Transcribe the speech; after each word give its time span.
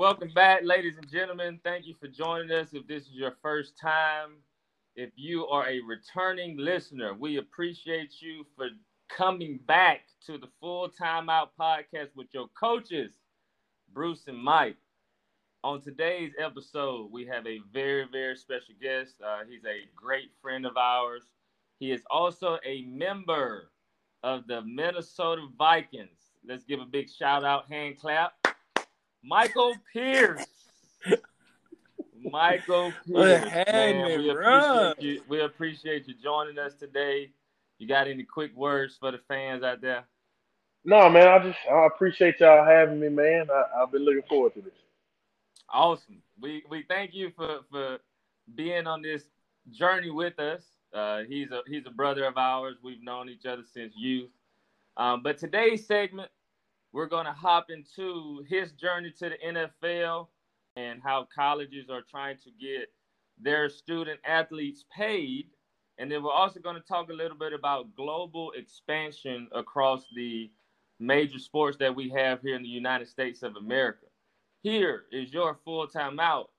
Welcome 0.00 0.30
back, 0.34 0.62
ladies 0.64 0.96
and 0.96 1.06
gentlemen. 1.10 1.60
Thank 1.62 1.86
you 1.86 1.94
for 2.00 2.08
joining 2.08 2.50
us. 2.52 2.72
If 2.72 2.86
this 2.86 3.02
is 3.02 3.12
your 3.12 3.36
first 3.42 3.76
time, 3.78 4.36
if 4.96 5.10
you 5.14 5.46
are 5.48 5.68
a 5.68 5.80
returning 5.80 6.56
listener, 6.56 7.12
we 7.12 7.36
appreciate 7.36 8.22
you 8.22 8.46
for 8.56 8.68
coming 9.10 9.60
back 9.66 10.00
to 10.24 10.38
the 10.38 10.48
Full 10.58 10.88
Time 10.88 11.28
Out 11.28 11.50
podcast 11.60 12.16
with 12.16 12.28
your 12.32 12.48
coaches, 12.58 13.12
Bruce 13.92 14.26
and 14.26 14.38
Mike. 14.38 14.78
On 15.64 15.82
today's 15.82 16.32
episode, 16.42 17.12
we 17.12 17.26
have 17.26 17.46
a 17.46 17.60
very, 17.70 18.06
very 18.10 18.36
special 18.36 18.74
guest. 18.80 19.16
Uh, 19.22 19.40
he's 19.46 19.66
a 19.66 19.84
great 19.94 20.30
friend 20.40 20.64
of 20.64 20.78
ours. 20.78 21.24
He 21.78 21.92
is 21.92 22.00
also 22.10 22.58
a 22.64 22.86
member 22.86 23.70
of 24.22 24.46
the 24.46 24.62
Minnesota 24.62 25.46
Vikings. 25.58 26.32
Let's 26.42 26.64
give 26.64 26.80
a 26.80 26.86
big 26.86 27.10
shout 27.10 27.44
out, 27.44 27.70
hand 27.70 27.98
clap. 27.98 28.39
Michael 29.22 29.74
Pierce. 29.92 30.44
Michael 32.30 32.92
Pierce. 33.06 33.52
Man, 33.52 34.18
we, 34.18 34.30
appreciate 34.30 35.02
you, 35.02 35.22
we 35.28 35.40
appreciate 35.40 36.08
you 36.08 36.14
joining 36.22 36.58
us 36.58 36.74
today. 36.74 37.30
You 37.78 37.88
got 37.88 38.08
any 38.08 38.24
quick 38.24 38.54
words 38.56 38.96
for 38.98 39.10
the 39.10 39.20
fans 39.28 39.62
out 39.62 39.80
there? 39.80 40.04
No, 40.84 41.08
man. 41.10 41.28
I 41.28 41.38
just 41.38 41.58
I 41.70 41.86
appreciate 41.86 42.40
y'all 42.40 42.64
having 42.64 43.00
me, 43.00 43.08
man. 43.08 43.48
I, 43.50 43.80
have 43.80 43.92
been 43.92 44.04
looking 44.04 44.22
forward 44.28 44.54
to 44.54 44.62
this. 44.62 44.72
Awesome. 45.68 46.22
We 46.40 46.64
we 46.70 46.84
thank 46.88 47.14
you 47.14 47.30
for 47.36 47.60
for 47.70 47.98
being 48.54 48.86
on 48.86 49.02
this 49.02 49.24
journey 49.70 50.10
with 50.10 50.38
us. 50.38 50.62
Uh, 50.92 51.22
he's 51.28 51.50
a 51.50 51.60
he's 51.66 51.86
a 51.86 51.90
brother 51.90 52.24
of 52.24 52.36
ours. 52.36 52.76
We've 52.82 53.02
known 53.02 53.28
each 53.28 53.46
other 53.46 53.62
since 53.72 53.92
youth. 53.96 54.30
Um, 54.96 55.22
but 55.22 55.38
today's 55.38 55.86
segment 55.86 56.30
we're 56.92 57.06
going 57.06 57.26
to 57.26 57.32
hop 57.32 57.70
into 57.70 58.44
his 58.48 58.72
journey 58.72 59.12
to 59.18 59.30
the 59.30 59.36
NFL 59.46 60.28
and 60.76 61.00
how 61.02 61.28
colleges 61.34 61.88
are 61.90 62.02
trying 62.02 62.36
to 62.38 62.50
get 62.60 62.88
their 63.40 63.68
student 63.68 64.20
athletes 64.24 64.84
paid. 64.94 65.48
And 65.98 66.10
then 66.10 66.22
we're 66.22 66.32
also 66.32 66.60
going 66.60 66.76
to 66.76 66.82
talk 66.82 67.10
a 67.10 67.14
little 67.14 67.36
bit 67.36 67.52
about 67.52 67.94
global 67.94 68.52
expansion 68.52 69.48
across 69.52 70.04
the 70.14 70.50
major 70.98 71.38
sports 71.38 71.76
that 71.78 71.94
we 71.94 72.08
have 72.10 72.40
here 72.42 72.56
in 72.56 72.62
the 72.62 72.68
United 72.68 73.08
States 73.08 73.42
of 73.42 73.56
America. 73.56 74.06
Here 74.62 75.04
is 75.12 75.32
your 75.32 75.58
full 75.64 75.86
time 75.86 76.20
out. 76.20 76.50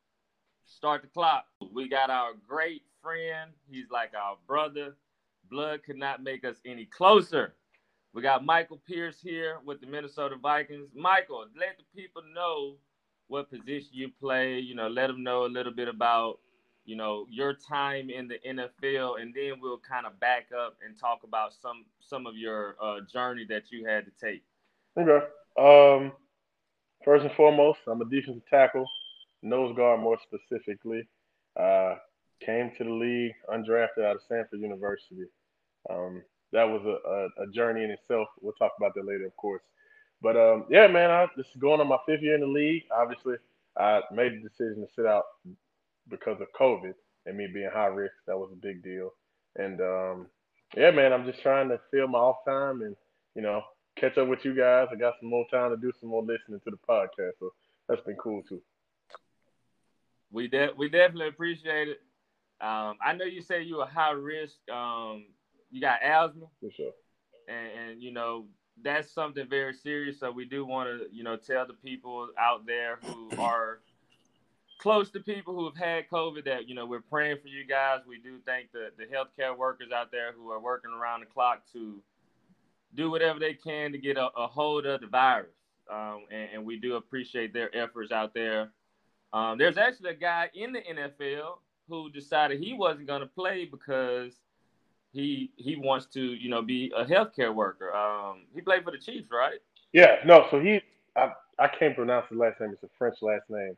Start 0.66 1.02
the 1.02 1.08
clock. 1.08 1.46
We 1.74 1.90
got 1.90 2.10
our 2.10 2.32
great 2.48 2.84
friend. 3.02 3.52
He's 3.70 3.90
like 3.92 4.12
our 4.16 4.38
brother. 4.48 4.96
Blood 5.50 5.84
could 5.84 5.98
not 5.98 6.24
make 6.24 6.46
us 6.46 6.58
any 6.66 6.86
closer. 6.86 7.56
We 8.14 8.22
got 8.22 8.46
Michael 8.46 8.82
Pierce 8.86 9.22
here 9.22 9.60
with 9.66 9.80
the 9.80 9.88
Minnesota 9.88 10.36
Vikings. 10.36 10.90
Michael, 10.94 11.46
let 11.58 11.78
the 11.78 11.84
people 11.96 12.22
know 12.36 12.76
what 13.28 13.50
position 13.50 13.90
you 13.94 14.10
play. 14.20 14.60
You 14.60 14.76
know, 14.76 14.90
let 14.90 15.08
them 15.08 15.24
know 15.24 15.46
a 15.46 15.48
little 15.48 15.72
bit 15.72 15.88
about, 15.88 16.40
you 16.84 16.98
know, 16.98 17.26
your 17.30 17.54
time 17.54 18.10
in 18.10 18.28
the 18.28 18.38
NFL, 18.46 19.22
and 19.22 19.34
then 19.34 19.62
we'll 19.62 19.80
kind 19.80 20.06
of 20.06 20.20
back 20.20 20.48
up 20.58 20.76
and 20.86 21.00
talk 21.00 21.22
about 21.24 21.54
some 21.54 21.86
some 22.02 22.28
of 22.28 22.36
your 22.36 22.76
uh, 22.82 23.00
journey 23.12 23.46
that 23.48 23.72
you 23.72 23.86
had 23.86 24.06
to 24.06 24.12
take. 24.20 24.44
Okay. 24.98 25.26
Um, 25.58 26.12
first 27.06 27.24
and 27.24 27.34
foremost, 27.36 27.80
I'm 27.88 28.02
a 28.02 28.06
defensive 28.06 28.44
tackle, 28.50 28.86
nose 29.42 29.74
guard 29.76 30.02
more 30.02 30.18
specifically. 30.22 31.08
Uh, 31.58 31.96
came 32.46 32.72
to 32.78 32.84
the 32.84 32.90
league 32.90 33.34
undrafted 33.50 34.04
out 34.04 34.18
of 34.18 34.22
Samford 34.30 34.60
University. 34.60 35.26
Um, 35.90 36.24
that 36.52 36.64
was 36.64 36.82
a, 36.86 37.10
a, 37.10 37.44
a, 37.44 37.52
journey 37.52 37.84
in 37.84 37.92
itself. 37.92 38.28
We'll 38.42 38.54
talk 38.54 38.74
about 38.78 38.94
that 38.96 39.06
later, 39.06 39.26
of 39.26 39.36
course. 39.38 39.62
But 40.22 40.36
um, 40.38 40.66
yeah, 40.70 40.88
man, 40.88 41.10
I, 41.10 41.28
this 41.36 41.48
is 41.48 41.60
going 41.60 41.82
on 41.82 41.88
my 41.88 41.98
fifth 42.06 42.22
year 42.22 42.36
in 42.36 42.42
the 42.42 42.48
league. 42.48 42.84
Obviously, 42.96 43.36
I 43.78 44.02
made 44.12 44.34
the 44.34 44.50
decision 44.50 44.86
to 44.86 44.94
sit 44.96 45.06
out 45.06 45.24
because 46.10 46.40
of 46.42 46.48
COVID 46.60 46.94
and 47.26 47.38
me 47.38 47.48
being 47.54 47.70
high 47.74 47.86
risk. 47.86 48.14
That 48.28 48.38
was 48.38 48.50
a 48.52 48.56
big 48.56 48.84
deal. 48.84 49.14
And 49.56 49.82
um, 49.82 50.28
yeah, 50.76 50.92
man, 50.92 51.14
I'm 51.14 51.26
just 51.26 51.42
trying 51.42 51.70
to 51.70 51.80
fill 51.90 52.08
my 52.08 52.20
off 52.20 52.46
time 52.46 52.82
and 52.82 52.96
you 53.36 53.42
know 53.42 53.62
catch 53.96 54.18
up 54.18 54.28
with 54.28 54.44
you 54.44 54.56
guys. 54.56 54.88
I 54.92 54.96
got 54.96 55.16
some 55.20 55.30
more 55.30 55.46
time 55.52 55.72
to 55.72 55.78
do 55.78 55.92
some 56.00 56.10
more 56.10 56.22
listening 56.22 56.62
to 56.64 56.72
the 56.72 56.78
podcast, 56.88 57.34
so 57.40 57.54
that's 57.88 58.02
been 58.02 58.16
cool 58.16 58.44
too. 58.48 58.62
We 60.32 60.48
de- 60.48 60.74
we 60.78 60.90
definitely 60.90 61.28
appreciate 61.28 61.90
it. 61.90 62.02
Um, 62.62 62.98
I 63.04 63.14
know 63.18 63.26
you 63.26 63.42
say 63.42 63.64
you 63.64 63.78
were 63.78 63.86
high 63.86 64.12
risk. 64.12 64.56
Um, 64.72 65.26
you 65.72 65.82
got 65.82 66.04
asthma. 66.04 66.46
For 66.60 66.72
sure. 66.72 66.92
And, 67.48 67.90
and 67.90 68.04
you 68.04 68.12
know 68.12 68.46
that's 68.82 69.12
something 69.12 69.48
very 69.50 69.74
serious. 69.74 70.20
So 70.20 70.32
we 70.32 70.46
do 70.46 70.66
want 70.66 70.90
to 70.90 71.06
you 71.16 71.24
know 71.24 71.36
tell 71.36 71.66
the 71.66 71.74
people 71.74 72.30
out 72.40 72.66
there 72.66 73.00
who 73.04 73.32
are 73.38 73.80
close 74.80 75.12
to 75.12 75.20
people 75.20 75.54
who 75.54 75.66
have 75.66 75.78
had 75.78 76.10
COVID 76.10 76.46
that 76.46 76.68
you 76.68 76.76
know 76.76 76.86
we're 76.86 77.02
praying 77.02 77.38
for 77.42 77.48
you 77.48 77.66
guys. 77.66 78.00
We 78.08 78.20
do 78.20 78.38
thank 78.46 78.72
the 78.72 78.90
the 78.98 79.06
healthcare 79.06 79.58
workers 79.58 79.92
out 79.96 80.12
there 80.12 80.34
who 80.34 80.52
are 80.52 80.60
working 80.60 80.92
around 80.92 81.22
the 81.22 81.28
clock 81.28 81.64
to 81.74 82.02
do 82.96 83.10
whatever 83.10 83.40
they 83.40 83.54
can 83.54 83.92
to 83.92 83.98
get 83.98 84.18
a, 84.18 84.28
a 84.38 84.48
hold 84.48 84.86
of 84.86 85.02
the 85.02 85.08
virus. 85.08 85.56
Um, 85.92 86.26
and, 86.32 86.50
and, 86.54 86.66
we 86.66 86.78
do 86.78 86.96
appreciate 86.96 87.54
their 87.54 87.76
efforts 87.76 88.12
out 88.12 88.34
there. 88.34 88.72
Um, 89.34 89.58
there's 89.58 89.78
actually 89.78 90.12
a 90.12 90.16
guy 90.16 90.50
in 90.54 90.72
the 90.72 90.80
NFL 90.80 91.58
who 91.90 92.10
decided 92.10 92.62
he 92.62 92.74
wasn't 92.74 93.08
going 93.08 93.22
to 93.22 93.28
play 93.28 93.66
because 93.66 94.40
he 95.12 95.52
he 95.58 95.76
wants 95.76 96.06
to 96.08 96.22
you 96.22 96.50
know 96.50 96.62
be 96.62 96.92
a 96.96 97.06
healthcare 97.06 97.54
worker. 97.54 97.94
Um, 97.96 98.44
he 98.54 98.62
played 98.62 98.84
for 98.84 98.92
the 98.92 98.98
Chiefs, 98.98 99.30
right? 99.32 99.60
Yeah, 99.94 100.18
no. 100.26 100.48
So 100.52 100.60
he 100.60 100.82
I 101.16 101.32
I 101.60 101.68
can't 101.68 101.96
pronounce 101.96 102.28
his 102.30 102.38
last 102.38 102.60
name. 102.60 102.72
It's 102.72 102.84
a 102.84 102.90
French 102.98 103.16
last 103.22 103.50
name. 103.50 103.76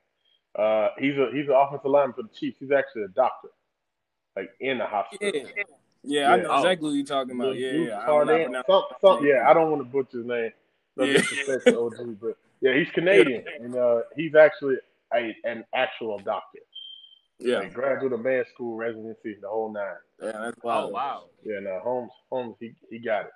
Uh, 0.58 0.90
he's 1.00 1.16
a 1.18 1.30
he's 1.34 1.48
an 1.48 1.56
offensive 1.56 1.90
lineman 1.90 2.14
for 2.14 2.24
the 2.24 2.30
Chiefs. 2.40 2.58
He's 2.60 2.72
actually 2.72 3.04
a 3.04 3.08
doctor, 3.10 3.50
like 4.36 4.52
in 4.60 4.78
the 4.78 4.86
hospital. 4.86 5.32
Yeah, 5.34 5.42
yeah, 5.56 5.64
yeah 6.04 6.32
I 6.32 6.38
know 6.38 6.58
exactly 6.58 6.90
what 6.90 6.96
you're 6.96 7.06
talking 7.06 7.40
about. 7.40 7.58
Yeah, 7.58 7.72
yeah. 7.72 8.00
I 8.00 8.62
some, 8.68 8.84
some, 9.02 9.26
yeah, 9.26 9.50
I 9.50 9.54
don't 9.54 9.72
want 9.72 9.82
to 9.82 9.90
butcher 9.90 10.20
his 10.20 10.28
name. 10.28 10.52
No 10.96 11.06
yeah. 11.06 11.14
disrespect 11.14 11.66
to 11.66 11.80
OG, 11.80 12.20
but 12.22 12.38
yeah, 12.62 12.76
he's 12.76 12.88
Canadian, 12.94 13.44
and 13.60 13.76
uh, 13.76 14.02
he's 14.16 14.36
actually 14.36 14.76
a, 15.14 15.36
an 15.44 15.66
actual 15.74 16.20
doctor. 16.20 16.60
Yeah. 17.44 17.60
Like 17.60 17.74
graduate 17.74 18.14
of 18.14 18.22
med 18.22 18.46
school 18.54 18.78
residency, 18.78 19.36
the 19.42 19.50
whole 19.50 19.72
nine. 19.72 19.84
Yeah, 20.22 20.32
that's 20.32 20.58
oh, 20.64 20.68
wild. 20.68 20.90
Oh 20.90 20.94
wow. 20.94 21.24
Yeah, 21.44 21.60
no, 21.62 21.80
Holmes, 21.84 22.12
Holmes, 22.32 22.56
he 22.60 22.74
he 22.90 23.00
got 23.00 23.26
it. 23.26 23.32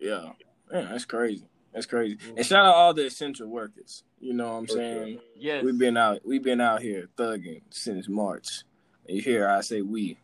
Yeah, 0.00 0.30
yeah, 0.72 0.88
that's 0.90 1.04
crazy. 1.04 1.46
That's 1.72 1.86
crazy. 1.86 2.16
Mm-hmm. 2.16 2.38
And 2.38 2.46
shout 2.46 2.64
out 2.64 2.74
all 2.74 2.94
the 2.94 3.06
essential 3.06 3.48
workers. 3.48 4.02
You 4.18 4.32
know 4.32 4.52
what 4.52 4.58
I'm 4.58 4.66
For 4.66 4.72
saying? 4.72 5.14
Sure. 5.14 5.22
Yes. 5.36 5.64
We've 5.64 5.78
been 5.78 5.96
out 5.96 6.20
we've 6.24 6.42
been 6.42 6.60
out 6.60 6.82
here 6.82 7.08
thugging 7.16 7.62
since 7.70 8.08
March. 8.08 8.64
And 9.06 9.16
you 9.16 9.22
hear 9.22 9.48
I 9.48 9.60
say 9.60 9.82
we. 9.82 10.18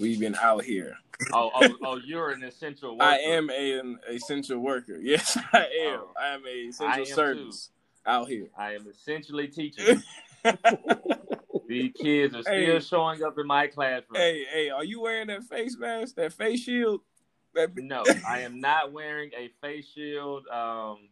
We've 0.00 0.18
been 0.18 0.36
out 0.36 0.64
here. 0.64 0.96
oh, 1.32 1.50
oh, 1.54 1.68
oh, 1.82 2.00
you're 2.04 2.30
an 2.30 2.42
essential 2.42 2.92
worker. 2.98 3.04
I 3.04 3.18
am 3.18 3.50
a, 3.50 3.78
an 3.78 3.98
essential 4.08 4.58
worker. 4.58 4.98
Yes, 5.02 5.36
I 5.52 5.66
am. 5.86 6.00
Oh, 6.00 6.12
I 6.18 6.28
am 6.28 6.42
a 6.46 6.68
essential 6.68 7.06
service 7.06 7.70
too. 8.04 8.10
out 8.10 8.28
here. 8.28 8.46
I 8.56 8.74
am 8.74 8.86
essentially 8.88 9.48
teaching. 9.48 10.02
These 11.68 11.92
kids 12.00 12.34
are 12.34 12.42
still 12.42 12.54
hey, 12.54 12.80
showing 12.80 13.22
up 13.22 13.38
in 13.38 13.46
my 13.46 13.66
classroom. 13.66 14.16
Hey, 14.16 14.44
hey, 14.52 14.70
are 14.70 14.84
you 14.84 15.00
wearing 15.00 15.28
that 15.28 15.44
face 15.44 15.76
mask, 15.78 16.16
that 16.16 16.32
face 16.32 16.60
shield? 16.60 17.00
That... 17.54 17.76
No, 17.76 18.04
I 18.28 18.40
am 18.40 18.60
not 18.60 18.92
wearing 18.92 19.30
a 19.36 19.50
face 19.60 19.86
shield. 19.94 20.46
Um, 20.48 21.08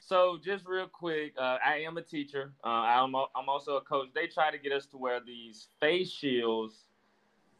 so 0.00 0.38
just 0.42 0.66
real 0.66 0.86
quick, 0.86 1.34
uh, 1.38 1.58
I 1.64 1.78
am 1.86 1.98
a 1.98 2.02
teacher. 2.02 2.52
Uh, 2.64 2.68
I'm 2.68 3.14
a, 3.14 3.26
I'm 3.36 3.48
also 3.48 3.76
a 3.76 3.80
coach. 3.82 4.08
They 4.14 4.26
try 4.26 4.50
to 4.50 4.58
get 4.58 4.72
us 4.72 4.86
to 4.86 4.96
wear 4.96 5.20
these 5.20 5.68
face 5.80 6.10
shields 6.10 6.84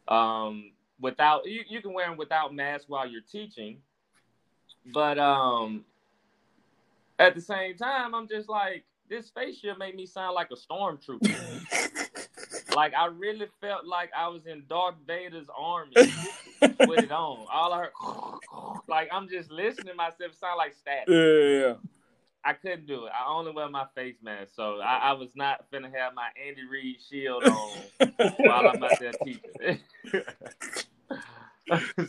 um, 0.09 0.71
without 0.99 1.45
you, 1.45 1.61
you 1.69 1.81
can 1.81 1.93
wear 1.93 2.07
them 2.09 2.17
without 2.17 2.53
mask 2.53 2.85
while 2.87 3.07
you're 3.07 3.21
teaching, 3.21 3.77
but 4.91 5.19
um, 5.19 5.85
at 7.19 7.35
the 7.35 7.41
same 7.41 7.77
time, 7.77 8.15
I'm 8.15 8.27
just 8.27 8.49
like 8.49 8.83
this 9.09 9.29
face 9.29 9.57
shield 9.57 9.79
made 9.79 9.95
me 9.95 10.05
sound 10.05 10.35
like 10.35 10.49
a 10.51 10.55
stormtrooper. 10.55 12.19
like 12.75 12.93
I 12.93 13.07
really 13.07 13.47
felt 13.59 13.85
like 13.85 14.11
I 14.15 14.27
was 14.27 14.45
in 14.45 14.63
Darth 14.69 14.95
Vader's 15.05 15.47
army 15.57 15.93
with 16.61 17.03
it 17.03 17.11
on. 17.11 17.45
All 17.51 17.73
I 17.73 17.79
heard, 17.79 17.91
like 18.87 19.09
I'm 19.11 19.27
just 19.27 19.51
listening 19.51 19.87
to 19.87 19.95
myself 19.95 20.35
sound 20.39 20.57
like 20.57 20.73
static. 20.75 21.09
Yeah, 21.09 21.67
yeah. 21.67 21.73
I 22.45 22.53
couldn't 22.53 22.85
do 22.85 23.05
it. 23.05 23.11
I 23.11 23.29
only 23.29 23.51
wear 23.51 23.67
my 23.67 23.85
face 23.95 24.15
mask, 24.23 24.51
so 24.55 24.79
I, 24.79 25.09
I 25.09 25.13
was 25.13 25.29
not 25.35 25.65
gonna 25.71 25.91
have 25.93 26.13
my 26.13 26.29
Andy 26.47 26.63
Reid 26.69 26.97
shield 27.09 27.43
on 27.43 27.77
while 28.37 28.69
I'm 28.69 28.81
out 28.81 28.99
there 28.99 29.11
teaching. 29.25 29.81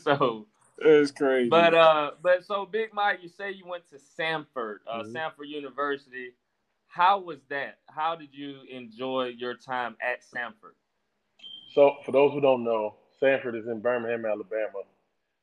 so 0.03 0.47
it's 0.79 1.11
crazy. 1.11 1.49
But 1.49 1.75
uh, 1.75 2.13
but 2.23 2.45
so 2.45 2.65
Big 2.65 2.95
Mike, 2.95 3.19
you 3.23 3.29
say 3.29 3.51
you 3.51 3.67
went 3.67 3.89
to 3.91 3.97
Samford, 3.97 4.77
uh, 4.87 5.03
mm-hmm. 5.03 5.17
Samford 5.17 5.49
University 5.49 6.35
how 6.91 7.21
was 7.21 7.39
that? 7.51 7.79
How 7.89 8.17
did 8.17 8.31
you 8.33 8.59
enjoy 8.71 9.33
your 9.37 9.55
time 9.55 9.97
at 10.03 10.21
Samford? 10.23 10.75
So, 11.73 11.97
for 12.05 12.11
those 12.13 12.33
who 12.33 12.41
don't 12.41 12.65
know, 12.65 12.97
Samford 13.23 13.59
is 13.59 13.67
in 13.69 13.81
Birmingham, 13.81 14.27
Alabama. 14.27 14.83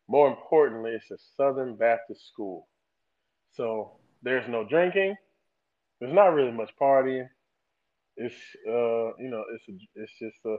More 0.09 0.27
importantly, 0.27 0.91
it's 0.91 1.09
a 1.11 1.17
Southern 1.38 1.75
Baptist 1.75 2.27
school. 2.27 2.67
So, 3.53 3.94
there's 4.23 4.47
no 4.49 4.63
drinking. 4.67 5.15
There's 5.99 6.13
not 6.13 6.33
really 6.33 6.51
much 6.51 6.71
partying. 6.79 7.27
it's 8.17 8.35
uh 8.67 9.15
you 9.23 9.29
know 9.29 9.44
it's 9.53 9.63
a, 9.69 9.73
it's 9.95 10.11
just 10.19 10.38
a 10.45 10.55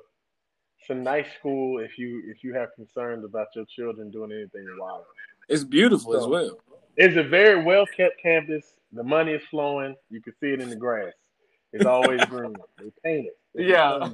it's 0.81 0.90
a 0.90 0.94
nice 0.94 1.26
school 1.38 1.81
if 1.81 1.99
you 1.99 2.23
if 2.32 2.43
you 2.44 2.55
have 2.55 2.69
concerns 2.76 3.25
about 3.25 3.49
your 3.55 3.64
children 3.67 4.11
doing 4.11 4.32
anything 4.32 4.64
wild. 4.81 5.05
It's 5.49 5.64
beautiful 5.64 6.12
So- 6.12 6.20
as 6.20 6.26
well. 6.26 6.58
It's 6.96 7.17
a 7.17 7.23
very 7.23 7.62
well 7.62 7.87
kept 7.96 8.20
campus. 8.20 8.64
The 8.93 9.02
money 9.02 9.32
is 9.32 9.43
flowing. 9.50 9.96
You 10.11 10.20
can 10.20 10.32
see 10.40 10.49
it 10.49 10.61
in 10.61 10.70
the 10.70 10.76
grass. 10.76 11.12
It's 11.73 11.85
always 11.85 12.25
green. 12.26 12.55
They 12.79 12.90
paint 13.05 13.26
it. 13.26 13.38
It's 13.55 13.69
Yeah. 13.69 14.08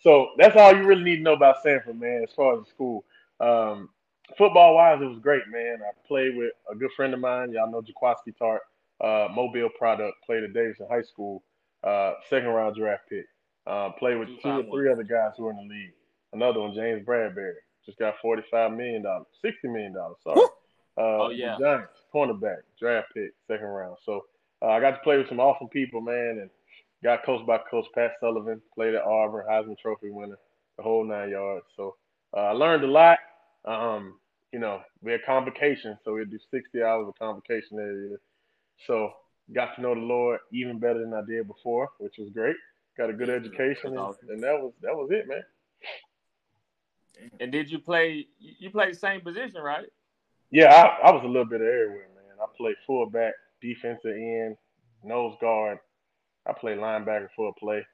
So 0.00 0.30
that's 0.36 0.54
all 0.56 0.76
you 0.76 0.84
really 0.84 1.02
need 1.02 1.16
to 1.16 1.22
know 1.22 1.32
about 1.32 1.64
Samford, 1.64 1.98
man, 1.98 2.24
as 2.28 2.34
far 2.34 2.54
as 2.58 2.64
the 2.64 2.70
school. 2.70 3.04
Um, 3.40 3.88
football 4.36 4.74
wise, 4.74 5.00
it 5.00 5.06
was 5.06 5.18
great, 5.18 5.42
man. 5.50 5.78
I 5.80 5.92
played 6.06 6.36
with 6.36 6.52
a 6.70 6.74
good 6.74 6.90
friend 6.94 7.14
of 7.14 7.20
mine. 7.20 7.52
Y'all 7.52 7.70
know 7.70 7.82
Jaquiski 7.82 8.34
Tartt, 8.38 8.58
uh, 9.00 9.32
Mobile 9.32 9.70
product, 9.78 10.14
played 10.26 10.44
at 10.44 10.52
Davidson 10.52 10.86
High 10.90 11.02
School, 11.02 11.42
uh, 11.84 12.14
second 12.28 12.48
round 12.48 12.76
draft 12.76 13.04
pick. 13.08 13.26
Uh, 13.66 13.90
played 13.98 14.18
with 14.18 14.28
Two 14.42 14.50
or 14.50 14.62
three 14.64 14.92
other 14.92 15.04
guys 15.04 15.32
who 15.38 15.46
are 15.46 15.50
in 15.52 15.56
the 15.56 15.74
league. 15.74 15.92
Another 16.34 16.60
one, 16.60 16.74
James 16.74 17.02
Bradberry, 17.06 17.54
just 17.86 17.98
got 17.98 18.14
$45 18.22 18.76
million, 18.76 19.02
$60 19.02 19.24
million, 19.64 19.94
sorry. 20.22 20.40
Uh, 20.96 21.24
Oh, 21.24 21.30
yeah. 21.30 21.56
Giants, 21.58 21.92
cornerback, 22.14 22.58
draft 22.78 23.08
pick, 23.14 23.32
second 23.48 23.66
round. 23.66 23.96
So 24.04 24.24
uh, 24.62 24.68
I 24.68 24.80
got 24.80 24.92
to 24.92 24.98
play 24.98 25.18
with 25.18 25.28
some 25.28 25.40
awesome 25.40 25.68
people, 25.68 26.00
man, 26.00 26.38
and 26.40 26.50
got 27.02 27.24
coached 27.24 27.46
by 27.46 27.58
Coach 27.70 27.86
Pat 27.94 28.12
Sullivan, 28.20 28.60
played 28.74 28.94
at 28.94 29.02
Auburn, 29.02 29.44
Heisman 29.48 29.78
Trophy 29.78 30.10
winner, 30.10 30.38
the 30.76 30.82
whole 30.82 31.04
nine 31.04 31.30
yards. 31.30 31.66
So 31.76 31.96
uh, 32.36 32.40
I 32.40 32.52
learned 32.52 32.84
a 32.84 32.88
lot. 32.88 33.18
Um, 33.64 34.18
you 34.52 34.58
know, 34.60 34.80
we 35.02 35.12
had 35.12 35.24
convocation, 35.26 35.98
so 36.04 36.14
we'd 36.14 36.30
do 36.30 36.38
60 36.50 36.82
hours 36.82 37.08
of 37.08 37.18
convocation 37.18 37.78
every 37.80 38.08
year. 38.08 38.20
So 38.86 39.12
got 39.52 39.74
to 39.74 39.80
know 39.82 39.94
the 39.94 40.00
Lord 40.00 40.40
even 40.52 40.78
better 40.78 41.00
than 41.00 41.12
I 41.12 41.22
did 41.26 41.48
before, 41.48 41.90
which 41.98 42.14
was 42.18 42.30
great. 42.30 42.56
Got 42.96 43.10
a 43.10 43.12
good 43.12 43.28
education, 43.30 43.98
and, 43.98 44.14
and 44.30 44.42
that 44.42 44.60
was 44.62 44.72
that 44.80 44.94
was 44.94 45.10
it, 45.10 45.26
man. 45.26 45.42
And 47.40 47.50
did 47.50 47.68
you 47.70 47.78
play? 47.80 48.28
You 48.38 48.70
played 48.70 48.94
the 48.94 48.98
same 48.98 49.20
position, 49.20 49.60
right? 49.60 49.86
Yeah, 50.54 50.72
I, 50.72 51.08
I 51.08 51.12
was 51.12 51.22
a 51.24 51.26
little 51.26 51.44
bit 51.46 51.60
of 51.60 51.66
everywhere, 51.66 52.08
man. 52.14 52.36
I 52.40 52.46
played 52.56 52.76
fullback, 52.86 53.32
defensive 53.60 54.12
end, 54.16 54.56
nose 55.02 55.34
guard. 55.40 55.78
I 56.46 56.52
played 56.52 56.78
linebacker 56.78 57.28
for 57.34 57.48
a 57.48 57.52
play. 57.54 57.84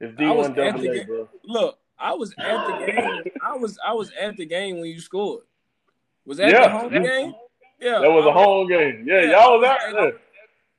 It's 0.00 0.16
D 0.18 0.24
I 0.24 0.30
was 0.32 0.48
one 0.48 0.56
double 0.56 0.90
A, 0.90 1.04
bro. 1.04 1.28
Look, 1.44 1.78
I 1.98 2.14
was 2.14 2.34
at 2.38 2.66
the 2.66 2.86
game. 2.92 3.32
I 3.44 3.56
was 3.56 3.78
I 3.86 3.92
was 3.92 4.10
at 4.20 4.36
the 4.36 4.46
game 4.46 4.76
when 4.80 4.86
you 4.90 5.00
scored. 5.00 5.44
Was 6.26 6.38
that 6.38 6.50
Yeah. 6.50 6.62
the 6.64 6.78
home 6.78 6.90
game? 6.90 7.34
Yeah, 7.80 8.00
That 8.00 8.10
was 8.10 8.26
I 8.26 8.30
a 8.30 8.32
home 8.32 8.66
game. 8.68 9.04
Yeah, 9.06 9.22
Yeah, 9.22 9.30
y'all 9.38 9.58
was 9.60 9.68
I 9.68 9.72
out 9.72 9.78
was- 9.94 10.12
there. 10.12 10.20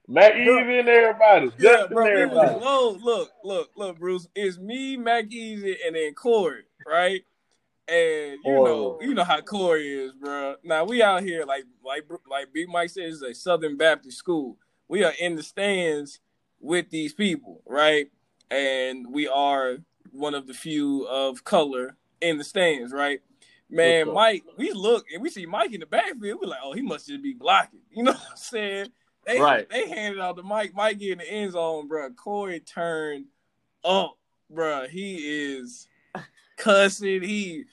Mac 0.07 0.35
Easy 0.35 0.79
and 0.79 0.89
everybody. 0.89 1.51
Yeah, 1.57 1.85
bro. 1.89 2.05
and 2.05 2.19
It 2.19 2.29
was, 2.31 2.37
everybody. 2.49 2.59
whoa, 2.65 2.97
look, 3.01 3.31
look, 3.45 3.69
look, 3.77 3.99
Bruce. 3.99 4.27
It's 4.35 4.57
me, 4.57 4.97
Mac 4.97 5.31
Easy, 5.31 5.77
and 5.85 5.95
then 5.95 6.13
Corey, 6.15 6.63
right? 6.85 7.21
And 7.87 8.37
you 8.45 8.63
know, 8.63 8.99
you 9.01 9.13
know 9.13 9.23
how 9.23 9.41
Corey 9.41 9.91
is, 9.91 10.13
bro. 10.13 10.55
Now 10.63 10.85
we 10.85 11.01
out 11.01 11.23
here 11.23 11.43
like 11.45 11.65
like 11.83 12.05
like 12.29 12.53
Big 12.53 12.69
Mike 12.69 12.89
says, 12.89 13.21
a 13.21 13.33
Southern 13.33 13.77
Baptist 13.77 14.17
school. 14.17 14.57
We 14.87 15.03
are 15.03 15.13
in 15.19 15.35
the 15.35 15.43
stands 15.43 16.19
with 16.59 16.89
these 16.89 17.13
people, 17.13 17.61
right? 17.65 18.07
And 18.49 19.07
we 19.11 19.27
are 19.27 19.77
one 20.11 20.35
of 20.35 20.47
the 20.47 20.53
few 20.53 21.05
of 21.07 21.43
color 21.43 21.95
in 22.21 22.37
the 22.37 22.43
stands, 22.43 22.93
right? 22.93 23.21
Man? 23.69 24.13
Mike, 24.13 24.43
we 24.57 24.73
look 24.73 25.05
and 25.13 25.21
we 25.21 25.29
see 25.29 25.45
Mike 25.45 25.73
in 25.73 25.79
the 25.79 25.85
backfield. 25.85 26.39
We're 26.41 26.49
like, 26.49 26.59
oh, 26.63 26.73
he 26.73 26.81
must 26.81 27.07
just 27.07 27.23
be 27.23 27.33
blocking. 27.33 27.79
You 27.89 28.03
know 28.03 28.11
what 28.11 28.27
I'm 28.31 28.37
saying? 28.37 28.87
They, 29.25 29.39
Right. 29.39 29.69
They 29.69 29.87
handed 29.87 30.19
out 30.19 30.35
the 30.35 30.43
Mike. 30.43 30.73
Mike 30.75 31.01
in 31.01 31.19
the 31.19 31.29
end 31.29 31.53
zone, 31.53 31.87
bro. 31.87 32.09
Corey 32.11 32.59
turned 32.59 33.25
up, 33.83 34.17
bro. 34.49 34.87
He 34.87 35.15
is 35.17 35.87
cussing. 36.57 37.23
He, 37.23 37.63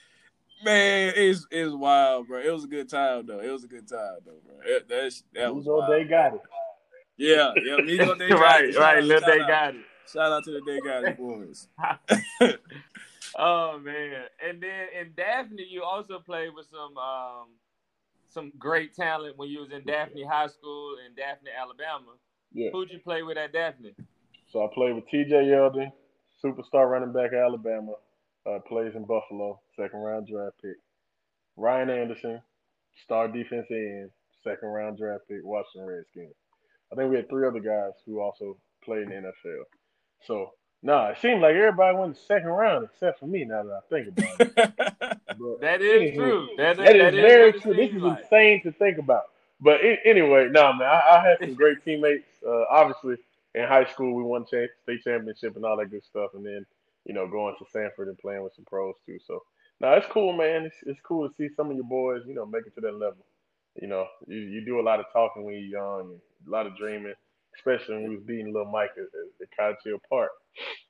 man, 0.64 1.12
is 1.16 1.46
is 1.50 1.74
wild, 1.74 2.28
bro. 2.28 2.40
It 2.40 2.50
was 2.50 2.64
a 2.64 2.68
good 2.68 2.88
time 2.88 3.26
though. 3.26 3.40
It 3.40 3.50
was 3.50 3.64
a 3.64 3.68
good 3.68 3.88
time 3.88 4.18
though, 4.24 4.40
bro. 4.44 4.56
It, 4.64 4.88
that's 4.88 5.22
that 5.34 5.54
was 5.54 5.64
So 5.64 5.78
wild. 5.78 5.92
they 5.92 6.04
got 6.04 6.34
it. 6.34 6.40
Yeah, 7.16 7.52
yeah. 7.64 7.76
Migo, 7.76 8.16
they 8.18 8.28
got 8.28 8.40
right, 8.40 8.64
it. 8.64 8.74
Shout 8.74 8.82
right. 8.82 8.98
out- 8.98 9.04
Little 9.04 9.28
they 9.30 9.40
out. 9.40 9.48
got 9.48 9.74
it. 9.74 9.80
Shout 10.12 10.32
out 10.32 10.44
to 10.44 10.50
the 10.52 10.60
Day 10.62 10.80
Got 10.82 11.04
It 11.04 11.18
boys. 11.18 11.68
oh 13.38 13.78
man! 13.78 14.22
And 14.46 14.62
then 14.62 14.86
in 14.98 15.12
Daphne, 15.16 15.66
you 15.68 15.82
also 15.82 16.18
played 16.18 16.50
with 16.54 16.66
some 16.70 16.96
um, 16.96 17.48
some 18.30 18.52
great 18.58 18.94
talent 18.94 19.36
when 19.36 19.48
you 19.50 19.60
was 19.60 19.70
in 19.70 19.84
Daphne 19.84 20.24
High 20.24 20.46
School 20.46 20.96
in 21.06 21.14
Daphne, 21.14 21.50
Alabama. 21.58 22.12
Yeah. 22.52 22.70
Who'd 22.72 22.90
you 22.90 22.98
play 23.00 23.22
with 23.22 23.36
at 23.36 23.52
Daphne? 23.52 23.94
So 24.50 24.64
I 24.64 24.68
played 24.72 24.94
with 24.94 25.04
TJ 25.12 25.30
Yeldon, 25.30 25.92
superstar 26.42 26.90
running 26.90 27.12
back 27.12 27.32
at 27.34 27.38
Alabama, 27.40 27.92
uh, 28.46 28.58
plays 28.66 28.94
in 28.94 29.04
Buffalo, 29.04 29.60
second 29.76 30.00
round 30.00 30.26
draft 30.28 30.56
pick. 30.62 30.76
Ryan 31.56 31.90
Anderson, 31.90 32.40
star 33.04 33.28
defensive 33.28 33.70
end, 33.70 34.10
second 34.44 34.68
round 34.68 34.98
draft 34.98 35.24
pick, 35.28 35.38
Washington 35.44 35.88
Redskins. 35.88 36.34
I 36.92 36.96
think 36.96 37.10
we 37.10 37.16
had 37.16 37.28
three 37.28 37.46
other 37.46 37.60
guys 37.60 37.92
who 38.06 38.20
also 38.20 38.56
played 38.84 39.02
in 39.02 39.08
the 39.10 39.14
NFL. 39.16 39.62
So, 40.26 40.52
nah, 40.82 41.08
it 41.08 41.18
seemed 41.20 41.42
like 41.42 41.54
everybody 41.54 41.96
went 41.96 42.14
the 42.14 42.20
second 42.20 42.48
round 42.48 42.88
except 42.92 43.20
for 43.20 43.26
me 43.26 43.44
now 43.44 43.62
that 43.64 43.72
I 43.72 43.80
think 43.90 44.08
about 44.08 44.40
it. 44.40 45.18
But 45.38 45.60
That 45.60 45.82
is 45.82 46.10
anywho, 46.12 46.16
true. 46.16 46.48
That, 46.56 46.76
that 46.78 46.96
is 46.96 47.02
that 47.02 47.14
very 47.14 47.52
true. 47.52 47.74
This 47.74 47.90
seems 47.90 47.96
is 47.98 48.02
like. 48.02 48.20
insane 48.22 48.62
to 48.64 48.72
think 48.72 48.98
about. 48.98 49.24
But 49.60 49.80
a- 49.84 50.00
anyway, 50.04 50.48
no, 50.50 50.72
man, 50.72 50.88
I, 50.88 51.18
I 51.18 51.28
had 51.28 51.38
some 51.40 51.54
great 51.54 51.84
teammates. 51.84 52.24
Uh, 52.44 52.64
obviously, 52.70 53.16
in 53.54 53.64
high 53.68 53.84
school, 53.86 54.14
we 54.14 54.22
won 54.24 54.46
cha- 54.46 54.66
state 54.82 55.04
championship 55.04 55.54
and 55.56 55.64
all 55.64 55.76
that 55.76 55.90
good 55.90 56.04
stuff, 56.04 56.30
and 56.34 56.44
then 56.44 56.64
you 57.08 57.14
know 57.14 57.26
going 57.28 57.56
to 57.58 57.64
Samford 57.76 58.08
and 58.08 58.18
playing 58.18 58.44
with 58.44 58.54
some 58.54 58.66
pros 58.66 58.94
too. 59.06 59.18
So, 59.26 59.42
no, 59.80 59.92
it's 59.94 60.06
cool, 60.12 60.32
man. 60.34 60.64
It's 60.66 60.76
it's 60.84 61.00
cool 61.02 61.28
to 61.28 61.34
see 61.36 61.48
some 61.56 61.70
of 61.70 61.76
your 61.76 61.86
boys, 61.86 62.22
you 62.26 62.34
know, 62.34 62.46
make 62.46 62.66
it 62.66 62.74
to 62.76 62.82
that 62.82 62.94
level. 62.94 63.26
You 63.80 63.88
know, 63.88 64.06
you, 64.26 64.38
you 64.38 64.64
do 64.64 64.80
a 64.80 64.82
lot 64.82 65.00
of 65.00 65.06
talking 65.12 65.44
when 65.44 65.54
you're 65.54 65.80
young, 65.80 66.18
a 66.46 66.50
lot 66.50 66.66
of 66.66 66.76
dreaming, 66.76 67.14
especially 67.56 67.96
when 67.96 68.08
we 68.10 68.16
was 68.16 68.24
beating 68.24 68.52
little 68.52 68.70
Mike 68.70 68.90
at, 68.96 69.04
at, 69.04 69.42
at 69.42 69.56
Cottage 69.56 69.78
Hill 69.84 70.00
Park. 70.08 70.30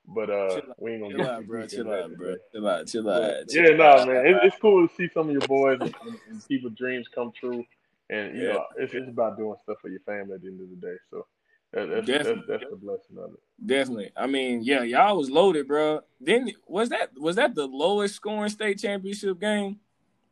But 0.07 0.29
uh, 0.29 0.49
Chill 0.55 0.63
we 0.79 0.93
ain't 0.93 1.01
gonna 1.01 1.15
Chill 1.15 1.25
get 1.25 1.29
out, 1.29 1.47
bro. 1.47 1.67
Chill 1.67 1.93
out, 1.93 2.17
bro. 2.17 2.35
Chill 2.51 2.67
out. 2.67 2.87
Chill 2.87 3.09
out. 3.09 3.33
yeah, 3.49 3.67
chill 3.67 3.77
no, 3.77 3.83
out. 3.83 4.07
man, 4.07 4.25
it, 4.25 4.37
it's 4.43 4.57
cool 4.61 4.87
to 4.87 4.93
see 4.95 5.09
some 5.13 5.27
of 5.27 5.33
your 5.33 5.47
boys 5.47 5.79
and, 5.81 5.93
and, 6.29 6.41
and 6.61 6.75
dreams 6.75 7.07
come 7.13 7.31
true, 7.39 7.63
and 8.09 8.35
you 8.35 8.43
Yeah. 8.43 8.53
know, 8.53 8.65
it's 8.77 8.93
it's 8.93 9.07
about 9.09 9.37
doing 9.37 9.55
stuff 9.63 9.77
for 9.81 9.89
your 9.89 9.99
family 10.01 10.33
at 10.35 10.41
the 10.41 10.47
end 10.47 10.61
of 10.61 10.69
the 10.69 10.75
day. 10.75 10.95
So 11.11 11.25
that, 11.73 11.87
that's, 11.87 12.07
that's 12.07 12.23
Definitely. 12.23 12.43
that's 12.47 12.63
the 12.69 12.75
blessing 12.77 13.17
of 13.17 13.33
it. 13.33 13.39
Definitely. 13.65 14.11
I 14.17 14.27
mean, 14.27 14.63
yeah, 14.63 14.83
y'all 14.83 15.17
was 15.17 15.29
loaded, 15.29 15.67
bro. 15.67 16.01
Then 16.19 16.51
was 16.67 16.89
that 16.89 17.11
was 17.17 17.35
that 17.35 17.53
the 17.55 17.67
lowest 17.67 18.15
scoring 18.15 18.49
state 18.49 18.79
championship 18.79 19.39
game 19.39 19.79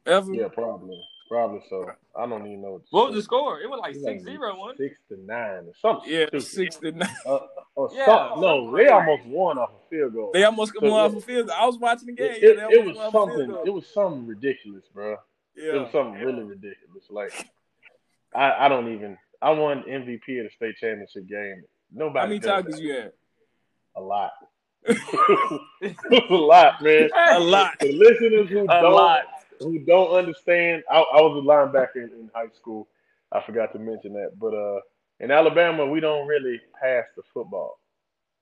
ever? 0.05 0.33
Yeah, 0.33 0.47
probably, 0.47 0.99
probably 1.29 1.61
so. 1.69 1.91
I 2.17 2.25
don't 2.25 2.47
even 2.47 2.61
know 2.63 2.81
What 2.89 3.07
was 3.07 3.15
the 3.15 3.21
score? 3.21 3.61
It 3.61 3.69
was 3.69 3.79
like 3.79 3.95
It 3.95 4.01
six 4.01 4.23
zero, 4.23 4.57
wasn't 4.57 4.79
six 4.79 4.99
to 5.09 5.17
nine 5.23 5.65
or 5.67 5.73
something. 5.79 6.11
Yeah, 6.11 6.25
stupid. 6.25 6.41
six 6.43 6.75
to 6.77 6.91
nine. 6.91 7.15
Uh, 7.25 7.39
or 7.75 7.89
Yeah, 7.93 8.05
something. 8.05 8.41
No, 8.41 8.75
they 8.75 8.87
almost 8.87 9.25
won 9.25 9.57
off 9.59 9.69
a 9.69 9.89
field 9.89 10.13
goal. 10.13 10.31
They 10.33 10.43
almost 10.43 10.73
won 10.81 10.91
off 10.91 11.11
yeah. 11.11 11.17
a 11.19 11.21
field 11.21 11.47
goal. 11.47 11.55
I 11.59 11.65
was 11.67 11.77
watching 11.77 12.07
the 12.07 12.13
game. 12.13 12.31
It, 12.31 12.57
yeah, 12.57 12.65
it, 12.65 12.73
it 12.73 12.85
was 12.85 12.95
won 12.97 13.05
off 13.05 13.13
a 13.13 13.35
field 13.35 13.49
something. 13.49 13.67
It 13.67 13.73
was 13.73 13.87
something 13.93 14.25
ridiculous, 14.25 14.85
bro. 14.91 15.17
It 15.55 15.73
was 15.73 15.91
something 15.91 16.19
really 16.21 16.43
ridiculous. 16.43 17.03
Like 17.11 17.47
I, 18.33 18.65
I 18.65 18.67
don't 18.67 18.91
even. 18.93 19.17
I 19.41 19.51
won 19.51 19.83
MVP 19.83 20.39
of 20.39 20.45
the 20.45 20.49
state 20.55 20.77
championship 20.77 21.27
game. 21.27 21.63
Nobody. 21.93 22.19
How 22.19 22.25
many 22.27 22.39
does 22.39 22.47
targets 22.47 22.77
that. 22.77 22.83
you 22.83 22.93
had? 22.93 23.11
A 23.95 24.01
lot. 24.01 24.31
a 24.89 26.33
lot, 26.33 26.81
man. 26.81 27.09
A 27.15 27.39
lot. 27.39 27.73
For 27.79 27.87
listeners 27.87 28.49
who 28.49 28.63
A 28.63 28.67
don't 28.81 28.93
lot. 28.93 29.21
who 29.59 29.79
don't 29.79 30.11
understand, 30.15 30.83
I, 30.89 30.99
I 30.99 31.21
was 31.21 31.43
a 31.43 31.47
linebacker 31.47 31.95
in, 32.03 32.19
in 32.19 32.29
high 32.33 32.49
school. 32.55 32.87
I 33.31 33.41
forgot 33.45 33.73
to 33.73 33.79
mention 33.79 34.13
that, 34.13 34.31
but 34.39 34.53
uh, 34.53 34.79
in 35.19 35.31
Alabama, 35.31 35.85
we 35.85 35.99
don't 35.99 36.27
really 36.27 36.61
pass 36.81 37.03
the 37.15 37.23
football 37.33 37.79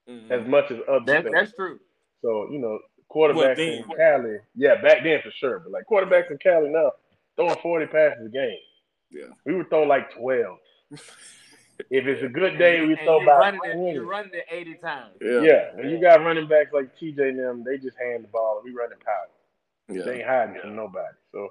Mhm. 0.07 0.29
as 0.29 0.47
much 0.47 0.69
as 0.69 0.77
other 0.87 1.03
That, 1.05 1.25
that's 1.33 1.51
true. 1.53 1.79
So 2.21 2.47
you 2.51 2.59
know, 2.59 2.77
quarterbacks 3.09 3.57
in 3.57 3.83
Cali, 3.97 4.37
yeah, 4.55 4.79
back 4.79 5.01
then 5.03 5.19
for 5.23 5.31
sure, 5.31 5.59
but 5.59 5.71
like 5.71 5.85
quarterbacks 5.89 6.29
in 6.29 6.37
Cali 6.37 6.69
now 6.69 6.91
throwing 7.35 7.55
forty 7.63 7.87
passes 7.87 8.27
a 8.27 8.29
game. 8.29 8.59
Yeah. 9.09 9.27
we 9.45 9.55
would 9.55 9.69
throw 9.69 9.81
like 9.83 10.11
twelve. 10.13 10.57
If 10.91 12.05
it's 12.05 12.23
a 12.23 12.27
good 12.27 12.57
day, 12.57 12.85
we 12.85 12.95
throw 12.95 13.19
you're 13.19 13.23
about 13.23 13.39
running 13.39 13.59
it, 13.63 13.73
20. 13.73 13.93
you're 13.93 14.05
running 14.05 14.31
it 14.33 14.45
eighty 14.51 14.75
times. 14.75 15.15
Yeah. 15.21 15.41
Yeah, 15.41 15.75
when 15.75 15.89
you 15.89 15.99
got 15.99 16.21
running 16.21 16.47
backs 16.47 16.71
like 16.73 16.95
TJ 16.97 17.19
and 17.19 17.39
them, 17.39 17.63
they 17.63 17.77
just 17.77 17.97
hand 17.97 18.23
the 18.23 18.27
ball. 18.29 18.61
We 18.63 18.71
running 18.71 18.99
power. 19.03 19.27
Yeah. 19.89 20.03
They 20.05 20.19
ain't 20.19 20.27
hiding 20.27 20.61
from 20.61 20.75
nobody. 20.75 21.15
So 21.31 21.49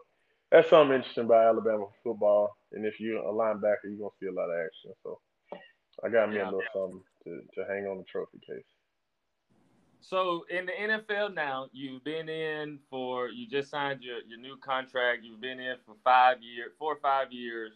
that's 0.50 0.68
something 0.70 0.96
interesting 0.96 1.24
about 1.24 1.46
Alabama 1.46 1.86
football. 2.02 2.56
And 2.72 2.84
if 2.84 2.98
you're 3.00 3.18
a 3.18 3.32
linebacker, 3.32 3.84
you're 3.84 3.98
gonna 3.98 4.10
see 4.20 4.26
a 4.26 4.32
lot 4.32 4.50
of 4.50 4.64
action. 4.64 4.92
So 5.02 5.18
I 6.02 6.08
got 6.08 6.30
me 6.30 6.36
Yeah. 6.36 6.44
a 6.44 6.50
little 6.50 6.62
something 6.72 7.02
to, 7.24 7.40
to 7.54 7.68
hang 7.68 7.86
on 7.86 7.98
the 7.98 8.04
trophy 8.04 8.38
case. 8.38 8.64
So 10.00 10.44
in 10.50 10.66
the 10.66 10.72
NFL 10.72 11.34
now, 11.34 11.68
you've 11.72 12.04
been 12.04 12.28
in 12.28 12.78
for 12.90 13.28
you 13.28 13.48
just 13.48 13.70
signed 13.70 14.02
your, 14.02 14.18
your 14.28 14.38
new 14.38 14.58
contract. 14.58 15.22
You've 15.24 15.40
been 15.40 15.60
in 15.60 15.76
for 15.86 15.94
five 16.04 16.42
years, 16.42 16.72
four 16.78 16.92
or 16.92 17.00
five 17.00 17.32
years. 17.32 17.72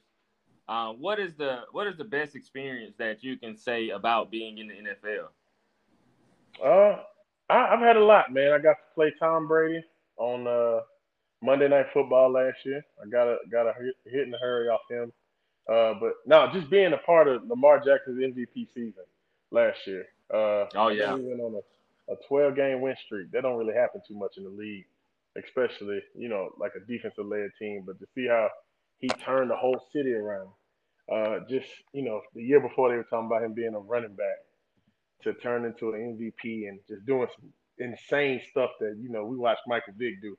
Uh, 0.69 0.93
what 0.93 1.19
is 1.19 1.35
the 1.35 1.61
what 1.73 1.87
is 1.87 1.97
the 1.97 2.05
best 2.05 2.37
experience 2.37 2.95
that 2.99 3.25
you 3.25 3.39
can 3.39 3.57
say 3.57 3.89
about 3.91 4.31
being 4.31 4.59
in 4.59 4.69
the 4.69 4.75
NFL? 4.75 5.29
Uh, 6.65 7.01
I, 7.49 7.75
I've 7.75 7.81
had 7.81 7.97
a 7.97 8.05
lot, 8.05 8.33
man. 8.33 8.53
I 8.53 8.59
got 8.59 8.73
to 8.75 8.95
play 8.95 9.13
Tom 9.19 9.49
Brady 9.49 9.83
on 10.19 10.47
uh, 10.47 10.81
Monday 11.43 11.69
Night 11.69 11.87
Football 11.95 12.33
last 12.33 12.59
year. 12.65 12.85
I 13.03 13.09
got 13.09 13.29
a 13.29 13.37
got 13.51 13.67
a 13.67 13.73
hit, 13.81 13.95
hit 14.05 14.27
in 14.27 14.35
a 14.35 14.39
hurry 14.39 14.69
off 14.69 14.81
him. 14.91 15.13
Uh, 15.69 15.95
but 16.01 16.15
no, 16.27 16.51
just 16.53 16.71
being 16.71 16.93
a 16.93 16.99
part 16.99 17.29
of 17.29 17.47
Lamar 17.47 17.79
Jackson's 17.85 18.19
MVP 18.19 18.69
season 18.75 19.05
last 19.51 19.79
year. 19.87 20.07
Uh, 20.33 20.65
Oh, 20.75 20.89
yeah. 20.89 21.15
we 21.15 21.23
went 21.23 21.41
on 21.41 21.55
a, 21.55 22.13
a 22.13 22.17
12 22.29 22.57
game 22.57 22.81
win 22.81 22.97
streak. 23.07 23.31
That 23.33 23.43
don't 23.43 23.59
really 23.59 23.75
happen 23.75 24.01
too 24.07 24.15
much 24.17 24.33
in 24.39 24.45
the 24.45 24.51
league, 24.51 24.87
especially 25.43 26.01
you 26.15 26.29
know 26.29 26.51
like 26.59 26.73
a 26.77 26.81
defensive 26.81 27.27
led 27.27 27.51
team. 27.59 27.85
But 27.87 27.99
to 28.01 28.07
see 28.15 28.27
how 28.27 28.49
he 28.99 29.09
turned 29.09 29.51
the 29.51 29.57
whole 29.57 29.81
city 29.93 30.13
around, 30.13 30.49
uh, 31.13 31.41
just 31.49 31.69
you 31.93 32.03
know 32.05 32.21
the 32.35 32.43
year 32.43 32.61
before 32.61 32.91
they 32.91 32.97
were 32.97 33.07
talking 33.09 33.27
about 33.27 33.43
him 33.43 33.55
being 33.55 33.75
a 33.75 33.79
running 33.79 34.15
back 34.15 34.39
to 35.23 35.35
turn 35.35 35.65
into 35.65 35.91
an 35.93 36.17
MVP 36.19 36.69
and 36.69 36.79
just 36.89 37.05
doing 37.07 37.29
some 37.39 37.53
insane 37.79 38.41
stuff 38.51 38.71
that 38.81 38.97
you 39.01 39.11
know 39.11 39.25
we 39.25 39.37
watched 39.37 39.63
Michael 39.67 39.95
Vick 39.97 40.21
do. 40.23 40.37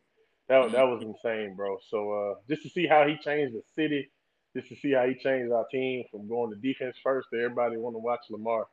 That 0.47 0.71
that 0.71 0.87
was 0.87 1.01
insane, 1.03 1.55
bro. 1.55 1.77
So 1.89 2.11
uh, 2.11 2.35
just 2.49 2.63
to 2.63 2.69
see 2.69 2.87
how 2.87 3.07
he 3.07 3.17
changed 3.17 3.55
the 3.55 3.61
city, 3.75 4.09
just 4.55 4.69
to 4.69 4.75
see 4.75 4.93
how 4.93 5.05
he 5.07 5.15
changed 5.15 5.51
our 5.51 5.65
team 5.71 6.03
from 6.11 6.27
going 6.27 6.51
to 6.51 6.57
defense 6.57 6.97
first 7.03 7.29
to 7.33 7.39
everybody 7.39 7.77
want 7.77 7.95
to 7.95 7.99
watch 7.99 8.21
Lamar, 8.29 8.67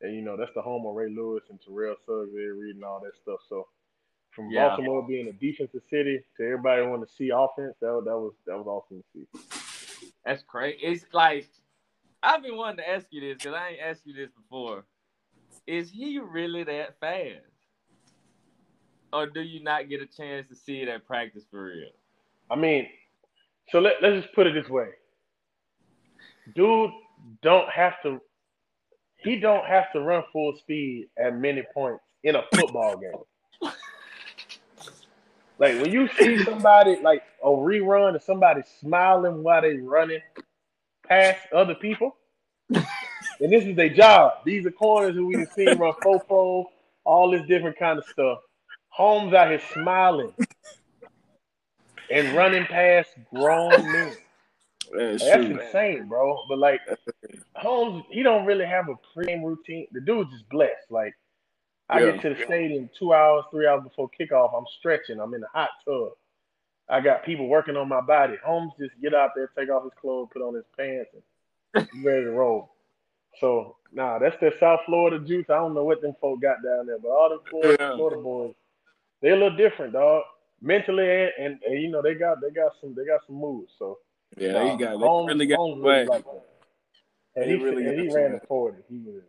and 0.00 0.14
you 0.14 0.22
know 0.22 0.36
that's 0.36 0.54
the 0.54 0.62
home 0.62 0.86
of 0.86 0.94
Ray 0.94 1.10
Lewis 1.10 1.44
and 1.50 1.60
Terrell 1.60 1.96
Suggs, 2.06 2.32
and 2.34 2.84
all 2.84 3.00
that 3.04 3.16
stuff. 3.22 3.40
So 3.48 3.66
from 4.30 4.50
Yeah. 4.50 4.68
Baltimore 4.68 5.06
being 5.06 5.28
a 5.28 5.32
defensive 5.32 5.82
city 5.90 6.22
to 6.36 6.42
everybody 6.44 6.82
wanting 6.82 7.06
to 7.06 7.12
see 7.12 7.30
offense, 7.30 7.76
that 7.80 7.92
was- 7.92 8.04
that 8.04 8.16
was 8.16 8.34
that 8.46 8.56
was 8.56 8.66
awesome 8.66 9.02
to 9.02 9.08
see. 9.12 10.12
That's 10.24 10.42
crazy. 10.42 10.78
It's 10.82 11.06
like 11.12 11.48
I've 12.22 12.42
been 12.42 12.56
wanting 12.56 12.78
to 12.78 12.88
ask 12.88 13.06
you 13.10 13.20
this 13.20 13.38
because 13.38 13.54
I 13.54 13.68
ain't 13.70 13.80
asked 13.80 14.06
you 14.06 14.12
this 14.12 14.30
before. 14.30 14.84
Is 15.66 15.90
he 15.90 16.18
really 16.18 16.64
that 16.64 16.98
fast? 16.98 17.44
Or 19.12 19.26
do 19.26 19.40
you 19.40 19.62
not 19.62 19.88
get 19.88 20.02
a 20.02 20.06
chance 20.06 20.48
to 20.48 20.54
see 20.54 20.82
it 20.82 20.88
at 20.88 21.06
practice 21.06 21.44
for 21.50 21.64
real? 21.64 21.90
I 22.50 22.56
mean, 22.56 22.88
so 23.70 23.78
let, 23.80 24.02
let's 24.02 24.22
just 24.22 24.34
put 24.34 24.46
it 24.46 24.52
this 24.54 24.68
way. 24.68 24.88
Dude 26.54 26.90
don't 27.42 27.68
have 27.70 28.00
to 28.02 28.20
he 29.18 29.38
don't 29.38 29.64
have 29.66 29.90
to 29.92 30.00
run 30.00 30.22
full 30.32 30.56
speed 30.58 31.08
at 31.18 31.34
many 31.34 31.62
points 31.74 32.04
in 32.22 32.36
a 32.36 32.42
football 32.54 32.96
game. 32.96 33.12
Like 35.58 35.80
when 35.80 35.90
you 35.90 36.08
see 36.18 36.42
somebody 36.44 36.98
like 37.02 37.22
a 37.42 37.48
rerun 37.48 38.14
of 38.14 38.22
somebody 38.22 38.62
smiling 38.80 39.42
while 39.42 39.62
they 39.62 39.76
running 39.76 40.20
past 41.06 41.40
other 41.52 41.74
people, 41.74 42.16
and 42.70 42.84
this 43.40 43.64
is 43.64 43.74
their 43.76 43.88
job. 43.88 44.34
These 44.44 44.66
are 44.66 44.70
corners 44.70 45.16
who 45.16 45.26
we've 45.26 45.48
seen 45.54 45.76
run 45.78 45.94
fofo, 46.04 46.66
all 47.04 47.30
this 47.30 47.46
different 47.48 47.78
kind 47.78 47.98
of 47.98 48.04
stuff. 48.06 48.38
Holmes 48.90 49.34
out 49.34 49.48
here 49.48 49.60
smiling 49.72 50.32
and 52.10 52.36
running 52.36 52.64
past 52.66 53.10
grown 53.34 53.70
men. 53.92 54.12
That's 54.96 55.24
That's 55.24 55.44
insane, 55.44 56.06
bro. 56.06 56.44
But 56.48 56.58
like 56.58 56.80
Holmes, 57.56 58.04
he 58.10 58.22
don't 58.22 58.46
really 58.46 58.64
have 58.64 58.88
a 58.88 58.94
pregame 59.16 59.42
routine. 59.42 59.86
The 59.92 60.00
dude's 60.00 60.30
just 60.30 60.48
blessed. 60.48 60.90
Like 60.90 61.14
I 61.88 62.00
Yeah. 62.00 62.12
get 62.12 62.20
to 62.22 62.34
the 62.34 62.44
stadium 62.44 62.90
two 62.98 63.12
hours, 63.14 63.44
three 63.50 63.66
hours 63.66 63.82
before 63.84 64.10
kickoff. 64.18 64.54
I'm 64.56 64.66
stretching. 64.78 65.20
I'm 65.20 65.32
in 65.34 65.40
the 65.40 65.48
hot 65.48 65.70
tub. 65.84 66.12
I 66.88 67.00
got 67.00 67.24
people 67.24 67.46
working 67.48 67.76
on 67.76 67.88
my 67.88 68.00
body. 68.00 68.36
Holmes 68.44 68.72
just 68.78 68.98
get 69.00 69.14
out 69.14 69.30
there, 69.34 69.50
take 69.56 69.70
off 69.70 69.84
his 69.84 69.92
clothes, 70.00 70.28
put 70.32 70.42
on 70.42 70.54
his 70.54 70.64
pants, 70.76 71.10
and 71.74 72.04
ready 72.04 72.24
to 72.24 72.30
roll. 72.30 72.70
So 73.40 73.76
nah, 73.92 74.18
that's 74.18 74.36
the 74.40 74.52
South 74.58 74.80
Florida 74.86 75.18
juice. 75.24 75.46
I 75.50 75.54
don't 75.56 75.74
know 75.74 75.84
what 75.84 76.00
them 76.02 76.14
folk 76.20 76.40
got 76.40 76.62
down 76.62 76.86
there, 76.86 76.98
but 76.98 77.08
all 77.08 77.28
them 77.30 77.40
Florida, 77.50 77.76
Yeah. 77.78 77.96
Florida 77.96 78.20
boys, 78.22 78.54
they 79.20 79.30
a 79.30 79.34
little 79.36 79.56
different, 79.56 79.92
dog. 79.92 80.24
Mentally 80.60 81.08
and, 81.08 81.32
and, 81.38 81.62
and 81.62 81.80
you 81.82 81.88
know 81.88 82.02
they 82.02 82.14
got 82.14 82.40
they 82.40 82.50
got 82.50 82.72
some 82.80 82.92
they 82.94 83.04
got 83.04 83.20
some 83.26 83.36
moves. 83.36 83.72
So 83.78 83.98
Yeah, 84.36 84.52
Nah, 84.54 84.72
he 84.72 84.76
got 84.84 84.96
Holmes- 84.96 85.28
really 85.28 85.46
got 85.46 85.56
Holmes 85.56 85.80
really 85.84 86.04
like 86.06 86.24
that. 86.24 86.44
And 87.36 87.44
He 87.44 87.56
he, 87.58 87.64
really 87.64 87.86
and 87.86 88.00
he 88.00 88.12
ran 88.12 88.32
the 88.32 88.40
forty. 88.48 88.78
He 88.88 88.98
would 88.98 89.22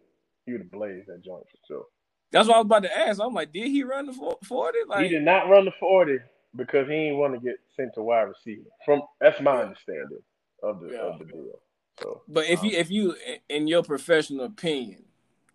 he 0.47 0.53
would 0.53 0.61
have 0.61 0.71
blazed 0.71 1.07
that 1.07 1.21
joint 1.23 1.43
for 1.51 1.57
sure. 1.67 1.85
That's 2.31 2.47
what 2.47 2.55
I 2.55 2.59
was 2.59 2.65
about 2.65 2.83
to 2.83 2.97
ask. 2.97 3.19
I'm 3.19 3.33
like, 3.33 3.51
did 3.51 3.67
he 3.67 3.83
run 3.83 4.05
the 4.05 4.13
forty? 4.43 4.79
Like, 4.87 5.03
he 5.03 5.09
did 5.09 5.23
not 5.23 5.49
run 5.49 5.65
the 5.65 5.71
forty 5.79 6.19
because 6.55 6.87
he 6.87 6.93
didn't 6.95 7.17
want 7.17 7.33
to 7.33 7.39
get 7.39 7.55
sent 7.75 7.93
to 7.95 8.03
wide 8.03 8.23
receiver. 8.23 8.69
From 8.85 9.01
that's 9.19 9.39
my 9.41 9.61
understanding 9.61 10.19
of 10.63 10.79
the 10.81 10.91
Yeah. 10.91 10.99
of 10.99 11.19
the 11.19 11.25
deal. 11.25 11.59
So 12.01 12.21
but 12.27 12.45
if 12.47 12.59
um, 12.59 12.65
you 12.67 12.77
if 12.77 12.91
you 12.91 13.15
in 13.49 13.67
your 13.67 13.83
professional 13.83 14.45
opinion, 14.45 15.03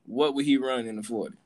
what 0.05 0.35
would 0.35 0.45
he 0.45 0.57
run 0.57 0.87
in 0.87 0.97
the 0.97 1.03
forty? 1.03 1.37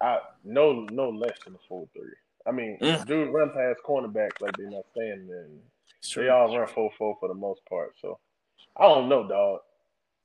I 0.00 0.18
no 0.44 0.86
no 0.90 1.10
less 1.10 1.38
than 1.44 1.54
a 1.54 1.58
full 1.68 1.88
three. 1.94 2.12
I 2.46 2.50
mean, 2.50 2.78
Mm. 2.82 3.06
dude 3.06 3.32
run 3.32 3.50
past 3.50 3.78
cornerbacks 3.86 4.40
like 4.40 4.56
they're 4.56 4.68
not 4.68 4.84
standing 4.92 5.28
there. 5.28 5.46
They 6.16 6.28
all 6.28 6.54
run 6.56 6.68
four 6.68 6.90
four 6.98 7.16
for 7.20 7.28
the 7.28 7.34
most 7.34 7.60
part. 7.68 7.94
So 8.02 8.18
I 8.76 8.82
don't 8.82 9.08
know, 9.08 9.26
dog. 9.26 9.60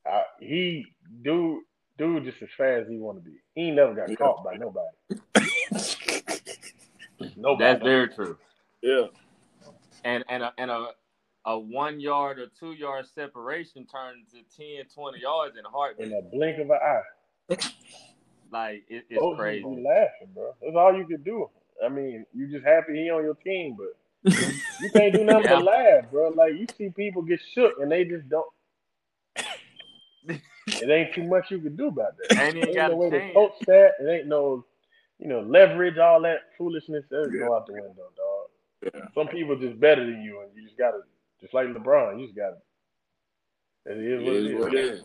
I, 0.05 0.23
he 0.39 0.85
dude 1.21 1.63
dude 1.99 2.23
just 2.23 2.41
as 2.41 2.49
fast 2.57 2.85
as 2.85 2.89
he 2.89 2.97
want 2.97 3.23
to 3.23 3.29
be. 3.29 3.37
He 3.53 3.67
ain't 3.67 3.75
never 3.75 3.93
got 3.93 4.09
Yeah. 4.09 4.15
caught 4.15 4.43
by 4.43 4.55
nobody. 4.55 4.87
Nobody. 7.35 7.63
That's 7.63 7.83
very 7.83 8.07
true. 8.09 8.37
Yeah, 8.81 9.07
And 10.05 10.23
and 10.29 10.43
a, 10.43 10.53
and 10.57 10.71
a 10.71 10.87
a 11.45 11.59
one 11.59 11.99
yard 11.99 12.39
or 12.39 12.47
two 12.59 12.71
yard 12.73 13.05
separation 13.13 13.85
turns 13.85 14.27
to 14.31 14.37
10, 14.57 14.85
20 14.93 15.19
yards 15.19 15.57
in 15.57 15.65
a 15.65 15.69
heartbeat. 15.69 16.07
in 16.07 16.13
a 16.17 16.21
blink 16.35 16.57
of 16.59 16.69
an 16.69 16.79
eye. 16.81 17.55
Like 18.51 18.83
it, 18.89 19.05
it's 19.11 19.19
Folks 19.19 19.37
crazy. 19.37 19.61
just 19.63 19.75
be 19.75 19.83
laughing, 19.83 20.29
bro. 20.33 20.55
That's 20.59 20.75
all 20.75 20.95
you 20.97 21.05
could 21.05 21.23
do. 21.23 21.47
I 21.85 21.89
mean, 21.89 22.25
you 22.33 22.47
just 22.51 22.65
happy 22.65 22.93
he 22.93 23.11
on 23.11 23.21
your 23.23 23.35
team, 23.35 23.77
but 23.77 24.33
you 24.81 24.89
can't 24.91 25.13
do 25.13 25.23
nothing 25.23 25.43
Yeah. 25.43 25.55
but 25.57 25.63
laugh, 25.65 26.05
bro. 26.11 26.29
Like 26.29 26.53
you 26.53 26.65
see 26.75 26.89
people 26.89 27.21
get 27.21 27.39
shook 27.53 27.73
and 27.79 27.91
they 27.91 28.05
just 28.05 28.27
don't. 28.27 28.47
It 30.73 30.89
ain't 30.89 31.13
too 31.13 31.23
much 31.23 31.49
you 31.51 31.59
can 31.59 31.75
do 31.75 31.88
about 31.88 32.15
that. 32.17 32.39
Ain't 32.41 32.55
even 32.57 32.69
Ain't 32.69 32.75
got 32.77 32.91
no 32.91 32.97
way 32.97 33.07
a 33.07 33.11
to 33.11 33.19
chance. 33.19 33.33
coach 33.33 33.53
that. 33.67 33.91
It 33.99 34.07
ain't 34.09 34.27
no, 34.27 34.65
you 35.19 35.27
know, 35.27 35.41
leverage, 35.41 35.97
all 35.97 36.21
that 36.21 36.39
foolishness. 36.57 37.05
That 37.09 37.31
Yeah. 37.33 37.39
go 37.45 37.55
out 37.55 37.67
the 37.67 37.73
window, 37.73 38.09
dog. 38.15 38.93
yeah. 38.93 39.07
Some 39.13 39.27
people 39.27 39.55
just 39.57 39.79
better 39.79 40.05
than 40.05 40.21
you, 40.21 40.41
and 40.41 40.49
you 40.55 40.63
just 40.63 40.77
gotta, 40.77 41.01
just 41.41 41.53
like 41.53 41.67
LeBron, 41.67 42.19
you 42.19 42.25
just 42.27 42.38
gotta. 42.38 42.57
It 43.85 43.97
is 43.97 44.21
It 44.21 44.25
what 44.25 44.33
it 44.35 44.45
is 44.45 44.51
is. 44.51 44.59
what 44.59 44.73
it 44.73 44.79
is. 44.85 45.03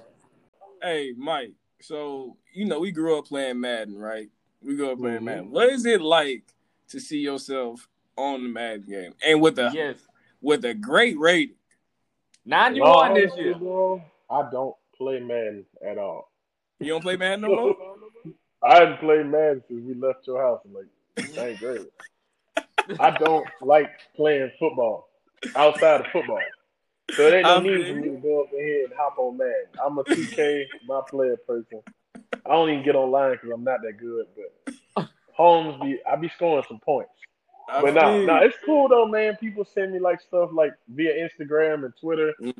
Hey, 0.83 1.12
Mike. 1.16 1.52
So 1.80 2.37
you 2.52 2.64
know 2.66 2.80
we 2.80 2.92
grew 2.92 3.18
up 3.18 3.26
playing 3.26 3.61
Madden, 3.61 3.97
right? 3.99 4.28
We 4.62 4.76
grew 4.76 4.90
up 4.92 4.99
playing 4.99 5.21
Mhm. 5.21 5.25
Madden. 5.25 5.50
What 5.50 5.68
is 5.71 5.85
it 5.87 6.00
like 6.00 6.44
to 6.88 7.00
see 7.00 7.18
yourself 7.18 7.88
on 8.16 8.42
the 8.42 8.49
Madden 8.49 8.87
game 8.87 9.14
and 9.25 9.40
with 9.40 9.59
a 9.59 9.71
Yes. 9.75 10.06
with 10.40 10.64
a 10.64 10.75
great 10.75 11.18
rating? 11.18 11.56
Ninety 12.44 12.80
In 12.80 12.87
one 12.87 13.14
this 13.14 13.37
year. 13.37 13.54
bro, 13.54 14.02
I 14.28 14.49
don't 14.50 14.76
play 14.96 15.20
Madden 15.20 15.64
at 15.86 15.98
all. 15.98 16.30
You 16.80 16.88
don't 16.88 17.02
play 17.02 17.16
Madden 17.16 17.42
no 17.42 17.48
more. 17.56 17.76
I 18.62 18.74
hadn't 18.80 18.98
played 19.00 19.26
Madden 19.26 19.62
since 19.68 19.82
we 19.86 19.94
left 19.94 20.26
your 20.26 20.40
house. 20.40 20.60
I'm 20.64 20.74
like, 20.74 21.36
ninth 21.36 21.60
grade. 21.60 21.86
I 23.00 23.10
don't 23.18 23.46
like 23.62 23.90
playing 24.16 24.50
football 24.58 25.08
outside 25.56 26.00
of 26.02 26.06
football. 26.08 26.40
So 27.12 27.28
ain't 27.28 27.42
no 27.44 27.56
I 27.56 27.60
need 27.62 27.86
for 27.86 27.94
me 27.94 28.08
to 28.10 28.16
go 28.16 28.42
up 28.42 28.52
in 28.52 28.58
here 28.60 28.84
and 28.84 28.92
hop 28.96 29.18
on 29.18 29.36
Madden. 29.36 29.66
I'm 29.84 29.98
a 29.98 30.04
2K, 30.04 30.64
my 30.86 31.00
player 31.08 31.36
person. 31.36 31.80
I 32.46 32.50
don't 32.50 32.70
even 32.70 32.84
get 32.84 32.94
online 32.96 33.32
because 33.32 33.50
I'm 33.50 33.64
not 33.64 33.80
that 33.82 33.98
good. 33.98 34.26
But 34.96 35.08
Holmes 35.32 35.80
be, 35.82 35.98
I 36.10 36.16
be 36.16 36.30
scoring 36.30 36.64
some 36.68 36.80
points. 36.80 37.10
I 37.68 37.80
But 37.82 37.94
no, 37.94 38.00
feel 38.00 38.26
no, 38.26 38.40
you. 38.40 38.46
it's 38.46 38.56
cool 38.64 38.88
though, 38.88 39.06
man. 39.06 39.36
People 39.36 39.64
send 39.64 39.92
me 39.92 39.98
like 39.98 40.20
stuff 40.20 40.50
like 40.52 40.72
via 40.88 41.28
Instagram 41.28 41.84
and 41.84 41.92
Twitter, 42.00 42.34
Mm. 42.40 42.54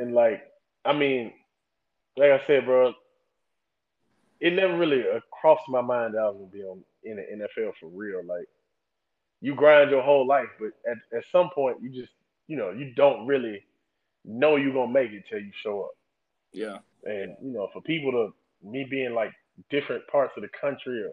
and 0.00 0.14
like, 0.14 0.42
I 0.84 0.92
mean, 0.92 1.32
like 2.16 2.30
I 2.30 2.40
said, 2.46 2.64
bro, 2.66 2.92
it 4.40 4.52
never 4.54 4.76
really 4.76 5.04
crossed 5.30 5.68
my 5.68 5.80
mind 5.80 6.14
that 6.14 6.20
I 6.20 6.28
was 6.28 6.36
gonna 6.36 6.50
be 6.50 6.62
on 6.62 6.82
in 7.04 7.16
the 7.16 7.22
NFL 7.44 7.72
for 7.80 7.88
real. 7.88 8.24
Like, 8.24 8.46
you 9.40 9.54
grind 9.54 9.90
your 9.90 10.02
whole 10.02 10.26
life, 10.26 10.48
but 10.58 10.72
at 10.90 10.98
at 11.16 11.24
some 11.32 11.50
point, 11.54 11.78
you 11.82 11.90
just, 11.90 12.12
you 12.48 12.56
know, 12.56 12.70
you 12.70 12.92
don't 12.94 13.26
really 13.26 13.64
know 14.24 14.56
you're 14.56 14.72
gonna 14.72 14.92
make 14.92 15.10
it 15.12 15.24
till 15.28 15.40
you 15.40 15.52
show 15.62 15.82
up. 15.82 15.92
yeah, 16.52 16.78
And 17.04 17.36
you 17.42 17.52
know, 17.52 17.68
for 17.72 17.82
people 17.82 18.12
to 18.12 18.68
me 18.68 18.84
being 18.88 19.14
like 19.14 19.32
different 19.70 20.06
parts 20.08 20.32
of 20.36 20.42
the 20.42 20.48
country 20.60 21.02
or 21.02 21.12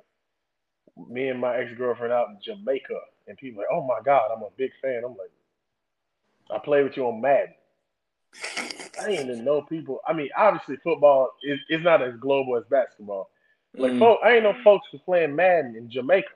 me 1.10 1.30
and 1.30 1.40
my 1.40 1.58
ex 1.58 1.72
girlfriend 1.78 2.14
out 2.14 2.30
in 2.30 2.38
Jamaica 2.44 3.00
and 3.28 3.38
people 3.38 3.60
like, 3.60 3.70
Oh 3.72 3.86
my 3.86 4.00
God, 4.04 4.32
I'm 4.36 4.44
a 4.44 4.50
big 4.58 4.72
fan. 4.82 5.04
I'm 5.06 5.16
like, 5.18 5.32
I 6.52 6.64
play 6.64 6.84
with 6.84 6.98
you 6.98 7.06
on 7.08 7.22
Madden. 7.22 7.54
I 9.00 9.08
didn't 9.10 9.26
even 9.30 9.46
know 9.46 9.62
people 9.62 10.00
I 10.08 10.14
mean, 10.14 10.30
obviously 10.38 10.78
football 10.84 11.32
is 11.44 11.60
it's 11.70 11.84
not 11.84 12.02
as 12.02 12.16
global 12.20 12.58
as 12.58 12.64
basketball. 12.70 13.30
Like 13.78 13.94
Mm. 13.94 14.00
folk, 14.00 14.20
I 14.24 14.34
ain't 14.34 14.44
know 14.44 14.56
folks 14.64 14.88
was 14.92 15.02
playing 15.06 15.36
Madden 15.36 15.76
in 15.76 15.90
Jamaica. 15.90 16.30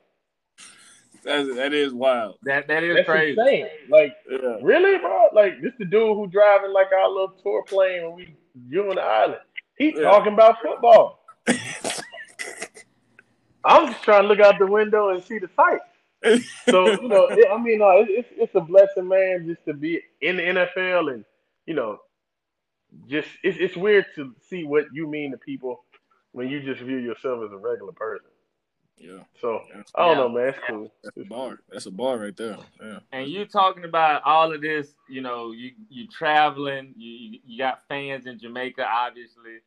That's, 1.24 1.48
that 1.56 1.74
is 1.74 1.94
wild. 1.94 2.36
That 2.44 2.68
that 2.68 2.84
is 2.84 2.96
That's 2.96 3.08
crazy. 3.08 3.40
insane. 3.40 3.68
Like 3.90 4.16
Yeah, 4.30 4.58
Really, 4.62 4.98
bro? 5.00 5.28
Like 5.34 5.62
this 5.62 5.74
the 5.80 5.86
dude 5.86 6.16
who 6.18 6.28
driving 6.28 6.72
like 6.74 6.92
our 6.94 7.10
little 7.10 7.34
tour 7.42 7.64
plane 7.70 8.04
when 8.04 8.16
we 8.16 8.36
you 8.70 8.90
on 8.90 8.96
the 8.96 9.02
island. 9.02 9.42
He 9.78 9.94
Yeah. 9.96 10.04
talking 10.04 10.34
about 10.34 10.62
football. 10.62 11.20
I'm 13.66 13.88
just 13.92 14.04
trying 14.04 14.24
to 14.24 14.28
look 14.28 14.40
out 14.40 14.60
the 14.60 14.68
window 14.68 15.10
and 15.10 15.24
see 15.24 15.40
the 15.40 15.50
sights. 15.56 15.86
So 16.70 17.02
you 17.02 17.08
know, 17.10 17.30
it, 17.36 17.48
I 17.52 17.58
mean, 17.62 17.80
no, 17.80 17.92
it, 18.02 18.08
it's 18.10 18.28
it's 18.38 18.56
a 18.56 18.62
blessing, 18.62 19.08
man, 19.08 19.46
just 19.48 19.64
to 19.66 19.74
be 19.74 20.02
in 20.22 20.38
the 20.38 20.44
NFL 20.44 21.14
and 21.14 21.26
you 21.66 21.74
know, 21.74 22.00
just 23.08 23.28
it's 23.44 23.58
it's 23.60 23.76
weird 23.78 24.06
to 24.16 24.36
see 24.50 24.64
what 24.64 24.86
you 24.94 25.08
mean 25.08 25.32
to 25.32 25.38
people 25.38 25.84
when 26.32 26.50
you 26.50 26.62
just 26.62 26.82
view 26.82 26.98
yourself 26.98 27.44
as 27.46 27.52
a 27.52 27.58
regular 27.58 27.92
person. 27.94 28.28
Yeah, 28.98 29.24
So 29.42 29.62
Yeah. 29.70 29.82
I 29.96 30.06
don't 30.06 30.10
Yeah. 30.10 30.14
know, 30.16 30.30
man. 30.30 30.48
It's 30.50 30.60
cool. 30.68 30.94
that's 31.04 31.18
a 31.18 31.24
bar. 31.26 31.60
That's 31.70 31.86
a 31.88 31.92
bar 31.92 32.18
right 32.20 32.38
there. 32.38 32.58
Yeah. 32.82 33.00
And 33.12 33.28
you 33.28 33.46
talking 33.46 33.86
about 33.86 34.22
all 34.24 34.54
of 34.54 34.62
this, 34.62 34.96
you 35.10 35.22
know, 35.22 35.52
you 35.52 35.72
you 35.90 36.08
traveling, 36.08 36.94
you 36.96 37.12
you- 37.12 37.40
you 37.46 37.58
got 37.58 37.88
fans 37.88 38.28
in 38.28 38.38
Jamaica, 38.40 38.86
obviously. 38.88 39.60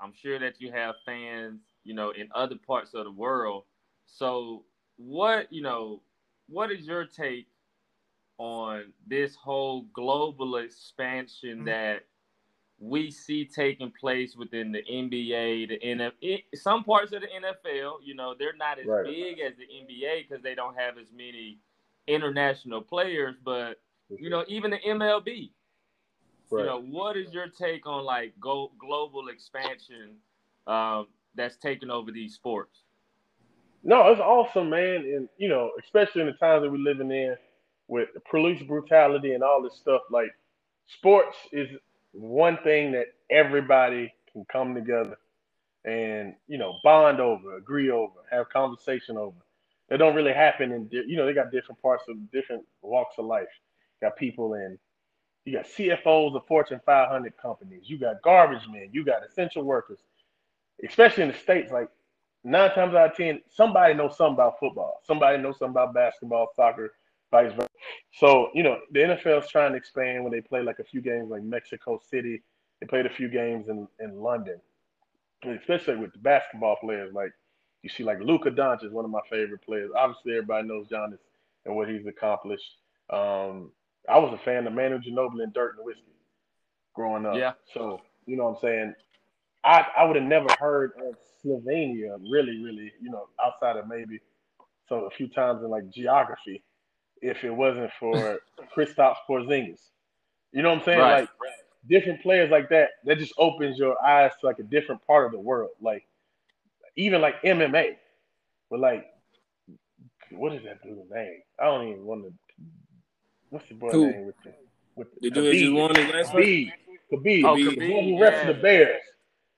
I'm 0.00 0.14
sure 0.14 0.38
that 0.38 0.60
you 0.62 0.72
have 0.72 0.94
fans, 1.04 1.60
you 1.84 1.92
know, 1.92 2.10
in 2.10 2.30
other 2.34 2.56
parts 2.56 2.94
of 2.94 3.04
the 3.04 3.10
world. 3.10 3.64
So, 4.06 4.64
what 4.96 5.52
you 5.52 5.60
know, 5.62 6.02
what 6.48 6.72
is 6.72 6.86
your 6.86 7.04
take 7.04 7.46
on 8.40 8.84
this 9.06 9.34
whole 9.34 9.82
global 9.92 10.56
expansion 10.56 11.62
that 11.62 12.06
we 12.78 13.10
see 13.10 13.44
taking 13.44 13.92
place 14.00 14.34
within 14.34 14.72
the 14.72 14.82
NBA, 14.90 15.68
the 15.68 15.78
NFL, 15.78 16.42
some 16.54 16.82
parts 16.82 17.12
of 17.12 17.20
the 17.20 17.26
NFL, 17.26 17.96
you 18.02 18.14
know, 18.14 18.34
they're 18.38 18.56
not 18.56 18.78
as 18.78 18.86
Right. 18.86 19.04
big 19.04 19.40
as 19.40 19.52
the 19.58 19.64
NBA 19.64 20.26
because 20.26 20.42
they 20.42 20.54
don't 20.54 20.74
have 20.74 20.96
as 20.96 21.12
many 21.12 21.58
international 22.06 22.80
players, 22.80 23.36
but 23.44 23.78
you 24.08 24.30
know, 24.30 24.42
even 24.48 24.70
the 24.70 24.78
MLB. 24.78 25.52
Right. 26.50 26.60
You 26.60 26.64
know, 26.64 26.80
what 26.80 27.18
is 27.18 27.34
your 27.34 27.46
take 27.48 27.86
on 27.86 28.04
like 28.04 28.32
go, 28.40 28.72
global 28.78 29.28
expansion 29.28 30.16
um, 30.66 31.08
that's 31.34 31.56
taking 31.58 31.90
over 31.90 32.10
these 32.10 32.36
sports? 32.36 32.84
No, 33.84 34.10
it's 34.10 34.20
awesome, 34.20 34.70
man, 34.70 35.04
and 35.04 35.28
you 35.36 35.50
know, 35.50 35.72
especially 35.84 36.22
in 36.22 36.28
the 36.28 36.32
times 36.32 36.62
that 36.62 36.70
we're 36.70 36.78
living 36.78 37.10
in 37.10 37.36
with 37.90 38.10
police 38.30 38.62
brutality 38.64 39.34
and 39.34 39.44
all 39.44 39.62
this 39.62 39.76
stuff. 39.76 40.02
Like, 40.10 40.30
sports 40.88 41.36
is 41.52 41.68
one 42.12 42.58
thing 42.64 42.92
that 42.92 43.08
everybody 43.30 44.14
can 44.32 44.46
come 44.52 44.74
together 44.74 45.18
and 45.84 46.34
you 46.48 46.58
know 46.58 46.78
bond 46.84 47.20
over, 47.20 47.56
agree 47.56 47.90
over, 47.90 48.14
have 48.30 48.50
conversation 48.50 49.18
over. 49.18 49.36
That 49.90 49.98
don't 49.98 50.16
really 50.16 50.34
happen 50.34 50.72
in 50.72 50.88
you 50.92 51.16
know 51.16 51.26
they 51.26 51.34
got 51.34 51.52
different 51.52 51.82
parts 51.82 52.04
of 52.08 52.16
different 52.32 52.64
walks 52.82 53.16
of 53.18 53.26
life. 53.26 53.48
You 54.02 54.08
Got 54.08 54.18
people 54.18 54.54
in 54.54 54.78
you 55.46 55.54
got 55.54 55.66
CFOs 55.66 56.36
of 56.36 56.46
Fortune 56.46 56.80
500 56.86 57.34
companies. 57.38 57.84
You 57.90 57.98
got 57.98 58.22
garbage 58.22 58.68
men. 58.70 58.90
You 58.92 59.04
got 59.04 59.26
essential 59.28 59.64
workers, 59.64 60.00
especially 60.88 61.24
in 61.24 61.30
the 61.30 61.38
states. 61.38 61.72
Like 61.72 61.88
nine 62.44 62.72
times 62.74 62.94
out 62.94 63.12
of 63.12 63.16
ten, 63.16 63.40
somebody 63.50 63.94
knows 63.94 64.16
something 64.16 64.34
about 64.34 64.60
football. 64.60 65.00
Somebody 65.06 65.38
knows 65.38 65.58
something 65.58 65.72
about 65.82 65.94
basketball, 65.94 66.48
soccer, 66.56 66.92
vice 67.30 67.52
versa. 67.52 67.68
So 68.12 68.50
you 68.54 68.62
know 68.62 68.78
the 68.92 69.00
NFL 69.00 69.44
is 69.44 69.50
trying 69.50 69.72
to 69.72 69.78
expand 69.78 70.22
when 70.22 70.32
they 70.32 70.40
play 70.40 70.62
like 70.62 70.78
a 70.78 70.84
few 70.84 71.00
games 71.00 71.30
like 71.30 71.42
Mexico 71.42 72.00
City. 72.10 72.42
They 72.80 72.86
played 72.86 73.06
a 73.06 73.10
few 73.10 73.28
games 73.28 73.68
in 73.68 73.86
in 74.00 74.20
London, 74.20 74.60
and 75.42 75.58
especially 75.58 75.96
with 75.96 76.12
the 76.12 76.18
basketball 76.18 76.76
players. 76.76 77.12
Like 77.12 77.32
you 77.82 77.90
see, 77.90 78.04
like 78.04 78.20
Luka 78.20 78.50
Doncic, 78.50 78.84
is 78.84 78.92
one 78.92 79.04
of 79.04 79.10
my 79.10 79.20
favorite 79.30 79.62
players. 79.62 79.90
Obviously, 79.96 80.32
everybody 80.32 80.68
knows 80.68 80.88
Giannis 80.88 81.18
and 81.64 81.74
what 81.76 81.88
he's 81.88 82.06
accomplished. 82.06 82.76
Um, 83.10 83.72
I 84.08 84.18
was 84.18 84.32
a 84.32 84.44
fan 84.44 84.66
of 84.66 84.72
Manu 84.72 84.98
Ginobili 84.98 85.42
and 85.42 85.52
Dirk 85.52 85.76
Nowitzki 85.78 86.14
growing 86.94 87.26
up. 87.26 87.36
Yeah. 87.36 87.52
So 87.72 88.00
you 88.26 88.36
know 88.36 88.44
what 88.44 88.56
I'm 88.56 88.60
saying. 88.60 88.94
I 89.64 89.86
I 89.96 90.04
would 90.04 90.16
have 90.16 90.24
never 90.24 90.48
heard 90.58 90.92
of 91.06 91.16
Slovenia 91.44 92.18
really, 92.20 92.62
really, 92.62 92.92
you 93.00 93.10
know, 93.10 93.28
outside 93.44 93.76
of 93.76 93.88
maybe 93.88 94.20
so 94.88 95.06
a 95.06 95.10
few 95.10 95.28
times 95.28 95.62
in 95.62 95.70
like 95.70 95.88
geography, 95.90 96.62
if 97.20 97.44
it 97.44 97.50
wasn't 97.50 97.90
for 97.98 98.40
Kristaps 98.76 99.16
Porzingis. 99.28 99.80
You 100.52 100.62
know 100.62 100.70
what 100.70 100.78
I'm 100.78 100.84
saying? 100.84 100.98
Right. 100.98 101.20
Like 101.20 101.28
different 101.88 102.22
players 102.22 102.50
like 102.50 102.68
that, 102.70 102.90
that 103.04 103.18
just 103.18 103.32
opens 103.38 103.78
your 103.78 103.96
eyes 104.04 104.32
to 104.40 104.46
like 104.46 104.58
a 104.58 104.64
different 104.64 105.04
part 105.06 105.26
of 105.26 105.32
the 105.32 105.38
world. 105.38 105.70
Like 105.80 106.04
even 106.96 107.20
like 107.20 107.40
MMA, 107.42 107.96
but 108.70 108.80
like 108.80 109.06
what 110.32 110.52
is 110.52 110.62
that 110.64 110.82
dude's 110.82 111.10
name? 111.10 111.40
I 111.58 111.64
don't 111.64 111.88
even 111.88 112.04
want 112.04 112.24
to. 112.24 112.32
What's 113.50 113.68
the 113.68 113.74
boy 113.74 113.90
Who? 113.92 114.10
name 114.12 114.26
with 114.26 114.36
the 114.44 114.52
with 114.96 115.08
The 115.20 115.30
the 115.30 115.30
dude 115.30 115.44
that 115.44 115.52
just 115.54 115.72
Khabib? 115.72 115.74
won 115.74 115.94
his 115.94 116.14
last 116.14 116.32
fight? 116.32 116.44
Khabib, 116.44 116.72
Khabib, 117.12 117.44
Oh, 117.44 117.56
the 117.56 117.94
one 117.94 118.04
who 118.04 118.20
wrestled 118.20 118.46
yeah. 118.48 118.52
the 118.52 118.62
Bears. 118.62 119.02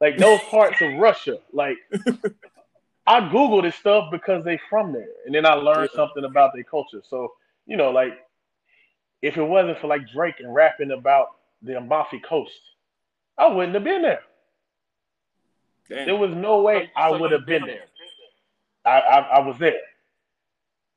Like 0.00 0.18
those 0.18 0.40
parts 0.50 0.80
of 0.80 0.94
Russia, 0.94 1.38
like 1.52 1.76
I 3.06 3.20
Google 3.30 3.62
this 3.62 3.76
stuff 3.76 4.10
because 4.10 4.44
they 4.44 4.58
from 4.70 4.92
there, 4.92 5.08
and 5.26 5.34
then 5.34 5.44
I 5.46 5.54
learned 5.54 5.90
Yeah. 5.92 5.96
something 5.96 6.24
about 6.24 6.52
their 6.54 6.64
culture. 6.64 7.02
So 7.08 7.32
you 7.66 7.76
know, 7.76 7.90
like 7.90 8.12
if 9.22 9.36
it 9.36 9.42
wasn't 9.42 9.78
for 9.78 9.86
like 9.86 10.10
Drake 10.12 10.40
and 10.40 10.54
rapping 10.54 10.90
about 10.90 11.28
the 11.62 11.76
Amalfi 11.76 12.20
Coast, 12.20 12.60
I 13.38 13.46
wouldn't 13.48 13.74
have 13.74 13.84
been 13.84 14.02
there. 14.02 14.22
Damn. 15.88 16.06
There 16.06 16.16
was 16.16 16.34
no 16.34 16.62
way 16.62 16.90
I 16.96 17.10
So 17.10 17.18
would 17.18 17.30
you've 17.30 17.40
have 17.40 17.46
been 17.46 17.66
there. 17.66 17.84
I, 18.84 18.98
I 19.00 19.18
I 19.18 19.38
was 19.40 19.58
there, 19.58 19.80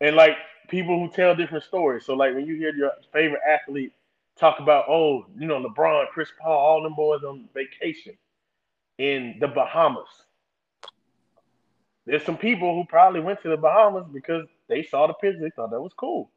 and 0.01 0.15
like 0.15 0.37
people 0.69 0.99
who 0.99 1.11
tell 1.11 1.35
different 1.35 1.63
stories. 1.63 2.05
So 2.05 2.13
like 2.15 2.33
when 2.33 2.45
you 2.45 2.55
hear 2.55 2.73
your 2.75 2.91
favorite 3.13 3.41
athlete 3.47 3.93
talk 4.37 4.59
about, 4.59 4.85
oh, 4.89 5.25
you 5.37 5.47
know, 5.47 5.61
LeBron, 5.63 6.07
Chris 6.09 6.29
Paul, 6.41 6.57
all 6.57 6.83
them 6.83 6.95
boys 6.95 7.23
on 7.23 7.47
vacation 7.53 8.17
in 8.97 9.37
the 9.39 9.47
Bahamas. 9.47 10.07
There's 12.05 12.23
some 12.23 12.37
people 12.37 12.75
who 12.75 12.85
probably 12.85 13.21
went 13.21 13.41
to 13.43 13.49
the 13.49 13.57
Bahamas 13.57 14.05
because 14.13 14.47
they 14.67 14.83
saw 14.83 15.07
the 15.07 15.13
picture, 15.13 15.39
they 15.39 15.49
thought 15.51 15.71
that 15.71 15.81
was 15.81 15.93
cool. 15.93 16.31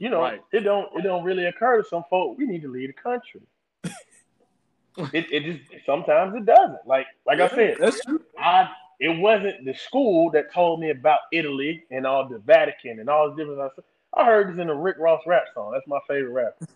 You 0.00 0.08
know, 0.08 0.22
Right. 0.22 0.42
it 0.50 0.60
don't 0.60 0.88
it 0.98 1.02
don't 1.02 1.22
really 1.24 1.44
occur 1.44 1.82
to 1.82 1.86
some 1.88 2.04
folk. 2.08 2.38
We 2.38 2.46
need 2.46 2.62
to 2.62 2.68
leave 2.72 2.88
the 2.88 2.94
country. 2.94 3.42
it 5.12 5.26
it 5.30 5.44
just 5.44 5.84
sometimes 5.86 6.34
it 6.34 6.46
doesn't. 6.46 6.86
Like 6.86 7.06
like 7.26 7.38
I 7.38 7.48
said, 7.48 7.76
That's 7.78 8.00
true. 8.04 8.20
I 8.38 8.70
it 8.98 9.10
wasn't 9.20 9.64
the 9.66 9.74
school 9.74 10.30
that 10.30 10.52
told 10.52 10.80
me 10.80 10.88
about 10.90 11.20
Italy 11.32 11.84
and 11.90 12.06
all 12.06 12.26
the 12.26 12.38
Vatican 12.38 12.98
and 13.00 13.10
all 13.10 13.30
the 13.30 13.36
different 13.36 13.72
stuff. 13.74 13.84
I 14.14 14.24
heard 14.24 14.50
this 14.52 14.58
in 14.58 14.70
a 14.70 14.74
Rick 14.74 14.96
Ross 14.98 15.20
rap 15.26 15.44
song. 15.54 15.72
That's 15.72 15.86
my 15.86 16.00
favorite 16.08 16.32
rapper. 16.32 16.66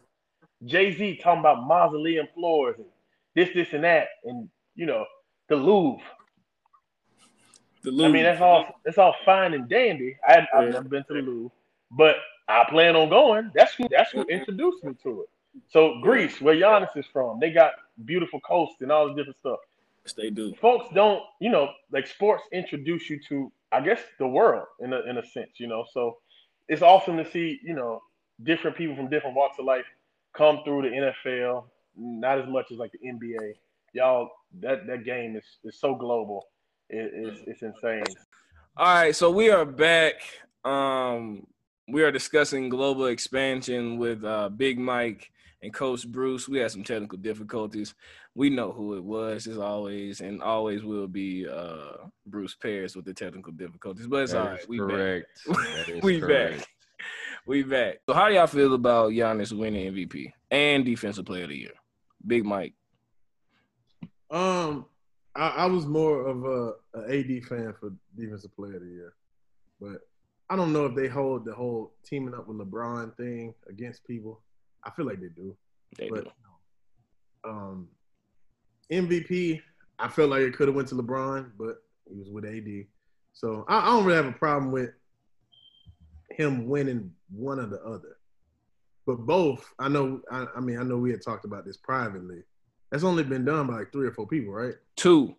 Jay 0.66 0.94
Z 0.94 1.16
talking 1.22 1.40
about 1.40 1.64
mausoleum 1.66 2.28
floors 2.34 2.76
and 2.78 2.87
this, 3.34 3.48
this, 3.54 3.72
and 3.72 3.84
that, 3.84 4.08
and 4.24 4.48
you 4.76 4.84
know 4.84 5.06
the 5.48 5.56
Louvre. 5.56 6.04
The 7.82 7.90
Louvre. 7.90 8.06
I 8.08 8.12
mean, 8.12 8.22
that's 8.24 8.40
all. 8.42 8.66
That's 8.84 8.98
all 8.98 9.14
fine 9.24 9.54
and 9.54 9.66
dandy. 9.66 10.16
I, 10.26 10.46
I've 10.54 10.66
Yeah. 10.66 10.70
never 10.72 10.88
been 10.90 11.04
to 11.04 11.14
the 11.14 11.22
Louvre, 11.22 11.50
but 11.90 12.16
I 12.48 12.64
plan 12.68 12.96
on 12.96 13.09
going. 13.09 13.50
That's 13.54 13.74
who. 13.74 13.88
That's 13.90 14.11
who 14.12 14.22
introduced 14.24 14.85
me 14.85 14.94
to 15.02 15.22
it. 15.22 15.28
So 15.70 16.00
Greece, 16.02 16.40
where 16.40 16.54
Giannis 16.54 16.96
is 16.96 17.07
from, 17.12 17.38
they 17.40 17.50
got 17.50 17.72
beautiful 18.04 18.40
coast 18.40 18.74
and 18.80 18.90
all 18.90 19.07
this 19.09 19.16
different 19.16 19.38
stuff. 19.38 19.59
Yes, 20.04 20.12
they 20.14 20.30
do. 20.30 20.54
folks 20.61 20.92
don't, 20.94 21.22
you 21.40 21.50
know, 21.50 21.70
like 21.90 22.07
sports 22.07 22.42
introduce 22.52 23.09
you 23.09 23.18
to, 23.28 23.50
I 23.72 23.80
guess, 23.80 24.00
the 24.18 24.26
world 24.26 24.66
in 24.80 24.92
a 24.92 25.00
in 25.09 25.18
a 25.18 25.26
sense, 25.26 25.52
you 25.57 25.66
know. 25.66 25.85
So 25.92 26.18
it's 26.68 26.83
awesome 26.83 27.16
to 27.16 27.30
see, 27.30 27.61
you 27.62 27.74
know, 27.74 28.02
different 28.42 28.76
people 28.76 28.96
from 28.96 29.09
different 29.09 29.37
walks 29.37 29.59
of 29.59 29.64
life 29.64 29.87
come 30.37 30.61
through 30.64 30.83
the 30.83 31.12
NFL. 31.24 31.64
Not 31.96 32.38
as 32.38 32.48
much 32.48 32.72
as 32.72 32.78
like 32.78 32.92
the 32.92 33.09
NBA. 33.09 33.54
Y'all, 33.92 34.28
that 34.61 34.87
that 34.87 35.04
game 35.04 35.37
is 35.37 35.44
is 35.64 35.78
so 35.78 35.94
global. 35.94 36.48
It, 36.90 37.11
it's 37.14 37.40
it's 37.46 37.62
insane. 37.62 38.04
All 38.76 38.87
right, 38.87 39.14
so 39.14 39.30
we 39.30 39.50
are 39.50 39.64
back. 39.64 40.14
Um, 40.64 41.46
we 41.88 42.03
are 42.03 42.12
discussing 42.12 42.68
global 42.68 43.07
expansion 43.07 43.99
with 43.99 44.25
uh, 44.25 44.49
Big 44.49 44.79
Mike 44.79 45.31
and 45.62 45.73
Coach 45.73 46.07
Bruce. 46.09 46.49
We 46.49 46.59
had 46.59 46.70
some 46.70 46.85
technical 46.85 47.18
difficulties. 47.18 47.94
We 48.35 48.51
know 48.51 48.73
who 48.73 48.97
it 48.97 49.05
was, 49.05 49.47
as 49.47 49.59
always, 49.59 50.20
and 50.20 50.42
always 50.42 50.83
will 50.83 51.07
be 51.09 51.47
uh, 51.49 52.07
Bruce 52.27 52.55
Paris 52.55 52.97
with 52.97 53.05
the 53.05 53.14
technical 53.14 53.53
difficulties. 53.53 54.07
But 54.07 54.25
it's 54.25 54.35
all 54.35 54.44
That 54.44 54.51
right. 54.53 54.61
is 54.61 54.68
We 54.68 54.79
back. 54.79 54.88
correct. 54.88 55.27
That 55.47 55.88
is 55.88 56.03
We 56.03 56.20
back. 56.20 56.68
We 57.47 57.62
back. 57.62 57.99
So, 58.09 58.14
how 58.14 58.29
do 58.29 58.35
y'all 58.35 58.47
feel 58.47 58.73
about 58.75 59.12
Giannis 59.12 59.53
winning 59.57 59.92
MVP 59.92 60.33
and 60.51 60.85
Defensive 60.85 61.27
Player 61.27 61.44
of 61.44 61.51
the 61.51 61.59
Year? 61.59 61.73
Big 62.27 62.44
Mike. 62.44 62.73
Um, 64.31 64.87
I, 65.35 65.49
I 65.49 65.66
was 65.66 65.85
more 65.87 66.27
of 66.27 66.44
a, 66.44 66.73
a 66.99 67.18
AD 67.18 67.44
fan 67.44 67.75
for 67.79 67.92
Defensive 68.16 68.55
Player 68.57 68.77
of 68.77 68.83
the 68.83 68.88
Year, 68.88 69.12
but 69.81 69.99
I 70.50 70.57
don't 70.57 70.72
know 70.72 70.87
if 70.87 70.94
they 70.94 71.09
hold 71.09 71.44
the 71.44 71.54
whole 71.54 71.92
teaming 72.04 72.35
up 72.35 72.46
with 72.46 72.59
LeBron 72.59 73.16
thing 73.16 73.54
against 73.68 74.07
people. 74.07 74.40
I 74.85 74.90
feel 74.90 75.07
like 75.07 75.20
they 75.20 75.28
do, 75.28 75.57
They 75.98 76.09
but 76.11 76.24
do. 76.24 76.30
um, 77.50 77.88
MVP, 78.92 79.61
I 79.98 80.09
felt 80.09 80.30
like 80.30 80.42
it 80.42 80.54
could 80.54 80.68
have 80.68 80.74
went 80.74 80.88
to 80.88 80.94
LeBron, 80.96 81.52
but 81.59 81.76
he 82.07 82.18
was 82.18 82.28
with 82.28 82.44
AD, 82.44 82.85
so 83.33 83.64
I, 83.68 83.78
I 83.78 83.87
don't 83.87 84.04
really 84.04 84.16
have 84.16 84.26
a 84.26 84.33
problem 84.33 84.70
with 84.72 84.90
him 86.30 86.66
winning 86.68 87.11
one 87.30 87.59
or 87.61 87.66
the 87.66 87.80
other. 87.83 88.16
But 89.07 89.18
both, 89.26 89.72
I 89.78 89.88
know. 89.88 90.20
I, 90.30 90.46
I 90.57 90.61
mean, 90.61 90.78
I 90.78 90.83
know 90.83 90.96
we 90.98 91.11
had 91.11 91.22
talked 91.22 91.44
about 91.44 91.64
this 91.64 91.76
privately. 91.76 92.42
That's 92.90 93.04
only 93.04 93.22
been 93.22 93.44
done 93.44 93.66
by 93.66 93.74
like 93.78 93.92
three 93.92 94.07
or 94.07 94.12
four 94.12 94.26
people, 94.26 94.52
right? 94.52 94.74
Two. 94.96 95.35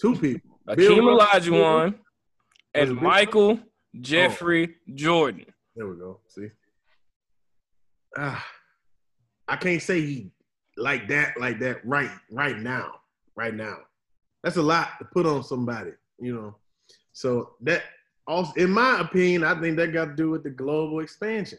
Two 0.00 0.16
people. 0.16 0.58
Akeem 0.68 1.18
Olajuwon 1.18 1.94
and 2.74 2.80
Was 2.82 2.90
it 2.90 2.94
Big 2.94 3.02
Michael 3.02 3.60
Jeffrey 4.00 4.76
Jordan. 4.94 5.46
There 5.74 5.86
we 5.86 5.96
go. 5.96 6.20
See, 6.28 6.48
ah, 8.16 8.44
I 9.48 9.56
can't 9.56 9.82
say 9.82 10.00
he 10.00 10.30
like 10.76 11.08
that, 11.08 11.38
like 11.38 11.58
that 11.60 11.84
right, 11.84 12.10
right 12.30 12.58
now, 12.58 13.00
right 13.36 13.54
now. 13.54 13.78
That's 14.42 14.56
a 14.56 14.62
lot 14.62 14.98
to 14.98 15.04
put 15.04 15.26
on 15.26 15.42
somebody, 15.42 15.92
you 16.18 16.34
know. 16.34 16.56
So 17.12 17.54
that 17.62 17.82
also, 18.26 18.52
in 18.54 18.70
my 18.70 19.00
opinion, 19.00 19.44
I 19.44 19.60
think 19.60 19.76
that 19.76 19.92
got 19.92 20.04
to 20.06 20.14
do 20.14 20.30
with 20.30 20.44
the 20.44 20.50
global 20.50 21.00
expansion. 21.00 21.58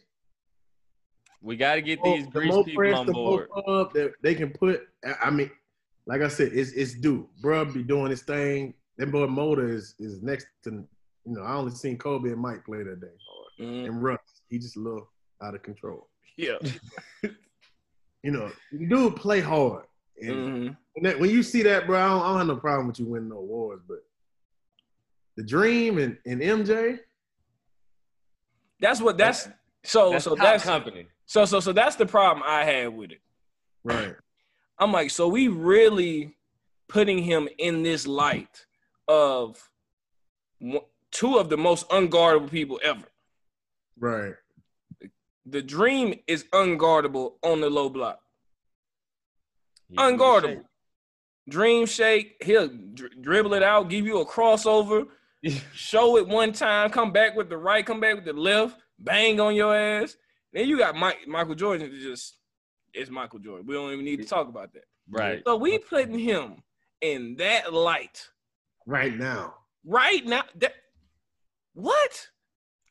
We 1.41 1.57
got 1.57 1.75
to 1.75 1.81
get 1.81 2.03
these 2.03 2.27
the 2.29 2.41
more 2.41 2.63
people 2.63 2.83
press, 2.83 2.97
on 2.97 3.05
the 3.07 3.13
more 3.13 3.47
board. 3.65 3.89
that 3.93 4.13
they 4.21 4.35
can 4.35 4.51
put. 4.51 4.87
I 5.21 5.29
mean, 5.29 5.49
like 6.05 6.21
I 6.21 6.27
said, 6.27 6.51
it's 6.53 6.71
it's 6.71 6.93
due. 6.93 7.27
Bruh 7.43 7.71
be 7.73 7.83
doing 7.83 8.11
his 8.11 8.21
thing. 8.21 8.73
That 8.97 9.11
boy 9.11 9.27
Motor 9.27 9.69
is 9.69 9.95
is 9.99 10.21
next 10.21 10.47
to 10.63 10.85
you 11.25 11.33
know. 11.33 11.41
I 11.43 11.53
only 11.55 11.71
seen 11.73 11.97
Kobe 11.97 12.29
and 12.31 12.39
Mike 12.41 12.65
play 12.65 12.83
that 12.83 12.99
day, 13.01 13.63
Mhm. 13.63 13.85
and 13.87 14.03
Russ. 14.03 14.19
He 14.49 14.57
just 14.59 14.75
a 14.77 14.79
little 14.79 15.09
out 15.41 15.55
of 15.55 15.63
control. 15.63 16.09
Yeah. 16.37 16.57
You 18.23 18.29
know, 18.29 18.51
the 18.71 18.85
dude 18.85 19.15
play 19.15 19.39
hard. 19.41 19.85
And 20.21 20.29
Mhm. 20.31 20.77
when, 20.93 21.03
that, 21.05 21.19
when 21.19 21.31
you 21.31 21.41
see 21.41 21.63
that, 21.63 21.87
bro, 21.87 21.97
I 21.99 22.07
don't, 22.09 22.21
I 22.21 22.27
don't 22.29 22.37
have 22.37 22.47
no 22.49 22.55
problem 22.57 22.85
with 22.85 22.99
you 22.99 23.07
winning 23.07 23.29
no 23.29 23.37
awards, 23.37 23.81
but 23.87 23.97
the 25.37 25.43
Dream 25.43 25.97
and, 25.97 26.19
and 26.27 26.39
MJ, 26.39 26.99
That's 28.79 29.01
what 29.01 29.17
that's 29.17 29.47
so 29.83 30.11
That's 30.11 30.23
so 30.25 30.35
top 30.35 30.43
that's 30.45 30.63
company. 30.63 31.07
so 31.25 31.45
so 31.45 31.59
so 31.59 31.73
that's 31.73 31.95
the 31.95 32.05
problem 32.05 32.43
I 32.47 32.63
had 32.63 32.89
with 32.95 33.11
it. 33.11 33.21
right? 33.83 34.13
I'm 34.77 34.91
like, 34.91 35.09
so 35.09 35.27
we 35.27 35.47
really 35.47 36.35
putting 36.89 37.17
him 37.23 37.49
in 37.57 37.81
this 37.81 38.05
light 38.05 38.67
of 39.07 39.67
one- 40.59 40.85
two 41.11 41.37
of 41.37 41.49
the 41.49 41.57
most 41.57 41.87
unguardable 41.89 42.49
people 42.49 42.79
ever. 42.83 43.03
Right. 43.99 44.33
The 45.45 45.61
dream 45.61 46.19
is 46.27 46.45
unguardable 46.53 47.33
on 47.43 47.61
the 47.61 47.69
low 47.69 47.89
block. 47.89 48.19
He- 49.89 49.95
Unguardable. 49.97 50.63
Dream 51.49 51.85
shake, 51.85 52.37
he'll 52.43 52.67
dri- 52.93 53.09
dribble 53.19 53.55
it 53.55 53.63
out, 53.63 53.89
give 53.89 54.05
you 54.05 54.19
a 54.21 54.25
crossover, 54.25 55.07
show 55.73 56.17
it 56.17 56.27
one 56.27 56.53
time, 56.53 56.89
come 56.91 57.11
back 57.11 57.35
with 57.35 57.49
the 57.49 57.57
right, 57.57 57.85
come 57.85 57.99
back 57.99 58.15
with 58.15 58.25
the 58.25 58.33
left, 58.33 58.79
bang 58.99 59.39
on 59.39 59.55
your 59.55 59.75
ass. 59.75 60.15
Then 60.53 60.67
you 60.69 60.77
got 60.77 60.95
Mike, 60.95 61.27
Michael 61.27 61.55
Jordan 61.55 61.89
to 61.89 61.99
just 61.99 62.37
it's 62.93 63.09
Michael 63.09 63.39
Jordan. 63.39 63.65
We 63.65 63.73
don't 63.73 63.91
even 63.91 64.05
need 64.05 64.17
to 64.17 64.25
talk 64.25 64.47
about 64.49 64.73
that. 64.73 64.83
Right. 65.09 65.41
So 65.45 65.55
we 65.55 65.77
putting 65.79 66.19
him 66.19 66.57
in 67.01 67.35
that 67.37 67.73
light 67.73 68.29
Right 68.85 69.17
now. 69.17 69.55
right 69.85 70.25
now. 70.25 70.43
That 70.55 70.73
what? 71.73 72.27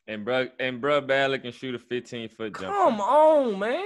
And 0.07 0.25
bro, 0.25 0.47
and 0.59 0.81
bro, 0.81 1.01
Bradley 1.01 1.39
can 1.39 1.51
shoot 1.51 1.75
a 1.75 1.79
15 1.79 2.29
foot 2.29 2.59
jump. 2.59 2.73
Come 2.75 2.99
on, 3.01 3.59
man! 3.59 3.83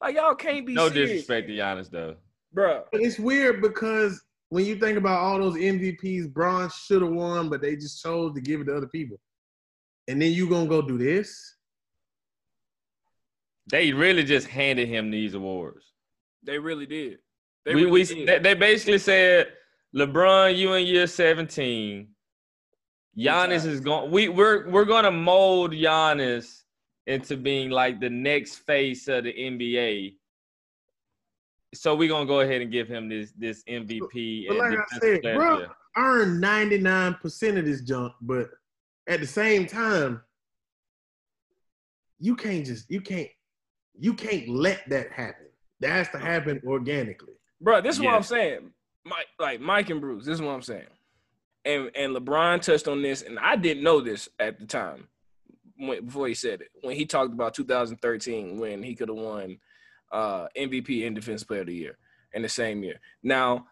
Like 0.00 0.16
y'all 0.16 0.34
can't 0.34 0.66
be 0.66 0.74
No 0.74 0.88
serious. 0.88 1.10
disrespect 1.10 1.46
to 1.48 1.54
Giannis 1.54 1.90
though. 1.90 2.16
bro. 2.52 2.84
It's 2.92 3.18
weird 3.18 3.62
because 3.62 4.20
when 4.48 4.64
you 4.66 4.76
think 4.76 4.98
about 4.98 5.20
all 5.20 5.38
those 5.38 5.54
MVPs, 5.54 6.30
Braun 6.32 6.68
should 6.70 7.02
have 7.02 7.10
won, 7.12 7.48
but 7.48 7.62
they 7.62 7.76
just 7.76 8.02
chose 8.02 8.34
to 8.34 8.40
give 8.40 8.60
it 8.60 8.64
to 8.64 8.76
other 8.76 8.88
people. 8.88 9.18
And 10.08 10.20
then 10.20 10.32
you 10.32 10.48
gonna 10.48 10.66
go 10.68 10.82
do 10.82 10.98
this? 10.98 11.56
They 13.70 13.92
really 13.92 14.24
just 14.24 14.48
handed 14.48 14.88
him 14.88 15.10
these 15.10 15.34
awards. 15.34 15.86
They 16.42 16.58
really 16.58 16.86
did. 16.86 17.18
They 17.64 17.74
we, 17.76 17.82
really 17.84 17.92
we 17.92 18.04
did. 18.04 18.28
they, 18.28 18.38
they 18.40 18.54
basically 18.54 18.98
said, 18.98 19.52
LeBron, 19.94 20.56
you 20.56 20.72
in 20.74 20.84
year 20.86 21.06
17. 21.06 22.08
Giannis 23.18 23.48
times. 23.48 23.66
is 23.66 23.80
going. 23.80 24.10
We 24.10 24.28
we're 24.28 24.68
we're 24.70 24.84
gonna 24.84 25.10
mold 25.10 25.72
Giannis 25.72 26.62
into 27.06 27.36
being 27.36 27.70
like 27.70 28.00
the 28.00 28.10
next 28.10 28.56
face 28.56 29.08
of 29.08 29.24
the 29.24 29.32
NBA. 29.32 30.16
So 31.74 31.94
we're 31.94 32.08
gonna 32.08 32.26
go 32.26 32.40
ahead 32.40 32.62
and 32.62 32.70
give 32.70 32.88
him 32.88 33.08
this 33.08 33.32
this 33.36 33.62
MVP. 33.64 34.46
But 34.48 34.56
and 34.56 34.58
like 34.58 34.78
I 34.78 34.82
defensive 34.94 35.20
said, 35.24 35.36
bro, 35.36 35.52
of 35.52 35.58
the 35.58 35.64
year. 35.64 35.70
earn 35.96 36.40
99% 36.40 37.58
of 37.58 37.64
this 37.64 37.82
junk, 37.82 38.12
but 38.22 38.48
at 39.08 39.20
the 39.20 39.26
same 39.26 39.66
time, 39.66 40.22
you 42.18 42.36
can't 42.36 42.64
just 42.64 42.90
you 42.90 43.00
can't 43.00 43.28
you 43.98 44.14
can't 44.14 44.48
let 44.48 44.88
that 44.88 45.10
happen. 45.12 45.46
That 45.80 45.90
has 45.90 46.08
to 46.10 46.18
happen 46.18 46.62
organically. 46.64 47.34
Bro, 47.60 47.82
this 47.82 47.96
is 47.96 48.02
what 48.02 48.14
I'm 48.14 48.22
saying. 48.22 48.70
Mike, 49.04 49.26
like 49.38 49.60
Mike 49.60 49.90
and 49.90 50.00
Bruce, 50.00 50.24
this 50.24 50.34
is 50.34 50.42
what 50.42 50.52
I'm 50.52 50.62
saying. 50.62 50.86
And 51.64 51.90
and 51.94 52.14
LeBron 52.14 52.60
touched 52.60 52.88
on 52.88 53.02
this, 53.02 53.22
and 53.22 53.38
I 53.38 53.56
didn't 53.56 53.84
know 53.84 54.00
this 54.00 54.28
at 54.38 54.58
the 54.58 54.66
time 54.66 55.08
when, 55.76 56.04
before 56.04 56.28
he 56.28 56.34
said 56.34 56.60
it. 56.60 56.68
When 56.80 56.96
he 56.96 57.06
talked 57.06 57.32
about 57.32 57.54
2013, 57.54 58.58
when 58.58 58.82
he 58.82 58.94
could 58.94 59.08
have 59.08 59.18
won 59.18 59.58
uh, 60.10 60.48
MVP 60.56 61.06
and 61.06 61.14
Defensive 61.14 61.48
Player 61.48 61.60
of 61.60 61.68
the 61.68 61.74
Year 61.74 61.98
in 62.34 62.42
the 62.42 62.48
same 62.48 62.82
year. 62.82 63.00
Now, 63.22 63.66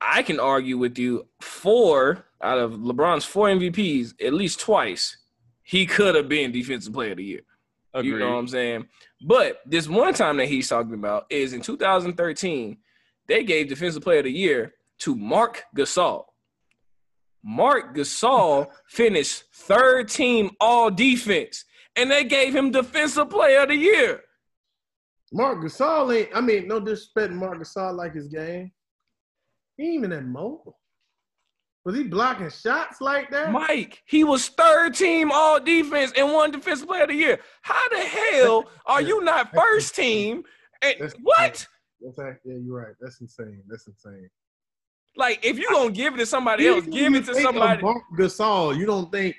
I 0.00 0.22
can 0.22 0.40
argue 0.40 0.78
with 0.78 0.98
you 0.98 1.26
four 1.40 2.24
out 2.42 2.58
of 2.58 2.72
LeBron's 2.72 3.24
four 3.24 3.48
MVPs, 3.48 4.14
at 4.22 4.34
least 4.34 4.60
twice, 4.60 5.16
he 5.62 5.86
could 5.86 6.14
have 6.14 6.28
been 6.28 6.52
Defensive 6.52 6.92
Player 6.92 7.12
of 7.12 7.16
the 7.16 7.24
Year. 7.24 7.40
Agreed. 7.94 8.10
You 8.10 8.18
know 8.18 8.32
what 8.32 8.38
I'm 8.38 8.48
saying? 8.48 8.88
But 9.26 9.60
this 9.64 9.88
one 9.88 10.12
time 10.14 10.36
that 10.36 10.48
he's 10.48 10.68
talking 10.68 10.94
about 10.94 11.26
is 11.30 11.52
in 11.52 11.62
2013, 11.62 12.76
they 13.26 13.44
gave 13.44 13.68
Defensive 13.68 14.02
Player 14.02 14.18
of 14.18 14.24
the 14.24 14.32
Year 14.32 14.74
to 14.98 15.16
Marc 15.16 15.64
Gasol. 15.76 16.24
Marc 17.44 17.94
Gasol 17.94 18.68
finished 18.88 19.44
third 19.52 20.08
team 20.08 20.50
all 20.60 20.90
defense, 20.90 21.64
and 21.94 22.10
they 22.10 22.24
gave 22.24 22.56
him 22.56 22.70
Defensive 22.70 23.28
Player 23.28 23.60
of 23.60 23.68
the 23.68 23.76
Year. 23.76 24.22
Marc 25.30 25.62
Gasol 25.62 26.16
ain't, 26.16 26.30
I 26.34 26.40
mean, 26.40 26.66
no 26.66 26.80
disrespect 26.80 27.28
to 27.28 27.34
Marc 27.34 27.58
Gasol 27.58 27.94
like 27.96 28.14
his 28.14 28.28
game. 28.28 28.72
He 29.76 29.84
ain't 29.84 29.94
even 29.96 30.10
that 30.10 30.24
mobile. 30.24 30.78
Was 31.84 31.96
he 31.96 32.04
blocking 32.04 32.48
shots 32.48 33.02
like 33.02 33.30
that? 33.30 33.52
Mike, 33.52 34.02
he 34.06 34.24
was 34.24 34.48
third 34.48 34.94
team 34.94 35.30
all 35.30 35.60
defense 35.60 36.12
and 36.16 36.32
won 36.32 36.50
Defensive 36.50 36.88
Player 36.88 37.02
of 37.02 37.08
the 37.10 37.14
Year. 37.14 37.40
How 37.60 37.88
the 37.90 37.98
hell 37.98 38.64
are 38.86 39.02
you 39.02 39.22
not 39.22 39.52
first 39.54 39.94
team? 39.94 40.44
And 40.80 40.94
That's- 40.94 41.14
what? 41.22 41.66
That's 42.00 42.38
yeah, 42.44 42.56
you're 42.62 42.76
right. 42.76 42.94
That's 43.00 43.20
insane. 43.20 43.62
That's 43.66 43.86
insane. 43.86 44.28
Like, 45.16 45.44
if 45.44 45.58
you 45.58 45.68
gonna 45.70 45.90
give 45.92 46.14
it 46.14 46.18
to 46.18 46.26
somebody 46.26 46.66
else, 46.66 46.82
when 46.82 46.90
give 46.92 47.12
you 47.12 47.18
it 47.18 47.26
to 47.26 47.34
think 47.34 47.48
of 47.48 47.54
somebody. 47.54 47.82
Marc 47.82 48.02
Gasol, 48.18 48.76
you 48.76 48.84
don't 48.86 49.10
think 49.12 49.36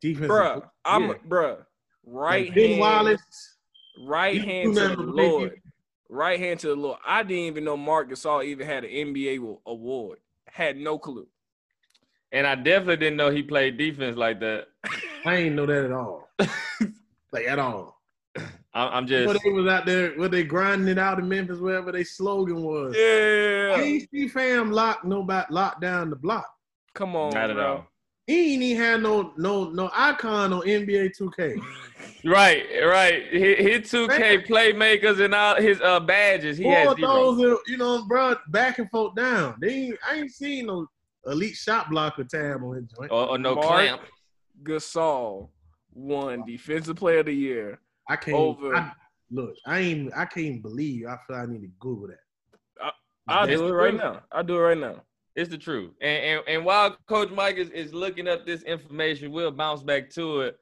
defense. 0.00 0.30
Bruh, 0.30 0.68
I'm 0.84 1.08
Yeah. 1.08 1.14
bruh. 1.28 1.64
Right 2.04 2.46
Like 2.48 2.56
hand, 2.56 2.80
Wallace. 2.80 3.56
right 3.98 4.40
hand 4.40 4.74
to 4.74 4.80
the 4.80 4.88
nothing 4.88 5.06
but 5.06 5.14
Lord. 5.14 5.62
Right 6.08 6.38
hand 6.38 6.60
to 6.60 6.68
the 6.68 6.76
Lord. 6.76 6.98
I 7.06 7.22
didn't 7.22 7.44
even 7.44 7.64
know 7.64 7.76
Marc 7.76 8.10
Gasol 8.10 8.44
even 8.44 8.66
had 8.66 8.84
an 8.84 8.90
NBA 8.90 9.38
award. 9.66 10.18
Had 10.50 10.76
no 10.76 10.98
clue. 10.98 11.26
and 12.32 12.46
I 12.46 12.54
definitely 12.54 12.96
didn't 12.98 13.16
know 13.16 13.30
he 13.30 13.42
played 13.42 13.76
defense 13.78 14.16
like 14.16 14.40
that. 14.40 14.68
I 15.24 15.36
ain't 15.36 15.54
know 15.54 15.66
that 15.66 15.84
at 15.86 15.92
all. 15.92 16.28
like 17.32 17.46
at 17.46 17.58
all. 17.58 18.01
I, 18.74 18.86
I'm 18.86 19.06
You 19.06 19.26
know 19.26 19.32
just 19.32 19.44
they 19.44 19.50
was 19.50 19.66
out 19.66 19.84
there 19.84 20.12
where 20.12 20.28
they 20.28 20.44
grinding 20.44 20.88
it 20.88 20.98
out 20.98 21.18
in 21.18 21.28
Memphis, 21.28 21.58
wherever 21.58 21.92
their 21.92 22.04
slogan 22.04 22.62
was. 22.62 22.94
Yeah. 22.96 23.80
ain't 23.80 24.10
see 24.10 24.28
fam 24.28 24.70
lock 24.72 25.04
nobody 25.04 25.46
lock 25.50 25.80
down 25.80 26.10
the 26.10 26.16
block. 26.16 26.46
Come 26.94 27.14
on, 27.16 27.34
not 27.34 27.50
at 27.50 27.56
bro. 27.56 27.66
all. 27.66 27.86
He 28.26 28.54
ain't 28.54 28.62
even 28.62 28.82
had 28.82 29.02
no 29.02 29.32
no 29.36 29.70
no 29.70 29.90
icon 29.92 30.52
on 30.52 30.62
NBA 30.62 31.12
2K. 31.18 31.60
Right, 32.24 32.64
right. 32.84 33.26
His, 33.32 33.58
his 33.58 33.92
2K 33.92 34.46
playmakers 34.46 35.20
and 35.22 35.34
all 35.34 35.56
his 35.56 35.80
uh 35.80 36.00
badges. 36.00 36.56
He 36.56 36.64
has 36.64 36.86
Four 36.86 36.96
zero. 36.96 37.34
those, 37.34 37.58
you 37.66 37.76
know, 37.76 38.04
bro, 38.06 38.36
back 38.48 38.78
and 38.78 38.88
forth 38.90 39.16
down. 39.16 39.56
They 39.60 39.74
ain't, 39.74 39.98
I 40.08 40.16
ain't 40.16 40.30
seen 40.30 40.66
no 40.66 40.86
elite 41.26 41.56
shot 41.56 41.90
blocker 41.90 42.24
tab 42.24 42.62
on 42.62 42.76
his 42.76 42.86
joint. 42.86 43.10
or, 43.10 43.30
or 43.30 43.38
no 43.38 43.56
Mark 43.56 43.66
clamp. 43.66 44.02
Gasol 44.62 45.48
won 45.92 46.44
Defensive 46.46 46.96
Player 46.96 47.18
of 47.18 47.26
the 47.26 47.34
Year. 47.34 47.80
I 48.08 48.16
can't 48.16 48.36
over- 48.36 48.74
I, 48.76 48.92
look. 49.30 49.54
I 49.66 49.78
ain't. 49.80 50.12
I 50.16 50.24
can't 50.24 50.62
believe. 50.62 51.06
I 51.06 51.16
feel 51.26 51.36
I 51.36 51.46
need 51.46 51.62
to 51.62 51.70
Google 51.78 52.08
that. 52.08 52.92
I'll 53.28 53.48
It's 53.48 53.60
do 53.60 53.68
it 53.68 53.72
right 53.72 53.90
truth. 53.90 54.02
now. 54.02 54.22
I'll 54.32 54.42
do 54.44 54.56
it 54.56 54.60
right 54.60 54.78
now. 54.78 55.02
It's 55.36 55.48
the 55.48 55.56
truth. 55.58 55.92
And, 56.00 56.24
and 56.24 56.42
and 56.48 56.64
while 56.64 56.96
Coach 57.06 57.30
Mike 57.30 57.56
is, 57.56 57.70
is 57.70 57.94
looking 57.94 58.26
up 58.28 58.44
this 58.44 58.62
information, 58.64 59.30
we'll 59.32 59.50
bounce 59.52 59.82
back 59.82 60.10
to 60.10 60.40
it. 60.42 60.58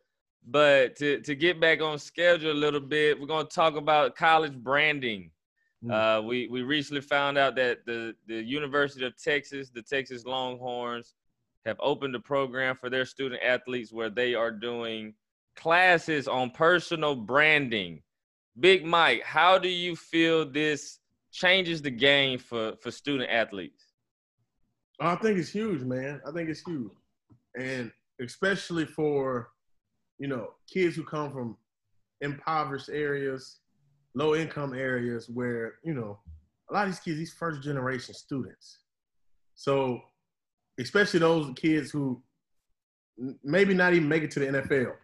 But 0.47 0.97
to, 0.97 1.21
to 1.21 1.35
get 1.35 1.61
back 1.61 1.81
on 1.83 1.99
schedule 1.99 2.53
a 2.53 2.55
little 2.55 2.81
bit, 2.81 3.19
we're 3.19 3.27
gonna 3.27 3.49
talk 3.49 3.77
about 3.77 4.15
college 4.17 4.55
branding. 4.57 5.31
Hmm. 5.83 5.91
Uh, 5.91 6.21
we 6.21 6.47
we 6.49 6.63
recently 6.63 7.01
found 7.01 7.39
out 7.39 7.57
that 7.57 7.85
the 7.87 8.15
the 8.27 8.43
University 8.43 9.05
of 9.07 9.17
Texas, 9.17 9.71
the 9.71 9.83
Texas 9.83 10.25
Longhorns, 10.27 11.15
have 11.65 11.77
opened 11.81 12.15
a 12.15 12.21
program 12.21 12.77
for 12.77 12.91
their 12.91 13.07
student 13.07 13.43
athletes 13.43 13.93
where 13.93 14.11
they 14.11 14.35
are 14.35 14.51
doing 14.51 15.15
classes 15.61 16.27
on 16.27 16.51
personal 16.51 17.15
branding. 17.15 18.03
Big 18.59 18.85
Mike, 18.85 19.23
how 19.23 19.59
do 19.59 19.69
you 19.69 19.95
feel 19.95 20.51
this 20.51 20.99
changes 21.33 21.81
the 21.83 21.91
game 21.91 22.39
for 22.39 22.75
for 22.81 22.91
student 22.91 23.31
athletes? 23.31 23.85
I 25.01 25.15
think 25.17 25.39
it's 25.39 25.51
huge, 25.51 25.83
man. 25.83 26.21
I 26.27 26.33
think 26.33 26.49
it's 26.49 26.61
huge, 26.61 26.93
and 27.59 27.91
especially 28.21 28.85
for 28.85 29.51
you 30.19 30.29
know 30.29 30.51
kids 30.71 30.97
who 30.97 31.05
come 31.05 31.33
from 31.33 31.57
impoverished 32.21 32.91
areas, 32.91 33.61
low 34.15 34.35
income 34.35 34.75
areas, 34.75 35.29
where 35.29 35.75
you 35.85 35.95
know 35.95 36.19
a 36.71 36.75
lot 36.75 36.87
of 36.87 36.93
these 36.93 37.01
kids, 37.01 37.19
these 37.19 37.33
first 37.33 37.63
generation 37.63 38.15
students. 38.15 38.81
So, 39.55 40.01
especially 40.79 41.21
those 41.21 41.53
kids 41.57 41.91
who 41.91 42.23
maybe 43.43 43.75
not 43.75 43.93
even 43.93 44.09
make 44.09 44.23
it 44.23 44.31
to 44.33 44.41
the 44.41 44.47
NFL, 44.47 44.95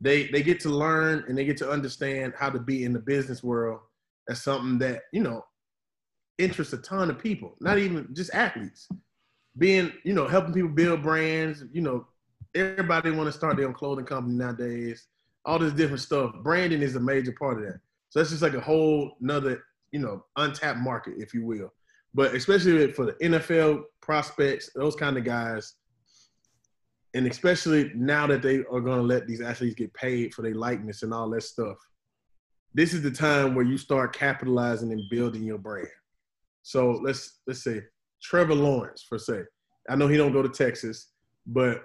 they 0.00 0.28
they 0.28 0.42
get 0.42 0.60
to 0.60 0.68
learn 0.68 1.24
and 1.28 1.36
they 1.36 1.44
get 1.44 1.56
to 1.58 1.70
understand 1.70 2.34
how 2.36 2.50
to 2.50 2.58
be 2.58 2.84
in 2.84 2.92
the 2.92 2.98
business 2.98 3.42
world. 3.42 3.80
That's 4.26 4.42
something 4.42 4.78
that 4.78 5.02
you 5.12 5.22
know 5.22 5.44
interests 6.38 6.72
a 6.72 6.78
ton 6.78 7.10
of 7.10 7.18
people, 7.18 7.54
not 7.60 7.78
even 7.78 8.08
just 8.12 8.34
athletes. 8.34 8.88
Being, 9.56 9.92
you 10.02 10.14
know, 10.14 10.26
helping 10.26 10.52
people 10.52 10.70
build 10.70 11.02
brands, 11.02 11.62
you 11.72 11.80
know, 11.80 12.06
everybody 12.54 13.10
want 13.10 13.26
to 13.26 13.32
start 13.32 13.56
their 13.56 13.68
own 13.68 13.74
clothing 13.74 14.04
company 14.04 14.34
nowadays. 14.34 15.06
All 15.44 15.58
this 15.58 15.72
different 15.72 16.00
stuff. 16.00 16.34
Branding 16.42 16.82
is 16.82 16.96
a 16.96 17.00
major 17.00 17.32
part 17.32 17.58
of 17.58 17.64
that. 17.64 17.80
So 18.10 18.18
that's 18.18 18.30
just 18.30 18.42
like 18.42 18.54
a 18.54 18.60
whole 18.60 19.16
another, 19.20 19.62
you 19.92 20.00
know, 20.00 20.24
untapped 20.36 20.78
market, 20.78 21.14
if 21.18 21.34
you 21.34 21.44
will. 21.44 21.72
But 22.14 22.34
especially 22.34 22.92
for 22.92 23.06
the 23.06 23.12
NFL 23.14 23.82
prospects, 24.00 24.70
those 24.74 24.96
kind 24.96 25.16
of 25.16 25.24
guys, 25.24 25.74
and 27.14 27.28
especially 27.28 27.92
now 27.94 28.26
that 28.26 28.42
they 28.42 28.58
are 28.58 28.80
going 28.80 28.98
to 28.98 29.06
let 29.06 29.26
these 29.26 29.40
athletes 29.40 29.76
get 29.76 29.94
paid 29.94 30.34
for 30.34 30.42
their 30.42 30.54
likeness 30.54 31.04
and 31.04 31.14
all 31.14 31.30
that 31.30 31.42
stuff, 31.42 31.76
this 32.74 32.92
is 32.92 33.02
the 33.02 33.10
time 33.10 33.54
where 33.54 33.64
you 33.64 33.78
start 33.78 34.14
capitalizing 34.14 34.92
and 34.92 35.08
building 35.08 35.44
your 35.44 35.58
brand. 35.58 35.86
So 36.62 36.90
let's 37.02 37.40
let's 37.46 37.62
say 37.62 37.82
Trevor 38.20 38.54
Lawrence 38.54 39.04
for 39.08 39.18
say. 39.18 39.42
I 39.88 39.96
know 39.96 40.08
he 40.08 40.16
don't 40.16 40.32
go 40.32 40.42
to 40.42 40.48
Texas, 40.48 41.10
but 41.46 41.84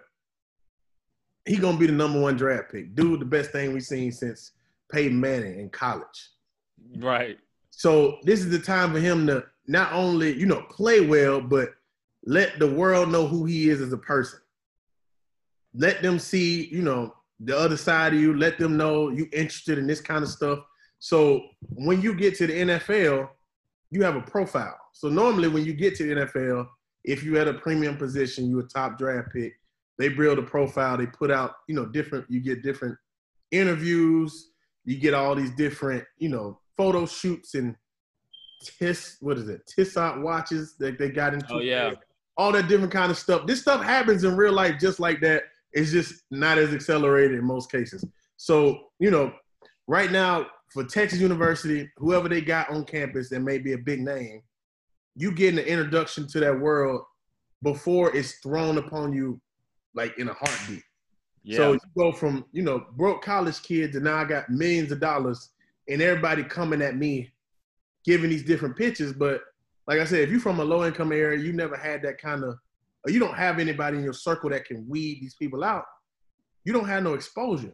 he 1.46 1.58
gonna 1.58 1.78
be 1.78 1.86
the 1.86 1.94
number 1.94 2.20
one 2.20 2.38
draft 2.38 2.72
pick. 2.72 2.96
Dude, 2.96 3.20
the 3.20 3.26
best 3.26 3.52
thing 3.52 3.74
we've 3.74 3.84
seen 3.84 4.12
since 4.12 4.54
Peyton 4.92 5.20
Manning 5.20 5.60
in 5.60 5.70
college. 5.70 6.30
Right. 6.98 7.38
So 7.70 8.18
this 8.24 8.40
is 8.40 8.50
the 8.50 8.60
time 8.60 8.94
for 8.94 9.00
him 9.00 9.28
to 9.28 9.46
not 9.68 9.94
only 9.94 10.34
you 10.34 10.48
know 10.48 10.64
play 10.70 11.02
well, 11.02 11.40
but 11.40 11.70
let 12.26 12.58
the 12.58 12.68
world 12.68 13.12
know 13.12 13.28
who 13.28 13.46
he 13.46 13.70
is 13.70 13.80
as 13.80 13.94
a 13.94 13.98
person. 13.98 14.40
Let 15.74 16.02
them 16.02 16.20
see 16.20 16.68
you 16.68 16.82
know 16.82 17.14
the 17.40 17.58
other 17.58 17.78
side 17.78 18.14
of 18.14 18.20
you. 18.20 18.36
Let 18.36 18.58
them 18.58 18.78
know 18.78 19.10
you 19.10 19.28
interested 19.34 19.78
in 19.78 19.88
this 19.88 20.02
kind 20.02 20.24
of 20.24 20.30
stuff. 20.30 20.60
So 21.00 21.42
when 21.70 22.02
you 22.02 22.14
get 22.14 22.36
to 22.38 22.48
the 22.48 22.54
NFL, 22.54 23.30
you 23.92 24.04
have 24.04 24.16
a 24.16 24.22
profile. 24.22 24.78
So 24.94 25.08
normally 25.08 25.48
when 25.48 25.64
you 25.64 25.74
get 25.74 25.96
to 25.96 26.04
the 26.04 26.22
NFL, 26.22 26.68
if 27.06 27.24
you 27.24 27.38
had 27.38 27.48
a 27.48 27.54
premium 27.54 27.96
position, 27.96 28.50
you 28.50 28.60
a 28.60 28.64
top 28.64 28.98
draft 28.98 29.30
pick 29.34 29.54
they 30.00 30.08
build 30.08 30.40
a 30.40 30.42
profile. 30.42 30.98
They 30.98 31.06
put 31.06 31.30
out, 31.30 31.56
you 31.68 31.76
know, 31.76 31.86
different. 31.86 32.26
You 32.30 32.40
get 32.40 32.64
different 32.64 32.98
interviews. 33.52 34.52
You 34.86 34.98
get 34.98 35.14
all 35.14 35.36
these 35.36 35.52
different, 35.52 36.06
you 36.18 36.30
know, 36.30 36.60
photo 36.78 37.06
shoots 37.06 37.54
and 37.54 37.76
tis. 38.64 39.18
What 39.20 39.38
is 39.38 39.50
it? 39.50 39.68
Tissot 39.68 40.22
watches 40.22 40.76
that 40.80 40.98
they 40.98 41.10
got 41.10 41.34
into. 41.34 41.54
Oh 41.54 41.60
yeah. 41.60 41.92
All 42.38 42.54
that 42.54 42.70
different 42.70 42.94
kind 42.94 43.12
of 43.12 43.18
stuff. 43.18 43.46
This 43.46 43.62
stuff 43.62 43.84
happens 43.84 44.24
in 44.24 44.38
real 44.38 44.54
life 44.54 44.80
just 44.80 45.02
like 45.02 45.20
that. 45.20 45.44
It's 45.74 45.92
just 45.92 46.24
not 46.32 46.58
as 46.58 46.74
accelerated 46.74 47.38
in 47.38 47.46
most 47.46 47.72
cases. 47.72 48.06
So 48.38 48.80
you 49.00 49.12
know, 49.12 49.34
right 49.88 50.12
now 50.12 50.48
for 50.72 50.84
Texas 50.84 51.20
University, 51.20 51.90
whoever 51.98 52.30
they 52.30 52.42
got 52.42 52.70
on 52.70 52.86
campus 52.86 53.30
that 53.30 53.42
may 53.42 53.58
be 53.58 53.74
a 53.74 53.78
big 53.78 54.02
name, 54.02 54.42
you 55.16 55.32
getting 55.32 55.60
an 55.60 55.66
introduction 55.66 56.28
to 56.28 56.40
that 56.40 56.60
world 56.60 57.02
before 57.64 58.16
it's 58.16 58.34
thrown 58.40 58.78
upon 58.78 59.14
you 59.14 59.42
like 59.96 60.18
in 60.18 60.30
a 60.30 60.34
heartbeat. 60.34 60.84
Yeah. 61.44 61.58
So 61.58 61.74
you 61.74 61.80
go 61.98 62.12
from, 62.12 62.46
you 62.52 62.62
know, 62.62 62.86
broke 62.96 63.22
college 63.22 63.62
kids 63.64 63.96
and 63.96 64.06
now 64.06 64.18
I 64.18 64.26
got 64.26 64.50
millions 64.50 64.92
of 64.92 65.00
dollars 65.00 65.50
and 65.88 66.02
everybody 66.02 66.44
coming 66.44 66.82
at 66.82 66.96
me 66.96 67.32
giving 68.06 68.30
these 68.30 68.44
different 68.44 68.78
pitches. 68.78 69.14
But 69.14 69.42
like 69.88 70.00
I 70.00 70.06
said, 70.06 70.22
if 70.22 70.30
you're 70.30 70.40
from 70.40 70.60
a 70.60 70.64
low 70.64 70.86
income 70.86 71.12
area, 71.12 71.40
you 71.40 71.52
never 71.52 71.76
had 71.76 72.02
that 72.04 72.20
kind 72.20 72.44
of, 72.44 72.56
or 73.06 73.12
you 73.12 73.20
don't 73.20 73.36
have 73.36 73.60
anybody 73.60 73.98
in 73.98 74.04
your 74.04 74.14
circle 74.14 74.50
that 74.50 74.66
can 74.66 74.88
weed 74.88 75.20
these 75.22 75.36
people 75.36 75.64
out, 75.64 75.86
you 76.66 76.74
don't 76.74 76.88
have 76.88 77.04
no 77.04 77.14
exposure. 77.14 77.74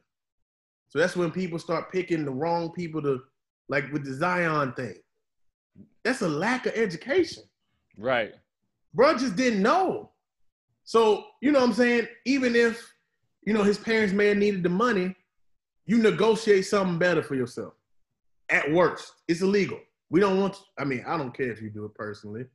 So 0.89 0.99
that's 0.99 1.15
when 1.15 1.31
people 1.31 1.59
start 1.59 1.91
picking 1.91 2.25
the 2.25 2.31
wrong 2.31 2.71
people 2.71 3.01
to, 3.01 3.19
like 3.67 3.91
with 3.91 4.05
the 4.05 4.13
Zion 4.13 4.73
thing. 4.73 4.95
That's 6.03 6.21
a 6.21 6.29
lack 6.29 6.67
of 6.67 6.73
education. 6.75 7.43
Right. 7.97 8.33
Bro 8.93 9.17
just 9.17 9.35
didn't 9.35 9.61
know. 9.61 10.11
So, 10.83 11.25
you 11.41 11.51
know 11.51 11.59
what 11.59 11.69
I'm 11.69 11.73
saying? 11.73 12.07
Even 12.25 12.55
if, 12.55 12.93
you 13.45 13.53
know, 13.53 13.63
his 13.63 13.77
parents 13.77 14.13
may 14.13 14.27
have 14.27 14.37
needed 14.37 14.63
the 14.63 14.69
money, 14.69 15.15
you 15.85 15.97
negotiate 15.97 16.65
something 16.65 16.99
better 16.99 17.23
for 17.23 17.35
yourself. 17.35 17.73
At 18.49 18.71
worst, 18.71 19.11
it's 19.27 19.41
illegal. 19.41 19.79
We 20.09 20.19
don't 20.19 20.39
want, 20.39 20.53
to, 20.53 20.59
I 20.77 20.85
mean, 20.85 21.03
I 21.07 21.17
don't 21.17 21.35
care 21.35 21.51
if 21.51 21.61
you 21.61 21.69
do 21.69 21.85
it 21.85 21.95
personally. 21.95 22.45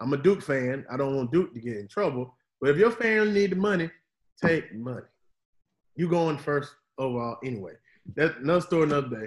I'm 0.00 0.12
a 0.12 0.16
Duke 0.16 0.42
fan. 0.42 0.84
I 0.90 0.96
don't 0.96 1.14
want 1.14 1.32
Duke 1.32 1.52
to 1.54 1.60
get 1.60 1.76
in 1.76 1.86
trouble. 1.86 2.34
But 2.60 2.70
if 2.70 2.76
your 2.76 2.90
family 2.90 3.32
need 3.32 3.52
the 3.52 3.56
money, 3.56 3.90
take 4.42 4.74
money. 4.74 5.06
You 5.96 6.08
going 6.08 6.38
first 6.38 6.72
overall 6.98 7.36
anyway. 7.44 7.72
That's 8.14 8.36
another 8.38 8.62
story 8.62 8.84
another 8.84 9.08
day. 9.08 9.26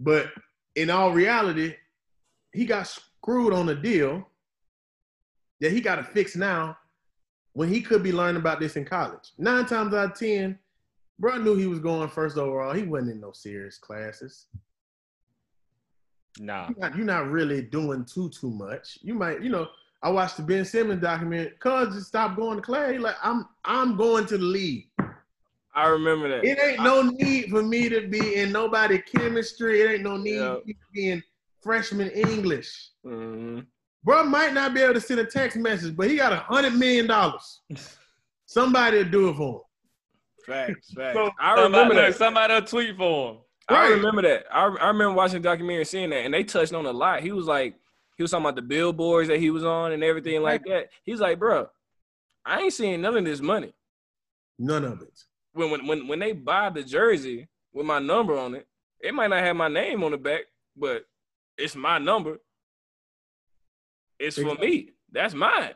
But 0.00 0.30
in 0.76 0.90
all 0.90 1.12
reality, 1.12 1.74
he 2.52 2.64
got 2.64 2.86
screwed 2.86 3.52
on 3.52 3.68
a 3.68 3.74
deal 3.74 4.26
that 5.60 5.72
he 5.72 5.80
got 5.80 5.96
to 5.96 6.04
fix 6.04 6.36
now 6.36 6.76
when 7.52 7.68
he 7.68 7.80
could 7.80 8.02
be 8.02 8.12
learning 8.12 8.40
about 8.40 8.60
this 8.60 8.76
in 8.76 8.84
college. 8.84 9.32
Nine 9.38 9.66
times 9.66 9.94
out 9.94 10.12
of 10.12 10.18
ten, 10.18 10.58
bro 11.18 11.36
knew 11.36 11.56
he 11.56 11.66
was 11.66 11.78
going 11.78 12.08
first 12.08 12.36
overall. 12.36 12.72
He 12.72 12.82
wasn't 12.82 13.12
in 13.12 13.20
no 13.20 13.32
serious 13.32 13.78
classes. 13.78 14.46
Nah. 16.40 16.68
You're 16.68 16.78
not, 16.78 16.96
you're 16.96 17.06
not 17.06 17.30
really 17.30 17.62
doing 17.62 18.04
too 18.04 18.28
too 18.30 18.50
much. 18.50 18.98
You 19.02 19.14
might, 19.14 19.42
you 19.42 19.50
know, 19.50 19.68
I 20.04 20.10
watched 20.10 20.36
the 20.36 20.42
Ben 20.42 20.66
Simmons 20.66 21.00
document. 21.00 21.58
Cuz 21.58 21.94
just 21.94 22.08
stopped 22.08 22.36
going 22.36 22.56
to 22.56 22.62
class. 22.62 22.92
He 22.92 22.98
like, 22.98 23.16
I'm 23.22 23.48
I'm 23.64 23.96
going 23.96 24.26
to 24.26 24.36
the 24.36 24.44
league. 24.44 24.90
I 25.74 25.88
remember 25.88 26.28
that. 26.28 26.44
It 26.44 26.58
ain't 26.62 26.82
no 26.82 27.02
need 27.02 27.48
for 27.48 27.62
me 27.62 27.88
to 27.88 28.06
be 28.06 28.36
in 28.36 28.52
nobody 28.52 28.98
chemistry. 28.98 29.80
It 29.80 29.90
ain't 29.90 30.02
no 30.02 30.18
need 30.18 30.36
yep. 30.36 30.62
to 30.66 30.74
be 30.92 31.08
in 31.10 31.22
freshman 31.62 32.10
English. 32.10 32.90
Mm-hmm. 33.04 33.60
Bro 34.04 34.24
might 34.24 34.52
not 34.52 34.74
be 34.74 34.82
able 34.82 34.92
to 34.92 35.00
send 35.00 35.20
a 35.20 35.24
text 35.24 35.56
message, 35.56 35.96
but 35.96 36.10
he 36.10 36.16
got 36.16 36.34
a 36.34 36.36
hundred 36.36 36.74
million 36.74 37.06
dollars. 37.06 37.62
Somebody 38.44 38.98
will 38.98 39.04
do 39.10 39.28
it 39.30 39.36
for 39.36 39.54
him. 39.54 39.60
Facts, 40.46 40.92
facts. 40.92 41.16
So, 41.16 41.30
I 41.40 41.62
remember 41.62 41.94
that. 41.94 42.14
Somebody 42.14 42.52
will 42.52 42.62
tweet 42.62 42.94
for 42.98 43.30
him. 43.30 43.38
I 43.70 43.88
remember 43.88 44.20
that. 44.20 44.44
I, 44.52 44.66
I 44.66 44.88
remember 44.88 45.14
watching 45.14 45.40
the 45.40 45.48
documentary 45.48 45.80
and 45.80 45.88
seeing 45.88 46.10
that, 46.10 46.26
and 46.26 46.34
they 46.34 46.44
touched 46.44 46.74
on 46.74 46.84
a 46.84 46.92
lot. 46.92 47.22
He 47.22 47.32
was 47.32 47.46
like, 47.46 47.76
he 48.16 48.22
was 48.22 48.30
talking 48.30 48.44
about 48.44 48.56
the 48.56 48.62
billboards 48.62 49.28
that 49.28 49.40
he 49.40 49.50
was 49.50 49.64
on 49.64 49.92
and 49.92 50.04
everything 50.04 50.40
like 50.42 50.64
that. 50.66 50.88
He's 51.02 51.20
like, 51.20 51.38
bro, 51.38 51.68
I 52.44 52.60
ain't 52.60 52.72
seeing 52.72 53.00
none 53.00 53.16
of 53.16 53.24
this 53.24 53.40
money. 53.40 53.72
None 54.58 54.84
of 54.84 55.02
it. 55.02 55.24
When 55.52 55.70
when 55.70 55.86
when 55.86 56.08
when 56.08 56.18
they 56.18 56.32
buy 56.32 56.70
the 56.70 56.82
jersey 56.82 57.48
with 57.72 57.86
my 57.86 57.98
number 57.98 58.38
on 58.38 58.54
it, 58.54 58.66
it 59.00 59.14
might 59.14 59.30
not 59.30 59.42
have 59.42 59.56
my 59.56 59.68
name 59.68 60.04
on 60.04 60.12
the 60.12 60.18
back, 60.18 60.42
but 60.76 61.04
it's 61.58 61.76
my 61.76 61.98
number. 61.98 62.38
It's 64.18 64.38
for 64.38 64.54
me. 64.54 64.90
That's 65.10 65.34
mine. 65.34 65.74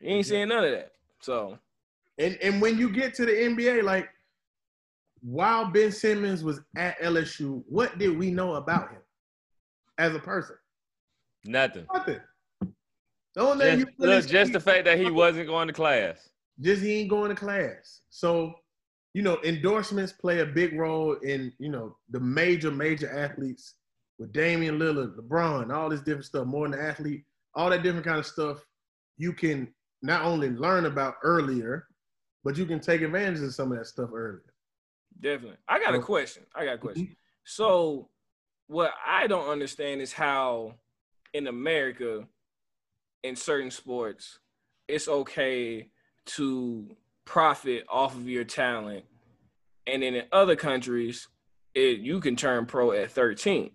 He 0.00 0.08
ain't 0.08 0.26
seeing 0.26 0.48
none 0.48 0.64
of 0.64 0.70
that. 0.70 0.92
So, 1.20 1.58
and 2.18 2.36
and 2.42 2.60
when 2.60 2.78
you 2.78 2.90
get 2.90 3.14
to 3.14 3.24
the 3.24 3.32
NBA, 3.32 3.82
like 3.82 4.08
while 5.22 5.66
Ben 5.66 5.90
Simmons 5.90 6.44
was 6.44 6.60
at 6.76 7.00
LSU, 7.00 7.62
what 7.68 7.98
did 7.98 8.18
we 8.18 8.30
know 8.30 8.54
about 8.54 8.90
him 8.90 9.00
as 9.96 10.14
a 10.14 10.18
person? 10.18 10.56
Nothing. 11.44 11.86
Nothing. 11.92 12.20
The 13.34 13.40
only 13.40 13.64
just, 13.64 13.86
thing 13.86 13.94
look, 13.98 14.26
just 14.26 14.52
the 14.52 14.60
fact 14.60 14.84
that 14.84 14.98
he 14.98 15.10
wasn't 15.10 15.48
going 15.48 15.66
to 15.66 15.74
class. 15.74 16.30
Just 16.60 16.82
he 16.82 17.00
ain't 17.00 17.10
going 17.10 17.30
to 17.30 17.34
class. 17.34 18.00
So, 18.10 18.54
you 19.12 19.22
know, 19.22 19.38
endorsements 19.44 20.12
play 20.12 20.40
a 20.40 20.46
big 20.46 20.78
role 20.78 21.14
in, 21.22 21.52
you 21.58 21.68
know, 21.68 21.96
the 22.10 22.20
major, 22.20 22.70
major 22.70 23.10
athletes 23.10 23.74
with 24.18 24.32
Damian 24.32 24.78
Lillard, 24.78 25.16
LeBron, 25.16 25.74
all 25.74 25.88
this 25.88 26.00
different 26.00 26.26
stuff, 26.26 26.46
more 26.46 26.68
than 26.68 26.78
the 26.78 26.86
athlete 26.86 27.24
all 27.54 27.70
that 27.70 27.82
different 27.82 28.04
kind 28.04 28.18
of 28.18 28.26
stuff 28.26 28.64
you 29.16 29.32
can 29.32 29.72
not 30.02 30.22
only 30.22 30.50
learn 30.50 30.86
about 30.86 31.14
earlier, 31.22 31.86
but 32.42 32.56
you 32.56 32.66
can 32.66 32.80
take 32.80 33.00
advantage 33.00 33.40
of 33.40 33.54
some 33.54 33.72
of 33.72 33.78
that 33.78 33.86
stuff 33.86 34.10
earlier. 34.12 34.54
Definitely. 35.20 35.58
I 35.68 35.78
got 35.78 35.94
a 35.94 36.00
question. 36.00 36.44
I 36.54 36.64
got 36.64 36.74
a 36.74 36.78
question. 36.78 37.04
Mm-hmm. 37.04 37.12
So, 37.44 38.08
what 38.66 38.92
I 39.06 39.26
don't 39.26 39.48
understand 39.48 40.00
is 40.00 40.12
how 40.12 40.74
in 41.34 41.46
America, 41.48 42.26
in 43.22 43.36
certain 43.36 43.70
sports, 43.70 44.38
it's 44.88 45.08
okay 45.08 45.88
to 46.26 46.96
profit 47.26 47.84
off 47.90 48.14
of 48.14 48.28
your 48.28 48.44
talent. 48.44 49.04
And 49.86 50.02
then 50.02 50.14
in 50.14 50.24
other 50.32 50.56
countries, 50.56 51.28
it 51.74 51.98
you 51.98 52.20
can 52.20 52.36
turn 52.36 52.64
pro 52.66 52.92
at 52.92 53.10
13 53.10 53.70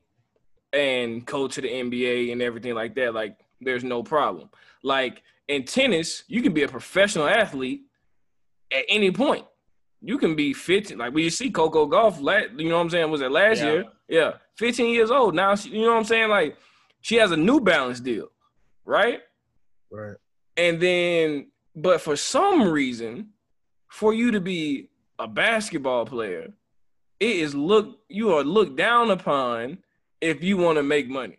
and 0.72 1.26
go 1.26 1.48
to 1.48 1.62
the 1.62 1.68
NBA 1.68 2.32
and 2.32 2.42
everything 2.42 2.74
like 2.74 2.96
that. 2.96 3.14
Like 3.14 3.38
there's 3.60 3.84
no 3.84 4.02
problem. 4.02 4.50
Like 4.84 5.22
in 5.48 5.66
tennis, 5.66 6.24
you 6.28 6.42
can 6.42 6.54
be 6.54 6.64
a 6.64 6.68
professional 6.68 7.28
athlete 7.28 7.82
at 8.72 8.86
any 8.90 9.12
point. 9.12 9.46
you 10.02 10.18
can 10.18 10.34
be 10.34 10.54
15. 10.54 10.98
Like 10.98 11.14
we 11.14 11.30
see 11.30 11.50
Coco 11.52 11.86
Gauff, 11.86 12.20
you 12.58 12.70
know 12.70 12.76
what 12.78 12.84
I'm 12.84 12.90
saying? 12.90 13.12
Was 13.12 13.20
it 13.20 13.32
last 13.32 13.58
Yeah. 13.60 13.72
year? 13.72 13.86
Yeah, 14.08 14.32
15 14.56 14.94
years 14.96 15.12
old 15.12 15.36
now. 15.36 15.54
You 15.56 15.82
know 15.82 15.90
what 15.92 15.98
I'm 15.98 16.06
saying? 16.06 16.30
Like 16.30 16.56
she 17.02 17.16
has 17.16 17.32
a 17.32 17.38
New 17.38 17.60
Balance 17.60 18.00
deal, 18.00 18.28
right? 18.86 19.22
Right. 19.92 20.16
And 20.58 20.80
then, 20.80 21.52
but 21.76 22.02
for 22.02 22.16
some 22.16 22.70
reason, 22.70 23.30
for 23.88 24.14
you 24.14 24.32
to 24.32 24.42
be 24.42 24.90
a 25.18 25.28
basketball 25.28 26.06
player, 26.06 26.54
it 27.20 27.36
is 27.36 27.54
look 27.54 28.00
you 28.08 28.34
are 28.36 28.44
looked 28.44 28.78
down 28.78 29.12
upon 29.12 29.80
if 30.22 30.44
you 30.44 30.58
want 30.58 30.78
to 30.78 30.84
make 30.84 31.10
money 31.10 31.38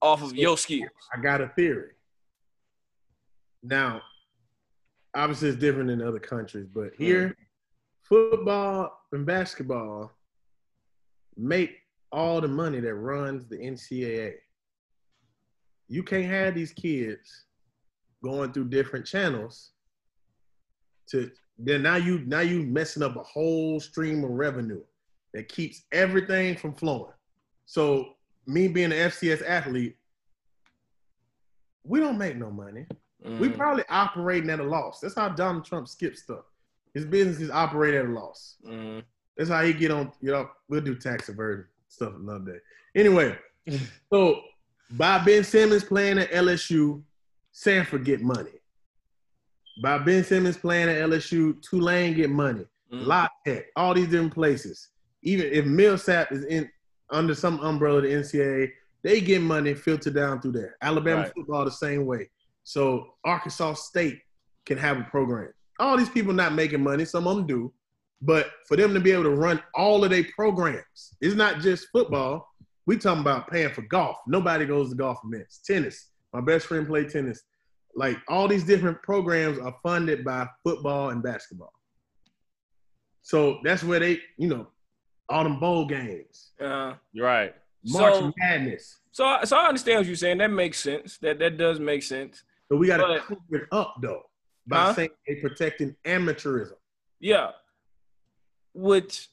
off 0.00 0.22
of 0.22 0.34
your 0.34 0.56
skills. 0.58 0.90
I 1.12 1.20
got 1.20 1.40
a 1.40 1.48
theory. 1.48 1.92
Now, 3.62 4.02
obviously, 5.14 5.48
it's 5.48 5.58
different 5.58 5.90
in 5.90 6.02
other 6.02 6.18
countries, 6.18 6.66
but 6.72 6.94
hmm. 6.96 7.04
here, 7.04 7.36
football 8.02 9.00
and 9.12 9.26
basketball 9.26 10.12
make 11.36 11.78
all 12.10 12.40
the 12.40 12.48
money 12.48 12.80
that 12.80 12.94
runs 12.94 13.46
the 13.46 13.56
NCAA. 13.56 14.34
You 15.88 16.02
can't 16.02 16.26
have 16.26 16.54
these 16.54 16.72
kids 16.72 17.44
going 18.22 18.52
through 18.52 18.68
different 18.68 19.06
channels 19.06 19.70
to 21.08 21.30
then 21.58 21.82
now 21.82 21.96
you 21.96 22.20
now 22.26 22.40
you 22.40 22.62
messing 22.62 23.02
up 23.02 23.16
a 23.16 23.22
whole 23.22 23.80
stream 23.80 24.22
of 24.22 24.30
revenue 24.30 24.82
that 25.34 25.48
keeps 25.48 25.82
everything 25.92 26.56
from 26.56 26.74
flowing. 26.74 27.12
So 27.66 28.14
me 28.46 28.68
being 28.68 28.92
an 28.92 29.10
FCS 29.10 29.42
athlete, 29.46 29.96
we 31.84 32.00
don't 32.00 32.18
make 32.18 32.36
no 32.36 32.50
money. 32.50 32.86
We 33.24 33.48
Mm. 33.48 33.56
probably 33.56 33.84
operating 33.88 34.48
at 34.50 34.60
a 34.60 34.64
loss. 34.64 35.00
That's 35.00 35.14
how 35.16 35.28
Donald 35.30 35.64
Trump 35.64 35.88
skips 35.88 36.22
stuff. 36.22 36.44
His 36.94 37.04
business 37.04 37.40
is 37.40 37.50
operate 37.50 37.94
at 37.94 38.04
a 38.06 38.08
loss. 38.08 38.56
Mm. 38.64 39.02
That's 39.36 39.50
how 39.50 39.62
he 39.64 39.72
get 39.72 39.90
on. 39.90 40.12
You 40.20 40.32
know, 40.32 40.50
we'll 40.68 40.80
do 40.80 40.94
tax 40.94 41.28
averted 41.28 41.66
stuff 41.88 42.14
another 42.14 42.52
day. 42.52 42.58
Anyway, 42.94 43.36
so 44.12 44.42
by 44.92 45.18
Ben 45.18 45.44
Simmons 45.44 45.84
playing 45.84 46.18
at 46.18 46.30
LSU, 46.30 47.02
Samford 47.54 48.04
get 48.04 48.20
money. 48.20 48.50
By 49.82 49.98
Ben 49.98 50.24
Simmons 50.24 50.56
playing 50.56 50.88
at 50.88 50.96
LSU, 51.08 51.60
Tulane 51.62 52.14
get 52.14 52.30
money. 52.30 52.64
Mm. 52.92 53.28
Tech, 53.46 53.66
all 53.76 53.94
these 53.94 54.08
different 54.08 54.34
places. 54.34 54.88
Even 55.22 55.46
if 55.52 55.64
Millsap 55.66 56.32
is 56.32 56.44
in 56.44 56.70
under 57.10 57.34
some 57.34 57.60
umbrella 57.60 57.98
of 57.98 58.02
the 58.04 58.10
NCAA, 58.10 58.70
they 59.02 59.20
get 59.20 59.40
money 59.40 59.74
filtered 59.74 60.14
down 60.14 60.40
through 60.40 60.52
there. 60.52 60.76
Alabama 60.82 61.22
Right. 61.22 61.32
football 61.34 61.64
the 61.64 61.70
same 61.70 62.06
way. 62.06 62.30
So 62.64 63.14
Arkansas 63.24 63.74
State 63.74 64.20
can 64.66 64.78
have 64.78 64.98
a 64.98 65.04
program. 65.04 65.52
All 65.78 65.96
these 65.96 66.10
people 66.10 66.32
not 66.32 66.54
making 66.54 66.82
money, 66.82 67.04
some 67.04 67.26
of 67.26 67.36
them 67.36 67.46
do, 67.46 67.72
but 68.20 68.50
for 68.66 68.76
them 68.76 68.92
to 68.94 69.00
be 69.00 69.12
able 69.12 69.22
to 69.24 69.30
run 69.30 69.62
all 69.74 70.04
of 70.04 70.10
their 70.10 70.24
programs, 70.34 71.14
it's 71.20 71.36
not 71.36 71.60
just 71.60 71.88
football. 71.92 72.52
We 72.88 72.96
talking 72.96 73.20
about 73.20 73.50
paying 73.50 73.68
for 73.68 73.82
golf. 73.82 74.16
Nobody 74.26 74.64
goes 74.64 74.88
to 74.88 74.96
golf 74.96 75.18
events. 75.22 75.58
Tennis. 75.58 76.08
My 76.32 76.40
best 76.40 76.66
friend 76.66 76.86
played 76.86 77.10
tennis. 77.10 77.42
Like 77.94 78.16
all 78.28 78.48
these 78.48 78.64
different 78.64 79.02
programs 79.02 79.58
are 79.58 79.76
funded 79.82 80.24
by 80.24 80.48
football 80.64 81.10
and 81.10 81.22
basketball. 81.22 81.74
So 83.20 83.58
that's 83.62 83.84
where 83.84 84.00
they, 84.00 84.20
you 84.38 84.48
know, 84.48 84.68
all 85.28 85.44
them 85.44 85.60
bowl 85.60 85.84
games, 85.84 86.52
Uh, 86.58 86.94
right. 87.20 87.54
March 87.84 88.14
So- 88.14 88.32
Madness. 88.38 89.00
so, 89.10 89.26
I- 89.26 89.44
so 89.44 89.58
I 89.58 89.66
understand 89.68 89.98
what 89.98 90.06
you're 90.06 90.16
saying. 90.16 90.38
That 90.38 90.48
makes 90.50 90.78
sense. 90.80 91.18
That 91.18 91.38
that 91.40 91.58
does 91.58 91.78
make 91.78 92.02
sense. 92.02 92.42
But 92.70 92.78
we 92.78 92.86
got 92.86 92.96
to 92.96 93.02
But- 93.06 93.20
cover 93.26 93.40
it 93.64 93.68
up 93.70 93.96
though 94.00 94.22
by 94.66 94.84
Huh? 94.84 94.94
saying 94.94 95.10
they 95.26 95.34
protecting 95.42 95.94
amateurism. 96.06 96.76
Yeah. 97.20 97.50
Which 98.72 99.28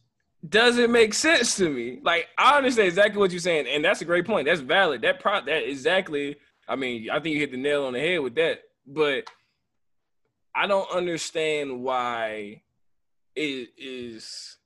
doesn't 0.50 0.92
make 0.92 1.14
sense 1.14 1.56
to 1.58 1.70
me. 1.70 2.00
Like 2.04 2.28
I 2.38 2.58
understand 2.58 2.88
exactly 2.88 3.20
what 3.20 3.32
you're 3.32 3.40
saying, 3.40 3.68
and 3.68 3.84
that's 3.84 4.02
a 4.02 4.06
great 4.06 4.26
point. 4.26 4.48
That's 4.48 4.62
valid. 4.62 5.02
That 5.02 5.20
pro 5.20 5.42
that 5.46 5.70
exactly. 5.70 6.38
I 6.68 6.76
mean, 6.76 7.10
I 7.10 7.20
think 7.20 7.34
you 7.34 7.40
hit 7.40 7.52
the 7.52 7.58
nail 7.58 7.86
on 7.86 7.94
the 7.94 8.00
head 8.00 8.20
with 8.20 8.36
that. 8.36 8.62
But 8.88 9.26
I 10.54 10.68
don't 10.68 10.90
understand 10.92 11.82
why 11.82 12.64
it 13.36 13.70
is 13.78 14.58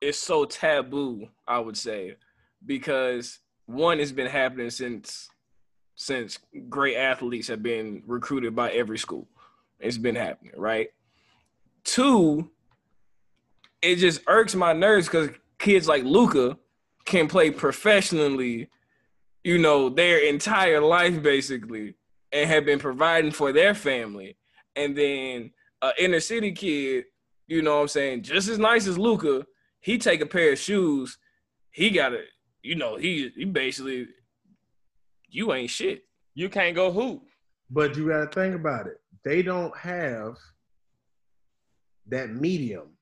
it's 0.00 0.18
so 0.18 0.44
taboo. 0.44 1.28
I 1.46 1.58
would 1.58 1.76
say 1.76 2.16
because 2.64 3.38
one, 3.66 4.00
it's 4.00 4.12
been 4.12 4.26
happening 4.28 4.70
since 4.70 5.28
since 5.94 6.38
great 6.68 6.96
athletes 6.96 7.48
have 7.48 7.62
been 7.62 8.02
recruited 8.06 8.54
by 8.54 8.70
every 8.70 8.98
school. 8.98 9.26
It's 9.80 9.98
been 9.98 10.14
happening, 10.14 10.52
right? 10.56 10.88
Two, 11.84 12.50
it 13.86 13.96
just 13.96 14.20
irks 14.26 14.54
my 14.54 14.72
nerves 14.72 15.06
because 15.06 15.30
kids 15.58 15.86
like 15.86 16.02
Luka 16.04 16.58
can 17.04 17.28
play 17.28 17.50
professionally, 17.50 18.68
you 19.44 19.58
know, 19.58 19.88
their 19.88 20.18
entire 20.18 20.80
life 20.80 21.22
basically, 21.22 21.94
and 22.32 22.48
have 22.48 22.66
been 22.66 22.78
providing 22.78 23.30
for 23.30 23.52
their 23.52 23.74
family. 23.74 24.36
And 24.74 24.96
then 24.96 25.52
a 25.82 25.92
inner 25.98 26.20
city 26.20 26.52
kid, 26.52 27.04
you 27.46 27.62
know 27.62 27.76
what 27.76 27.82
I'm 27.82 27.88
saying, 27.88 28.22
just 28.22 28.48
as 28.48 28.58
nice 28.58 28.86
as 28.86 28.98
Luka, 28.98 29.46
he 29.80 29.98
take 29.98 30.20
a 30.20 30.26
pair 30.26 30.52
of 30.52 30.58
shoes, 30.58 31.18
he 31.70 31.90
got 31.90 32.08
to, 32.08 32.22
you 32.62 32.74
know, 32.74 32.96
he 32.96 33.30
he 33.36 33.44
basically, 33.44 34.08
you 35.28 35.52
ain't 35.52 35.70
shit. 35.70 36.02
You 36.34 36.48
can't 36.48 36.74
go 36.74 36.90
hoop. 36.90 37.22
But 37.70 37.96
you 37.96 38.08
got 38.08 38.32
to 38.32 38.40
think 38.40 38.54
about 38.54 38.86
it. 38.86 39.00
They 39.24 39.42
don't 39.42 39.76
have 39.76 40.36
that 42.08 42.30
medium. 42.30 42.95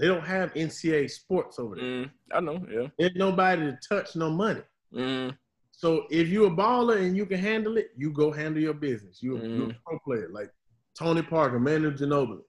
They 0.00 0.06
don't 0.06 0.24
have 0.26 0.54
NCAA 0.54 1.10
sports 1.10 1.58
over 1.58 1.76
there. 1.76 1.84
Mm, 1.84 2.10
I 2.32 2.40
know, 2.40 2.66
yeah. 2.72 2.86
There's 2.98 3.14
nobody 3.16 3.62
to 3.66 3.78
touch 3.86 4.16
no 4.16 4.30
money. 4.30 4.62
Mm, 4.94 5.36
So 5.72 6.06
if 6.10 6.28
you're 6.28 6.46
a 6.48 6.56
baller 6.56 6.96
and 7.06 7.14
you 7.16 7.26
can 7.26 7.38
handle 7.38 7.76
it, 7.76 7.90
you 7.96 8.10
go 8.10 8.32
handle 8.32 8.62
your 8.62 8.72
business. 8.74 9.22
You, 9.22 9.36
You're 9.36 9.66
Mhm. 9.68 9.76
a 9.76 9.80
pro 9.86 9.98
player 10.00 10.28
like 10.30 10.50
Tony 10.98 11.22
Parker, 11.22 11.58
Manu 11.60 11.90
Ginobili. 11.92 12.42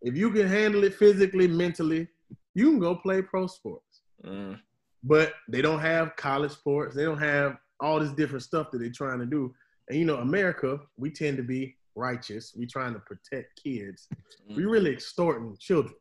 If 0.00 0.16
you 0.16 0.30
can 0.30 0.46
handle 0.48 0.84
it 0.84 0.94
physically, 0.94 1.48
mentally, 1.48 2.08
you 2.54 2.70
can 2.70 2.78
go 2.78 2.94
play 2.96 3.20
pro 3.22 3.46
sports. 3.46 4.02
mm, 4.24 4.58
But 5.02 5.34
they 5.48 5.60
don't 5.62 5.80
have 5.80 6.16
college 6.16 6.52
sports. 6.52 6.94
They 6.96 7.04
don't 7.04 7.18
have 7.18 7.58
all 7.80 8.00
this 8.00 8.12
different 8.12 8.42
stuff 8.42 8.70
that 8.70 8.78
they're 8.78 8.90
trying 8.90 9.18
to 9.20 9.26
do. 9.26 9.54
And 9.88 9.98
you 9.98 10.04
know, 10.06 10.16
America, 10.16 10.80
we 10.96 11.10
tend 11.10 11.36
to 11.36 11.42
be 11.42 11.76
righteous. 11.94 12.54
We 12.56 12.66
trying 12.66 12.94
to 12.94 13.00
protect 13.00 13.62
kids. 13.62 14.08
We 14.56 14.64
really 14.64 14.92
extorting 14.92 15.56
children. 15.58 15.94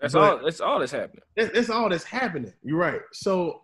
That's 0.00 0.14
But- 0.14 0.22
all. 0.38 0.44
That's 0.44 0.60
all 0.60 0.78
that's 0.80 0.92
happening. 0.92 1.22
That's, 1.36 1.52
that's 1.52 1.70
all 1.70 1.88
that's 1.88 2.04
happening. 2.04 2.52
You're 2.62 2.78
right. 2.78 3.00
So, 3.12 3.62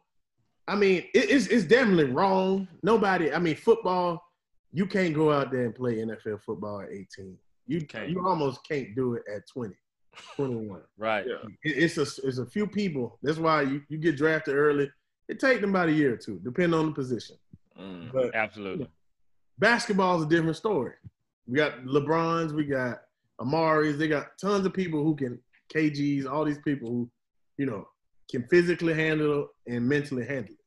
I 0.68 0.76
mean, 0.76 1.04
it, 1.14 1.30
it's 1.30 1.46
it's 1.48 1.64
definitely 1.64 2.04
wrong. 2.12 2.68
Nobody. 2.82 3.32
I 3.32 3.38
mean, 3.38 3.56
football. 3.56 4.22
You 4.72 4.84
can't 4.86 5.14
go 5.14 5.32
out 5.32 5.50
there 5.50 5.64
and 5.64 5.74
play 5.74 5.96
NFL 5.96 6.42
football 6.42 6.80
at 6.80 6.90
18. 6.90 7.36
You 7.66 7.80
Can't. 7.86 8.10
you 8.10 8.26
almost 8.26 8.60
can't 8.68 8.94
do 8.94 9.14
it 9.14 9.22
at 9.34 9.48
20, 9.48 9.74
21. 10.36 10.82
Right. 10.98 11.24
Yeah. 11.26 11.36
It- 11.64 11.78
it's 11.84 11.96
a 11.98 12.02
it's 12.26 12.38
a 12.38 12.46
few 12.46 12.66
people. 12.66 13.18
That's 13.22 13.38
why 13.38 13.62
you, 13.62 13.82
you 13.88 13.96
get 13.98 14.16
drafted 14.16 14.54
early. 14.54 14.90
It 15.28 15.40
takes 15.40 15.60
them 15.62 15.70
about 15.70 15.88
a 15.88 15.92
year 15.92 16.14
or 16.14 16.16
two, 16.16 16.40
depending 16.44 16.78
on 16.78 16.86
the 16.86 16.92
position. 16.92 17.36
Mm. 17.80 18.12
But 18.12 18.34
Absolutely. 18.34 18.88
basketball 19.58 20.18
is 20.18 20.24
a 20.24 20.28
different 20.28 20.56
story. 20.56 20.92
We 21.48 21.56
got 21.56 21.80
LeBrons, 21.84 22.52
we 22.52 22.64
got 22.64 22.98
Amaris, 23.40 23.98
they 23.98 24.08
got 24.08 24.36
tons 24.38 24.66
of 24.66 24.72
people 24.74 25.02
who 25.02 25.14
can 25.16 25.38
KGs, 25.74 26.26
all 26.26 26.44
these 26.44 26.60
people 26.64 26.88
who, 26.90 27.10
you 27.58 27.66
know, 27.66 27.86
can 28.30 28.46
physically 28.48 28.94
handle 28.94 29.48
and 29.66 29.86
mentally 29.88 30.24
handle 30.26 30.52
it. 30.52 30.60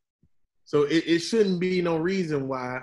So 0.66 0.84
it, 0.84 1.04
it 1.08 1.20
shouldn't 1.20 1.60
be 1.60 1.82
no 1.82 1.98
reason 1.98 2.48
why 2.48 2.82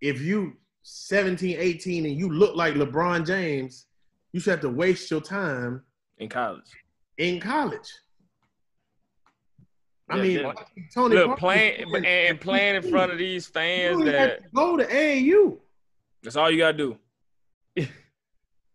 if 0.00 0.20
you 0.20 0.54
17, 0.82 1.56
18 1.58 2.06
and 2.06 2.16
you 2.16 2.30
look 2.30 2.56
like 2.56 2.74
LeBron 2.74 3.26
James, 3.26 3.86
you 4.32 4.40
should 4.40 4.50
have 4.50 4.60
to 4.60 4.68
waste 4.70 5.10
your 5.10 5.20
time 5.20 5.82
In 6.18 6.28
college. 6.28 6.70
in 7.18 7.40
college. 7.40 7.88
I 10.08 10.16
Yeah, 10.16 10.22
mean, 10.22 10.32
yeah. 10.40 10.52
Tony 10.92 11.14
Look, 11.16 11.26
Parker 11.26 11.38
playing 11.40 11.94
and, 11.94 12.06
and 12.06 12.40
playing 12.40 12.76
in 12.76 12.90
front 12.90 13.12
of 13.12 13.18
these 13.18 13.46
fans 13.46 14.02
that 14.04 14.42
to 14.42 14.48
go 14.54 14.76
to 14.76 14.84
AAU. 14.84 15.58
That's 16.22 16.36
all 16.36 16.50
you 16.50 16.58
gotta 16.58 16.76
do. 16.76 16.96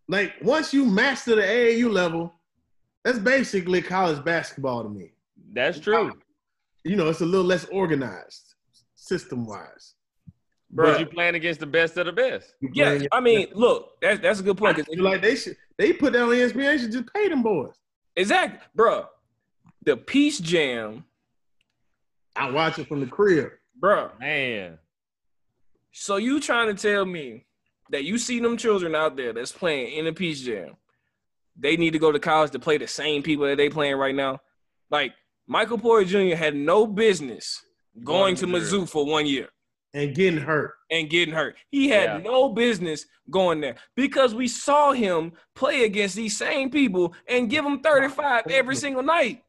Like 0.08 0.34
once 0.42 0.74
you 0.74 0.86
master 0.86 1.36
the 1.36 1.42
AAU 1.42 1.92
level, 1.92 2.34
that's 3.04 3.20
basically 3.20 3.82
college 3.82 4.24
basketball 4.24 4.84
to 4.84 4.90
me. 4.90 5.12
that's 5.54 5.80
true. 5.80 6.12
You 6.84 6.96
know, 6.96 7.10
it's 7.10 7.22
a 7.22 7.26
little 7.26 7.46
less 7.46 7.66
organized 7.66 8.54
system 8.96 9.46
wise. 9.46 9.94
But 10.72 11.00
you 11.00 11.06
playing 11.06 11.36
against 11.36 11.60
the 11.62 11.66
best 11.66 11.98
of 11.98 12.06
the 12.06 12.12
best. 12.12 12.54
Yeah, 12.74 13.00
I 13.12 13.20
mean, 13.22 13.48
look, 13.54 13.94
that's 14.02 14.20
that's 14.22 14.40
a 14.40 14.44
good 14.44 14.58
point. 14.58 14.76
'cause 14.78 14.86
like 14.98 15.22
they 15.22 15.36
should 15.36 15.56
they 15.78 15.94
put 15.94 16.14
that 16.14 16.22
on 16.24 16.30
ESPN, 16.30 16.56
they 16.58 16.78
should 16.78 16.92
just 16.92 17.12
pay 17.14 17.28
them 17.30 17.42
boys. 17.42 17.74
exactly, 18.16 18.60
bro. 18.76 19.06
The 19.84 19.96
Peach 19.98 20.42
Jam, 20.42 21.06
I 22.36 22.50
watch 22.52 22.78
it 22.80 22.88
from 22.88 23.00
the 23.00 23.08
crib. 23.08 23.52
bro. 23.76 24.12
Man. 24.20 24.78
So 25.92 26.18
you 26.18 26.40
trying 26.42 26.76
to 26.76 26.82
tell 26.82 27.06
me 27.06 27.46
that 27.90 28.04
you 28.04 28.18
see 28.18 28.40
them 28.40 28.58
children 28.58 28.96
out 28.96 29.16
there 29.16 29.34
that's 29.34 29.52
playing 29.52 29.96
in 29.98 30.06
the 30.06 30.14
Peach 30.14 30.44
Jam, 30.44 30.76
they 31.58 31.78
need 31.78 31.92
to 31.92 32.00
go 32.00 32.12
to 32.12 32.20
college 32.20 32.52
to 32.52 32.60
play 32.60 32.78
the 32.78 32.88
same 32.88 33.24
people 33.24 33.46
that 33.46 33.58
they 33.58 33.70
playing 33.70 33.96
right 33.98 34.16
now. 34.16 34.40
Like 34.90 35.14
Michael 35.48 35.78
Porter 35.78 36.06
Jr. 36.06 36.36
had 36.36 36.56
no 36.56 36.88
business 36.88 37.64
going 38.04 38.36
to 38.38 38.48
Mizzou 38.48 38.90
for 38.90 39.06
one 39.06 39.26
year 39.26 39.50
and 39.94 40.14
getting 40.14 40.40
hurt. 40.42 40.74
and 40.92 41.10
getting 41.10 41.34
hurt. 41.34 41.56
He 41.70 41.88
had 41.90 42.04
Yeah. 42.04 42.18
no 42.18 42.50
business 42.50 43.06
going 43.30 43.62
there 43.62 43.76
because 43.96 44.36
we 44.36 44.48
saw 44.48 44.92
him 44.92 45.32
play 45.56 45.86
against 45.86 46.16
these 46.16 46.38
same 46.38 46.70
people 46.70 47.14
and 47.28 47.50
give 47.50 47.66
him 47.66 47.80
35 47.80 48.48
every 48.50 48.76
single 48.76 49.04
night. 49.04 49.44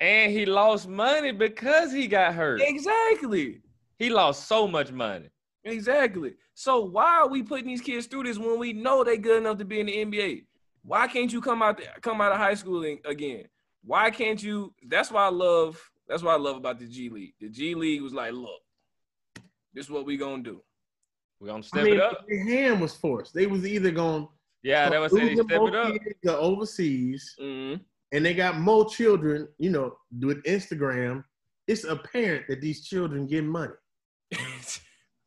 And 0.00 0.32
he 0.32 0.46
lost 0.46 0.88
money 0.88 1.32
because 1.32 1.92
he 1.92 2.06
got 2.06 2.34
hurt. 2.34 2.62
Exactly. 2.62 3.60
He 3.98 4.08
lost 4.08 4.48
so 4.48 4.66
much 4.66 4.90
money. 4.90 5.28
Exactly. 5.64 6.34
So 6.54 6.80
why 6.80 7.18
are 7.20 7.28
we 7.28 7.42
putting 7.42 7.66
these 7.66 7.80
kids 7.80 8.06
through 8.06 8.24
this 8.24 8.38
when 8.38 8.58
we 8.58 8.72
know 8.72 9.04
they 9.04 9.18
good 9.18 9.38
enough 9.38 9.58
to 9.58 9.64
be 9.64 9.80
in 9.80 9.86
the 9.86 9.96
NBA? 10.04 10.44
Why 10.82 11.06
can't 11.06 11.32
you 11.32 11.40
come 11.40 11.62
out 11.62 11.76
there, 11.78 11.94
come 12.00 12.20
out 12.20 12.32
of 12.32 12.38
high 12.38 12.54
school 12.54 12.82
again? 13.04 13.44
Why 13.84 14.10
can't 14.10 14.42
you? 14.42 14.72
That's 14.86 15.10
why 15.10 15.26
I 15.26 15.30
love. 15.30 15.78
That's 16.08 16.22
what 16.22 16.32
I 16.34 16.38
love 16.38 16.56
about 16.56 16.78
the 16.78 16.86
G 16.86 17.08
League. 17.08 17.34
The 17.40 17.48
G 17.48 17.74
League 17.74 18.02
was 18.02 18.12
like, 18.14 18.32
look, 18.32 18.60
this 19.74 19.86
is 19.86 19.90
what 19.90 20.06
we 20.06 20.16
gonna 20.16 20.42
do. 20.42 20.62
We're 21.38 21.48
gonna 21.48 21.62
step 21.62 21.82
I 21.82 21.84
mean, 21.84 21.94
it 21.94 22.00
up. 22.02 22.24
their 22.28 22.44
hand 22.44 22.80
was 22.80 22.94
forced. 22.94 23.34
They 23.34 23.46
was 23.46 23.66
either 23.66 23.90
going 23.90 24.28
Yeah, 24.62 24.88
that 24.90 25.00
was 25.00 25.12
it. 25.14 25.36
Step 25.36 25.46
it 25.50 25.74
up. 25.74 25.94
to 26.24 26.36
overseas, 26.38 27.34
Mhm. 27.40 27.80
and 28.12 28.24
they 28.24 28.34
got 28.34 28.58
more 28.58 28.88
children. 28.90 29.48
You 29.58 29.70
know, 29.70 29.96
with 30.20 30.42
Instagram, 30.44 31.24
it's 31.66 31.84
apparent 31.84 32.46
that 32.48 32.60
these 32.60 32.86
children 32.86 33.26
get 33.26 33.44
money. 33.44 33.72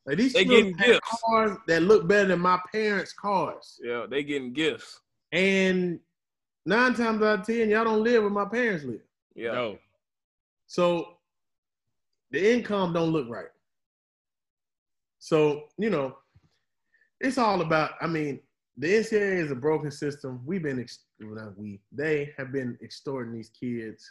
Like 0.06 0.18
these 0.18 0.34
They 0.34 0.43
children 0.45 0.74
getting 0.74 0.93
gifts. 0.93 1.22
cars 1.26 1.58
that 1.68 1.84
look 1.84 2.08
better 2.08 2.28
than 2.30 2.39
my 2.41 2.60
parents' 2.72 3.14
cars, 3.14 3.80
yeah, 3.84 4.06
they 4.10 4.24
getting 4.24 4.51
gifts. 4.54 4.99
and 5.32 5.99
nine 6.66 6.93
times 6.93 7.22
out 7.22 7.39
of 7.39 7.45
ten, 7.45 7.70
y'all 7.70 7.84
don't 7.86 8.04
live 8.04 8.24
where 8.24 8.32
my 8.32 8.45
parents 8.45 8.84
live. 8.86 9.01
Yeah. 9.36 9.51
No. 9.54 9.78
So 10.68 11.18
the 12.32 12.54
income 12.54 12.93
don't 12.93 13.12
look 13.12 13.30
right. 13.30 13.47
So, 15.20 15.64
you 15.78 15.89
know, 15.89 16.18
it's 17.22 17.38
all 17.38 17.62
about, 17.62 17.91
I 18.01 18.08
mean, 18.08 18.39
the 18.78 18.88
NCAA 18.88 19.38
is 19.43 19.51
a 19.51 19.56
broken 19.56 19.91
system. 19.91 20.41
We've 20.45 20.64
been, 20.64 20.80
ex- 20.80 21.06
well, 21.22 21.36
not 21.36 21.58
we, 21.58 21.80
they 21.91 22.34
have 22.38 22.51
been 22.51 22.78
extorting 22.84 23.34
these 23.34 23.49
kids. 23.49 24.10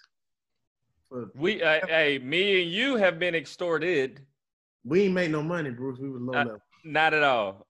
For, 1.09 1.27
We, 1.35 1.63
uh, 1.63 1.87
hey, 1.87 2.19
me 2.19 2.63
and 2.63 2.71
you 2.71 2.97
have 2.97 3.19
been 3.19 3.35
extorted. 3.35 4.21
We 4.85 5.03
ain't 5.03 5.15
make 5.15 5.31
no 5.31 5.43
money, 5.43 5.71
Bruce. 5.71 5.99
We 5.99 6.11
was 6.11 6.21
low 6.23 6.35
Uh, 6.35 6.45
level. 6.45 6.63
Not 6.85 7.15
at 7.15 7.23
all. 7.23 7.67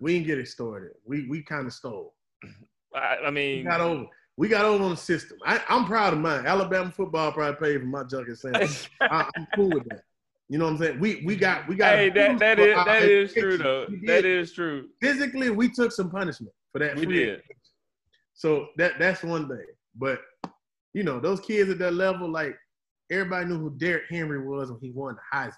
We 0.00 0.14
didn't 0.14 0.26
get 0.26 0.38
extorted. 0.38 0.92
We 1.04 1.26
we 1.28 1.42
kind 1.42 1.66
of 1.66 1.72
stole. 1.72 2.14
I, 2.94 3.16
I 3.24 3.28
We 3.28 3.34
mean, 3.34 3.64
got 3.64 3.80
over. 3.80 4.06
We 4.38 4.48
got 4.48 4.66
over 4.66 4.84
on 4.84 4.90
the 4.90 4.96
system. 4.96 5.38
I, 5.46 5.62
I'm 5.68 5.86
proud 5.86 6.12
of 6.12 6.18
mine. 6.18 6.46
Alabama 6.46 6.90
football 6.90 7.32
probably 7.32 7.56
paid 7.72 7.80
for 7.80 7.86
my 7.86 8.04
junket 8.04 8.38
sandwich. 8.38 8.90
I, 9.00 9.28
I'm 9.34 9.46
cool 9.54 9.70
with 9.70 9.88
that. 9.88 10.02
You 10.48 10.58
know 10.58 10.66
what 10.66 10.72
I'm 10.72 10.78
saying? 10.78 11.00
We 11.00 11.22
we 11.24 11.36
got 11.36 11.66
we 11.68 11.74
got. 11.76 11.94
hey, 11.94 12.10
that 12.10 12.38
that 12.38 12.58
is 12.58 12.76
that 12.84 13.02
is 13.02 13.32
true 13.32 13.56
though. 13.58 13.86
We 13.88 14.06
That 14.06 14.24
is 14.24 14.52
true. 14.52 14.88
physically 15.00 15.50
we 15.50 15.70
took 15.70 15.90
some 15.92 16.10
punishment 16.10 16.52
for 16.72 16.78
that. 16.80 16.96
We 16.96 17.06
did. 17.06 17.28
education. 17.30 17.54
So 18.34 18.68
that 18.76 18.98
that's 18.98 19.22
one 19.22 19.48
thing. 19.48 19.64
But 19.96 20.20
you 20.92 21.02
know, 21.02 21.18
those 21.18 21.40
kids 21.40 21.70
at 21.70 21.78
that 21.78 21.94
level, 21.94 22.30
like 22.30 22.56
everybody 23.10 23.46
knew 23.46 23.58
who 23.58 23.70
Derrick 23.70 24.04
Henry 24.10 24.46
was 24.46 24.70
when 24.70 24.80
he 24.80 24.90
won 24.90 25.16
the 25.16 25.36
Heisman. 25.36 25.52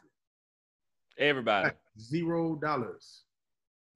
Everybody, 1.19 1.71
Zero 2.01 2.55
dollars. 2.57 3.23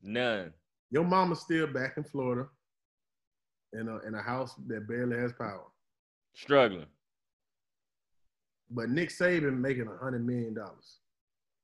none. 0.02 0.52
Your 0.90 1.04
mama's 1.04 1.40
still 1.40 1.66
back 1.66 1.96
in 1.96 2.04
Florida 2.04 2.48
in 3.72 3.88
a 3.88 3.98
in 4.06 4.14
a 4.14 4.20
house 4.22 4.54
that 4.66 4.86
barely 4.88 5.16
has 5.16 5.32
power. 5.32 5.64
Struggling. 6.34 6.86
But 8.70 8.90
Nick 8.90 9.10
Saban 9.10 9.58
making 9.58 9.86
a 9.88 10.02
hundred 10.02 10.26
million 10.26 10.54
dollars. 10.54 10.98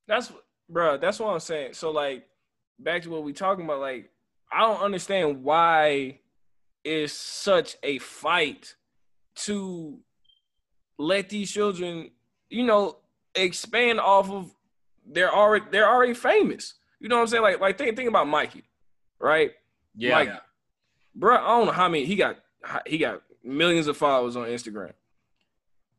That's 0.06 0.32
bro. 0.68 0.96
That's 0.98 1.18
what 1.20 1.32
I'm 1.32 1.40
saying. 1.40 1.74
So 1.74 1.90
like, 1.90 2.26
back 2.78 3.02
to 3.02 3.10
what 3.10 3.22
we 3.24 3.32
talking 3.32 3.64
about. 3.64 3.80
Like, 3.80 4.10
I 4.52 4.60
don't 4.60 4.80
understand 4.80 5.42
why 5.42 6.20
it's 6.84 7.12
such 7.12 7.76
a 7.82 7.98
fight 7.98 8.74
to 9.36 9.98
let 10.98 11.28
these 11.28 11.50
children, 11.50 12.10
you 12.48 12.64
know, 12.64 12.98
expand 13.34 14.00
off 14.00 14.30
of 14.30 14.54
they're 15.08 15.34
already 15.34 15.66
they're 15.70 15.88
already 15.88 16.14
famous. 16.14 16.74
You 17.00 17.08
know 17.08 17.16
what 17.16 17.22
I'm 17.22 17.28
saying? 17.28 17.42
Like, 17.42 17.60
like 17.60 17.78
think 17.78 17.96
think 17.96 18.08
about 18.08 18.26
Mikey, 18.26 18.64
right? 19.18 19.52
Yeah. 19.96 20.16
Like, 20.16 20.30
bro, 21.14 21.36
I 21.36 21.48
don't 21.48 21.66
know 21.66 21.72
how 21.72 21.88
many 21.88 22.04
he 22.04 22.16
got. 22.16 22.38
He 22.86 22.98
got 22.98 23.22
millions 23.44 23.86
of 23.86 23.96
followers 23.96 24.36
on 24.36 24.46
Instagram. 24.46 24.92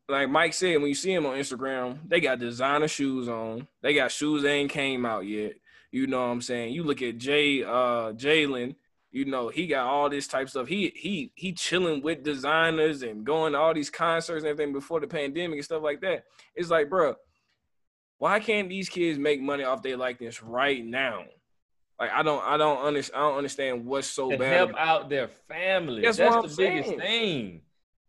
Like 0.08 0.28
Mike 0.28 0.54
said, 0.54 0.78
when 0.78 0.88
you 0.88 0.94
see 0.94 1.12
him 1.12 1.24
on 1.26 1.36
Instagram, 1.36 1.98
they 2.06 2.20
got 2.20 2.38
designer 2.38 2.88
shoes 2.88 3.28
on. 3.28 3.68
They 3.80 3.94
got 3.94 4.10
shoes 4.10 4.42
that 4.42 4.50
ain't 4.50 4.70
came 4.70 5.06
out 5.06 5.26
yet. 5.26 5.54
You 5.92 6.06
know 6.06 6.18
what 6.20 6.32
I'm 6.32 6.40
saying? 6.40 6.72
You 6.74 6.82
look 6.82 7.02
at 7.02 7.18
Jay, 7.18 7.62
uh, 7.62 8.12
Jalen. 8.12 8.74
You 9.12 9.24
know 9.24 9.48
he 9.48 9.66
got 9.66 9.86
all 9.86 10.08
this 10.08 10.28
type 10.28 10.48
stuff. 10.48 10.68
He 10.68 10.92
he 10.94 11.32
he 11.34 11.52
chilling 11.52 12.00
with 12.00 12.22
designers 12.22 13.02
and 13.02 13.24
going 13.24 13.54
to 13.54 13.58
all 13.58 13.74
these 13.74 13.90
concerts 13.90 14.44
and 14.44 14.50
everything 14.50 14.72
before 14.72 15.00
the 15.00 15.08
pandemic 15.08 15.56
and 15.56 15.64
stuff 15.64 15.82
like 15.82 16.00
that. 16.02 16.24
It's 16.54 16.70
like, 16.70 16.88
bro, 16.88 17.16
why 18.20 18.38
can't 18.38 18.68
these 18.68 18.90
kids 18.90 19.18
make 19.18 19.40
money 19.40 19.64
off 19.64 19.82
their 19.82 19.96
likeness 19.96 20.42
right 20.42 20.84
now? 20.84 21.24
Like 21.98 22.10
I 22.12 22.22
don't 22.22 22.44
I 22.44 22.56
don't 22.58 22.78
understand 22.84 23.18
I 23.22 23.28
don't 23.28 23.36
understand 23.38 23.86
what's 23.86 24.06
so 24.06 24.30
to 24.30 24.36
bad. 24.38 24.56
help 24.56 24.70
about- 24.70 24.88
out 24.88 25.08
their 25.08 25.28
family. 25.28 26.02
That's 26.02 26.18
That's, 26.18 26.34
what 26.34 26.42
the 26.44 26.50
I'm 26.50 26.56
biggest 26.56 26.88
saying. 26.90 27.00
thing. 27.00 27.60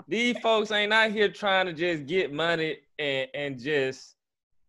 These 0.09 0.38
folks 0.39 0.70
ain't 0.72 0.91
out 0.91 1.12
here 1.12 1.30
trying 1.30 1.68
to 1.68 1.74
just 1.74 2.05
get 2.07 2.34
money 2.34 2.78
and, 2.99 3.30
and 3.34 3.57
just 3.59 4.16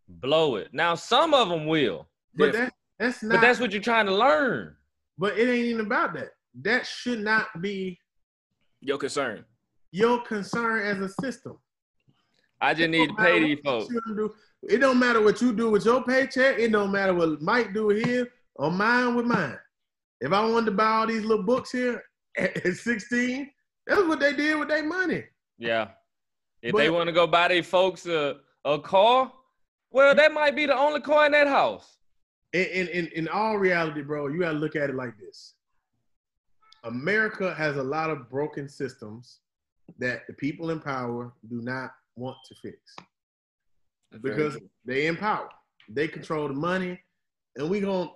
blow 0.07 0.55
it. 0.55 0.69
Now, 0.73 0.95
some 0.95 1.33
of 1.33 1.49
them 1.49 1.65
will, 1.65 2.07
But 2.35 2.53
that 2.53 2.73
that's 2.99 3.21
not 3.21 3.33
but 3.35 3.41
that's 3.41 3.59
what 3.59 3.73
you're 3.73 3.81
trying 3.81 4.05
to 4.05 4.15
learn. 4.15 4.75
but 5.17 5.37
it 5.37 5.49
ain't 5.49 5.65
even 5.65 5.85
about 5.85 6.13
that. 6.13 6.29
That 6.61 6.85
should 6.85 7.19
not 7.19 7.47
be 7.61 7.99
Your 8.79 8.97
concern. 8.97 9.43
your 9.91 10.21
concern 10.21 10.85
as 10.85 10.99
a 11.01 11.09
system. 11.21 11.57
I 12.61 12.73
just 12.73 12.89
need 12.91 13.09
to 13.09 13.15
pay 13.15 13.39
these 13.41 13.59
folks. 13.65 13.93
It 14.69 14.77
don't 14.77 14.99
matter 14.99 15.21
what 15.21 15.41
you 15.41 15.53
do 15.53 15.69
with 15.69 15.85
your 15.85 16.03
paycheck. 16.03 16.57
It 16.59 16.71
don't 16.71 16.91
matter 16.91 17.13
what 17.13 17.41
Mike 17.41 17.73
do 17.73 17.87
with 17.87 18.05
his 18.05 18.27
or 18.55 18.71
mine 18.71 19.15
with 19.15 19.25
mine. 19.25 19.57
If 20.21 20.31
I 20.31 20.45
wanted 20.45 20.67
to 20.67 20.71
buy 20.71 20.85
all 20.87 21.07
these 21.07 21.23
little 21.23 21.43
books 21.43 21.71
here 21.71 22.03
at, 22.37 22.65
at 22.65 22.75
16, 22.75 23.49
that's 23.85 24.01
what 24.03 24.19
they 24.19 24.33
did 24.33 24.57
with 24.57 24.69
their 24.69 24.83
money. 24.83 25.23
Yeah. 25.57 25.89
If 26.61 26.71
But- 26.71 26.79
they 26.79 26.89
want 26.89 27.07
to 27.07 27.13
go 27.13 27.27
buy 27.27 27.49
their 27.49 27.63
folks 27.63 28.05
a, 28.05 28.37
a 28.63 28.79
car, 28.79 29.31
well, 29.91 30.15
that 30.15 30.31
might 30.33 30.55
be 30.55 30.65
the 30.65 30.75
only 30.77 31.01
car 31.01 31.25
in 31.25 31.33
that 31.33 31.47
house. 31.47 31.97
In, 32.53 32.65
in, 32.65 32.87
in, 32.87 33.07
in 33.07 33.27
all 33.27 33.57
reality, 33.57 34.01
bro, 34.01 34.27
you 34.27 34.39
gotta 34.39 34.57
look 34.57 34.75
at 34.75 34.89
it 34.89 34.95
like 34.95 35.17
this. 35.19 35.55
America 36.83 37.53
has 37.53 37.77
a 37.77 37.83
lot 37.83 38.09
of 38.09 38.29
broken 38.29 38.67
systems 38.67 39.39
that 39.99 40.25
the 40.27 40.33
people 40.33 40.69
in 40.69 40.79
power 40.79 41.33
do 41.49 41.61
not 41.61 41.91
want 42.15 42.37
to 42.47 42.55
fix. 42.55 42.95
Because 44.21 44.57
they 44.85 45.07
in 45.07 45.15
power. 45.17 45.49
They 45.89 46.07
control 46.07 46.47
the 46.47 46.53
money, 46.53 46.99
and 47.55 47.69
we 47.69 47.79
gonna. 47.79 48.09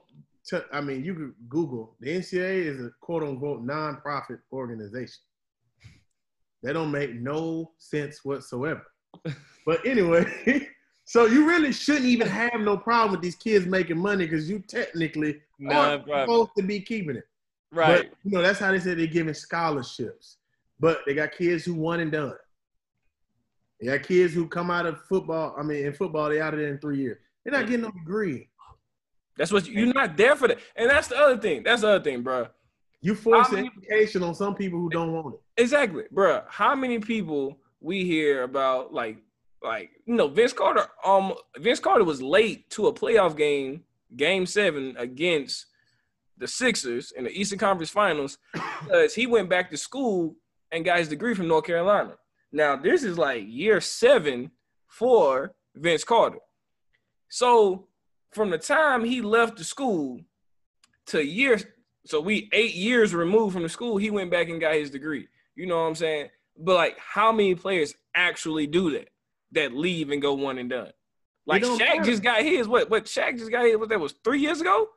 T- 0.50 0.60
I 0.72 0.80
mean, 0.80 1.04
you 1.04 1.14
could 1.14 1.34
Google 1.50 1.96
the 2.00 2.10
NCAA 2.10 2.66
is 2.66 2.82
a 2.82 2.92
quote 3.02 3.24
unquote 3.24 3.66
nonprofit 3.66 4.40
organization. 4.52 5.20
That 6.64 6.74
don't 6.74 6.92
make 6.92 7.14
no 7.14 7.72
sense 7.78 8.24
whatsoever. 8.24 8.86
but 9.66 9.86
anyway, 9.86 10.70
so 11.06 11.26
you 11.26 11.46
really 11.46 11.72
shouldn't 11.72 12.06
even 12.06 12.28
have 12.28 12.62
no 12.62 12.78
problem 12.78 13.12
with 13.12 13.22
these 13.22 13.36
kids 13.36 13.66
making 13.66 13.98
money 13.98 14.26
because 14.26 14.50
you 14.50 14.60
technically 14.60 15.42
aren't 15.70 16.06
supposed 16.06 16.52
to 16.58 16.64
be 16.64 16.80
keeping 16.80 17.18
it. 17.18 17.28
Right. 17.72 18.10
But 18.10 18.18
you 18.24 18.32
know, 18.32 18.42
that's 18.42 18.60
how 18.60 18.72
they 18.72 18.80
said 18.80 18.98
they're 18.98 19.08
giving 19.08 19.34
scholarships. 19.34 20.38
But 20.80 21.02
they 21.06 21.14
got 21.14 21.32
kids 21.32 21.66
who 21.66 21.74
one 21.74 22.00
and 22.00 22.12
done. 22.12 22.36
They 23.80 23.88
got 23.88 24.04
kids 24.04 24.34
who 24.34 24.48
come 24.48 24.72
out 24.72 24.86
of 24.86 25.02
football. 25.04 25.56
I 25.58 25.64
mean, 25.64 25.86
in 25.86 25.94
football, 25.94 26.30
they 26.30 26.42
out 26.42 26.54
of 26.54 26.60
there 26.60 26.70
in 26.70 26.80
three 26.80 26.98
years. 26.98 27.20
They're 27.44 27.54
not 27.54 27.68
getting 27.68 27.82
no 27.82 27.92
degree. 27.92 28.50
That's 29.38 29.52
what 29.52 29.68
you, 29.68 29.86
you're 29.86 29.94
not 29.94 30.18
there 30.18 30.36
for 30.36 30.48
that. 30.48 30.60
And 30.76 30.90
that's 30.90 31.08
the 31.08 31.18
other 31.18 31.38
thing. 31.38 31.64
That's 31.64 31.82
the 31.82 31.90
other 31.90 32.04
thing, 32.04 32.24
bro. 32.24 32.48
You 33.02 33.14
force 33.14 33.52
many- 33.52 33.70
education 33.78 34.24
on 34.24 34.34
some 34.34 34.56
people 34.56 34.80
who 34.80 34.90
don't 34.90 35.14
want 35.14 35.36
it. 35.36 35.62
Exactly, 35.62 36.06
bro. 36.12 36.42
How 36.50 36.76
many 36.76 37.00
people 37.00 37.58
we 37.80 38.04
hear 38.04 38.44
about 38.44 38.94
like 38.94 39.18
like 39.64 39.92
you 40.06 40.16
know 40.16 40.28
Vince 40.28 40.54
Carter 40.54 40.86
um 41.06 41.34
Vince 41.58 41.80
Carter 41.80 42.04
was 42.04 42.22
late 42.22 42.70
to 42.72 42.88
a 42.88 42.94
playoff 42.94 43.38
game, 43.38 43.84
game 44.16 44.46
7 44.46 44.96
against 44.98 45.68
the 46.38 46.48
Sixers 46.48 47.12
in 47.12 47.24
the 47.24 47.32
Eastern 47.32 47.60
Conference 47.60 47.90
Finals 47.90 48.38
because 48.84 49.14
he 49.14 49.28
went 49.28 49.50
back 49.50 49.70
to 49.72 49.78
school 49.78 50.36
and 50.72 50.86
got 50.86 51.00
his 51.00 51.08
degree 51.08 51.34
from 51.34 51.48
North 51.48 51.66
Carolina. 51.66 52.16
Now, 52.52 52.76
this 52.76 53.04
is 53.04 53.18
like 53.18 53.44
year 53.48 53.82
7 53.82 54.52
for 54.88 55.54
Vince 55.76 56.04
Carter. 56.04 56.40
So, 57.30 57.88
from 58.32 58.50
the 58.50 58.58
time 58.58 59.04
he 59.04 59.22
left 59.22 59.58
the 59.58 59.64
school 59.64 60.22
to 61.08 61.24
years 61.24 61.66
so 62.06 62.22
we 62.22 62.50
8 62.54 62.74
years 62.74 63.14
removed 63.14 63.54
from 63.54 63.64
the 63.64 63.70
school, 63.70 63.98
he 63.98 64.10
went 64.12 64.32
back 64.32 64.48
and 64.50 64.62
got 64.62 64.76
his 64.76 64.90
degree. 64.90 65.28
You 65.56 65.66
know 65.66 65.76
what 65.82 65.88
I'm 65.88 65.96
saying? 65.96 66.30
But 66.58 66.76
like, 66.76 66.98
how 67.00 67.32
many 67.32 67.54
players 67.56 67.94
actually 68.16 68.66
do 68.68 68.92
that? 68.92 69.10
That 69.52 69.74
leave 69.74 70.10
and 70.12 70.22
go 70.22 70.34
one 70.34 70.58
and 70.58 70.70
done. 70.70 70.92
Like 71.46 71.62
don't 71.62 71.80
Shaq 71.80 71.98
matter. 71.98 72.04
just 72.04 72.24
got 72.24 72.42
his. 72.44 72.68
What? 72.68 72.90
What? 72.90 73.06
Shaq 73.06 73.38
just 73.38 73.52
got 73.52 73.66
his. 73.66 73.78
What? 73.78 73.90
That 73.90 74.00
was 74.00 74.14
three 74.24 74.40
years 74.42 74.60
ago. 74.62 74.88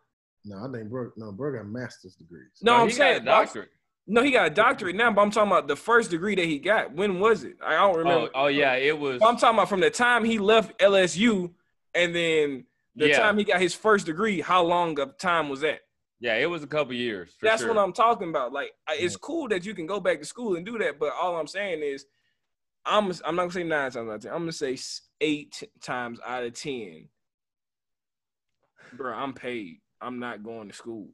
No, 0.45 0.57
I 0.65 0.73
think 0.73 0.89
bro, 0.91 1.11
no, 1.17 1.31
bro 1.33 1.57
got 1.57 1.67
master's 1.67 2.15
degrees. 2.17 2.49
No, 2.63 2.73
Oh, 2.73 2.77
I'm 2.79 2.89
he 2.89 2.93
got 2.93 2.97
saying 2.97 3.23
a 3.23 3.25
doctorate. 3.25 3.69
No, 4.13 4.23
he 4.25 4.33
got 4.33 4.47
a 4.49 4.51
doctorate 4.51 4.97
now, 4.97 5.13
but 5.13 5.23
I'm 5.23 5.31
talking 5.31 5.53
about 5.53 5.69
the 5.69 5.77
first 5.77 6.11
degree 6.11 6.35
that 6.35 6.45
he 6.45 6.59
got. 6.59 6.93
When 6.93 7.21
was 7.21 7.45
it? 7.45 7.57
I 7.65 7.77
don't 7.77 7.97
remember. 7.97 8.29
Oh, 8.35 8.45
oh 8.45 8.47
yeah, 8.49 8.75
it 8.75 8.99
was. 8.99 9.23
I'm 9.23 9.37
talking 9.37 9.57
about 9.57 9.69
from 9.69 9.79
the 9.81 9.91
time 9.91 10.25
he 10.25 10.39
left 10.39 10.77
LSU 10.81 11.53
and 11.95 12.13
then 12.13 12.65
the 12.97 13.09
Yeah. 13.11 13.19
time 13.21 13.39
he 13.39 13.45
got 13.45 13.61
his 13.61 13.73
first 13.73 14.07
degree. 14.07 14.41
How 14.41 14.65
long 14.65 14.99
of 14.99 15.17
time 15.17 15.49
was 15.49 15.61
that? 15.61 15.83
Yeah, 16.19 16.35
it 16.35 16.47
was 16.47 16.65
a 16.65 16.67
couple 16.67 16.93
years. 16.95 17.31
for 17.39 17.47
That's 17.47 17.63
sure. 17.63 17.73
what 17.73 17.81
I'm 17.81 17.93
talking 17.93 18.29
about. 18.31 18.53
Like, 18.53 18.73
it's 18.91 19.17
cool 19.17 19.47
that 19.49 19.65
you 19.65 19.75
can 19.75 19.87
go 19.87 20.01
back 20.01 20.19
to 20.19 20.25
school 20.27 20.57
and 20.57 20.67
do 20.67 20.77
that, 20.79 20.99
but 20.99 21.13
all 21.15 21.37
I'm 21.39 21.47
saying 21.47 21.81
is, 21.83 22.05
I'm 22.85 23.13
I'm 23.25 23.37
not 23.37 23.43
gonna 23.43 23.53
say 23.53 23.63
nine 23.63 23.93
times 23.93 23.97
out 23.97 24.09
of 24.15 24.21
ten. 24.23 24.33
I'm 24.33 24.39
gonna 24.41 24.53
say 24.53 24.77
eight 25.21 25.63
times 25.81 26.19
out 26.27 26.43
of 26.43 26.53
ten. 26.55 27.09
Bro, 28.93 29.15
I'm 29.15 29.35
paid. 29.35 29.77
I'm 30.01 30.19
not 30.19 30.43
going 30.43 30.69
to 30.69 30.75
school. 30.75 31.11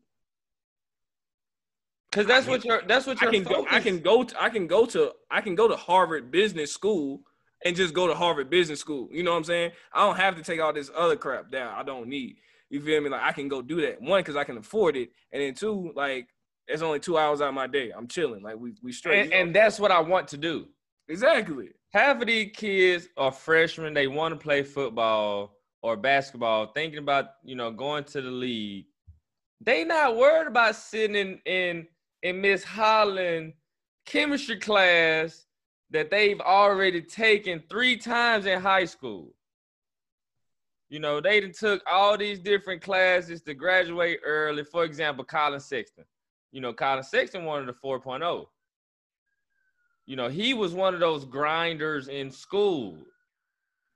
Because 2.17 2.29
that's 2.29 2.47
what 2.47 2.65
your 2.65 2.81
that's 2.89 3.07
what 3.07 3.21
I 3.21 3.27
your 3.27 3.33
can 3.33 3.43
go. 3.43 3.67
I 3.71 3.79
can 3.79 4.01
go. 4.01 4.25
To, 4.25 4.43
I 4.43 4.49
can 4.49 4.67
go 4.67 4.87
to. 4.87 5.13
I 5.31 5.43
can 5.43 5.55
go 5.55 5.69
to 5.69 5.77
Harvard 5.77 6.31
Business 6.31 6.73
School 6.73 7.21
and 7.63 7.77
just 7.77 7.93
go 7.93 8.07
to 8.07 8.15
Harvard 8.15 8.49
Business 8.49 8.81
School. 8.81 9.11
You 9.13 9.23
know 9.23 9.33
what 9.33 9.37
I'm 9.39 9.45
saying? 9.45 9.73
I 9.93 10.07
don't 10.07 10.17
have 10.17 10.35
to 10.37 10.43
take 10.43 10.59
all 10.59 10.73
this 10.73 10.91
other 10.97 11.17
crap 11.17 11.51
down. 11.51 11.75
I 11.75 11.83
don't 11.83 12.09
need. 12.09 12.37
You 12.71 12.81
feel 12.81 13.03
me? 13.03 13.11
Like 13.11 13.21
I 13.23 13.33
can 13.33 13.49
go 13.49 13.61
do 13.61 13.83
that. 13.83 14.01
One, 14.01 14.21
because 14.21 14.35
I 14.35 14.45
can 14.45 14.57
afford 14.57 14.97
it, 14.97 15.11
and 15.31 15.43
then 15.43 15.53
two, 15.53 15.93
like 15.95 16.29
it's 16.67 16.81
only 16.81 17.01
two 17.01 17.19
hours 17.19 17.43
out 17.43 17.49
of 17.49 17.55
my 17.55 17.67
day. 17.67 17.93
I'm 17.95 18.09
chilling. 18.09 18.43
Like 18.43 18.57
we 18.57 18.73
we 18.83 18.93
straight. 18.93 19.25
and, 19.25 19.35
and 19.35 19.55
that's 19.55 19.79
what 19.79 19.91
I 19.91 20.01
want 20.01 20.29
to 20.29 20.39
do. 20.39 20.69
exactly. 21.09 21.69
Half 21.93 22.23
of 22.23 22.29
these 22.29 22.51
kids 22.55 23.09
are 23.19 23.31
freshmen. 23.31 23.93
They 23.93 24.07
want 24.07 24.33
to 24.33 24.41
play 24.43 24.63
football 24.63 25.59
or 25.83 25.99
basketball, 25.99 26.73
thinking 26.73 26.99
about 26.99 27.27
you 27.45 27.57
know 27.57 27.71
going 27.71 28.05
to 28.05 28.23
the 28.23 28.31
league. 28.31 28.87
They 29.61 29.85
not 29.85 30.17
worried 30.17 30.49
about 30.49 30.77
sitting 30.77 31.17
in 31.17 31.41
in 31.45 31.87
in 32.27 32.41
Miss 32.41 32.65
Holland 32.65 33.53
chemistry 34.05 34.57
class 34.57 35.47
that 35.91 36.11
they've 36.11 36.41
already 36.41 37.01
taken 37.01 37.63
three 37.71 37.97
times 37.97 38.47
in 38.47 38.61
high 38.61 38.85
school. 38.85 39.33
You 40.89 40.99
know, 40.99 41.21
they 41.21 41.41
done 41.41 41.53
took 41.53 41.83
all 41.89 42.19
these 42.19 42.41
different 42.41 42.83
classes 42.83 43.43
to 43.43 43.55
graduate 43.55 44.19
early. 44.25 44.65
For 44.65 44.83
example, 44.83 45.25
Collin 45.25 45.61
Sexton. 45.61 46.05
You 46.51 46.61
know, 46.61 46.73
Collin 46.73 47.05
Sexton 47.05 47.45
wanted 47.45 47.69
a 47.69 47.73
4.0. 47.75 48.47
You 50.07 50.17
know, 50.17 50.29
he 50.29 50.53
was 50.53 50.75
one 50.75 50.95
of 50.95 51.01
those 51.01 51.25
grinders 51.25 52.09
in 52.09 52.33
school. 52.33 52.97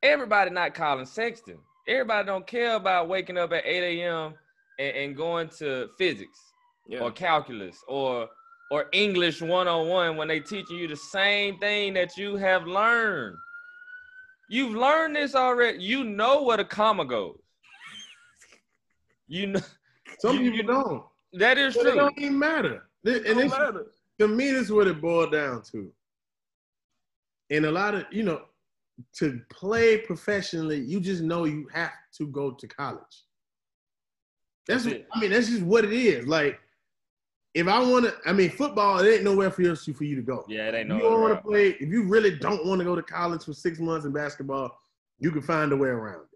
Everybody 0.05 0.51
not 0.51 0.75
Collin 0.75 1.07
Sexton. 1.07 1.59
Everybody 1.89 2.27
don't 2.27 2.47
care 2.47 2.77
about 2.77 3.09
waking 3.09 3.39
up 3.39 3.53
at 3.53 3.67
8 3.67 4.03
a.m. 4.03 4.35
and, 4.79 4.97
and 4.97 5.17
going 5.17 5.49
to 5.59 5.89
physics 5.99 6.50
Yeah. 6.91 7.01
or 7.05 7.11
calculus 7.13 7.77
or 7.87 8.29
or 8.73 8.87
English 8.93 9.41
101 9.41 10.17
when 10.17 10.29
they 10.29 10.41
teaching 10.41 10.77
you 10.77 10.87
the 10.89 10.97
same 10.97 11.59
thing 11.59 11.95
that 11.95 12.17
you 12.17 12.37
have 12.37 12.67
learned. 12.67 13.37
You've 14.49 14.75
learned 14.75 15.15
this 15.17 15.35
already. 15.35 15.83
You 15.83 16.05
know 16.05 16.43
where 16.43 16.57
the 16.57 16.65
comma 16.65 17.05
goes. 17.05 17.39
You 19.29 19.47
know 19.49 19.61
Some 20.21 20.37
of 20.39 20.43
You- 20.43 20.51
people 20.53 20.75
don't. 20.75 21.05
that 21.41 21.59
is 21.59 21.75
But 21.77 21.87
it 21.87 21.91
true. 21.93 22.01
don't 22.01 22.19
even 22.19 22.39
matter. 22.39 22.89
Th- 23.05 23.17
And 23.19 23.27
Don't 23.39 23.41
it's, 23.45 23.55
matter. 23.57 23.87
to 24.19 24.29
me, 24.29 24.51
this 24.51 24.63
is 24.67 24.73
what 24.73 24.87
it 24.89 25.01
boiled 25.01 25.33
down 25.33 25.63
to. 25.73 25.93
And 27.51 27.65
a 27.67 27.71
lot 27.71 27.95
of, 27.95 28.05
you 28.13 28.23
know, 28.23 28.47
to 29.15 29.41
play 29.51 29.99
professionally, 29.99 30.79
you 30.81 31.01
just 31.01 31.23
know 31.23 31.45
you 31.45 31.69
have 31.73 31.93
to 32.19 32.27
go 32.27 32.51
to 32.53 32.67
college. 32.69 33.25
That's, 34.67 34.85
That's 34.85 34.97
it. 34.97 35.09
I 35.13 35.21
mean, 35.21 35.31
that's 35.31 35.49
just 35.49 35.63
what 35.63 35.85
it 35.85 35.93
is. 35.93 36.27
Like, 36.27 36.61
if 37.55 37.67
I 37.67 37.81
want 37.81 38.05
to, 38.05 38.15
I 38.27 38.33
mean, 38.33 38.51
football, 38.51 39.01
it 39.01 39.13
ain't 39.13 39.25
nowhere 39.25 39.51
for 39.51 39.63
you 39.63 39.75
for 39.75 40.05
you 40.05 40.17
to 40.17 40.23
go. 40.23 40.45
Yeah, 40.49 40.69
it 40.69 40.75
ain't 40.75 40.83
If 40.83 40.89
no 40.89 40.97
you 40.97 41.03
don't 41.03 41.21
want 41.21 41.31
to 41.33 41.35
route. 41.37 41.45
play, 41.45 41.69
if 41.81 41.89
you 41.89 42.05
really 42.05 42.37
don't 42.39 42.65
want 42.65 42.79
to 42.79 42.85
go 42.85 42.95
to 42.95 43.03
college 43.03 43.45
for 43.45 43.53
six 43.53 43.79
months 43.81 44.07
in 44.07 44.13
basketball, 44.13 44.79
you 45.19 45.31
can 45.31 45.43
find 45.43 45.73
a 45.73 45.77
way 45.77 45.89
around 45.89 46.23
it. 46.23 46.27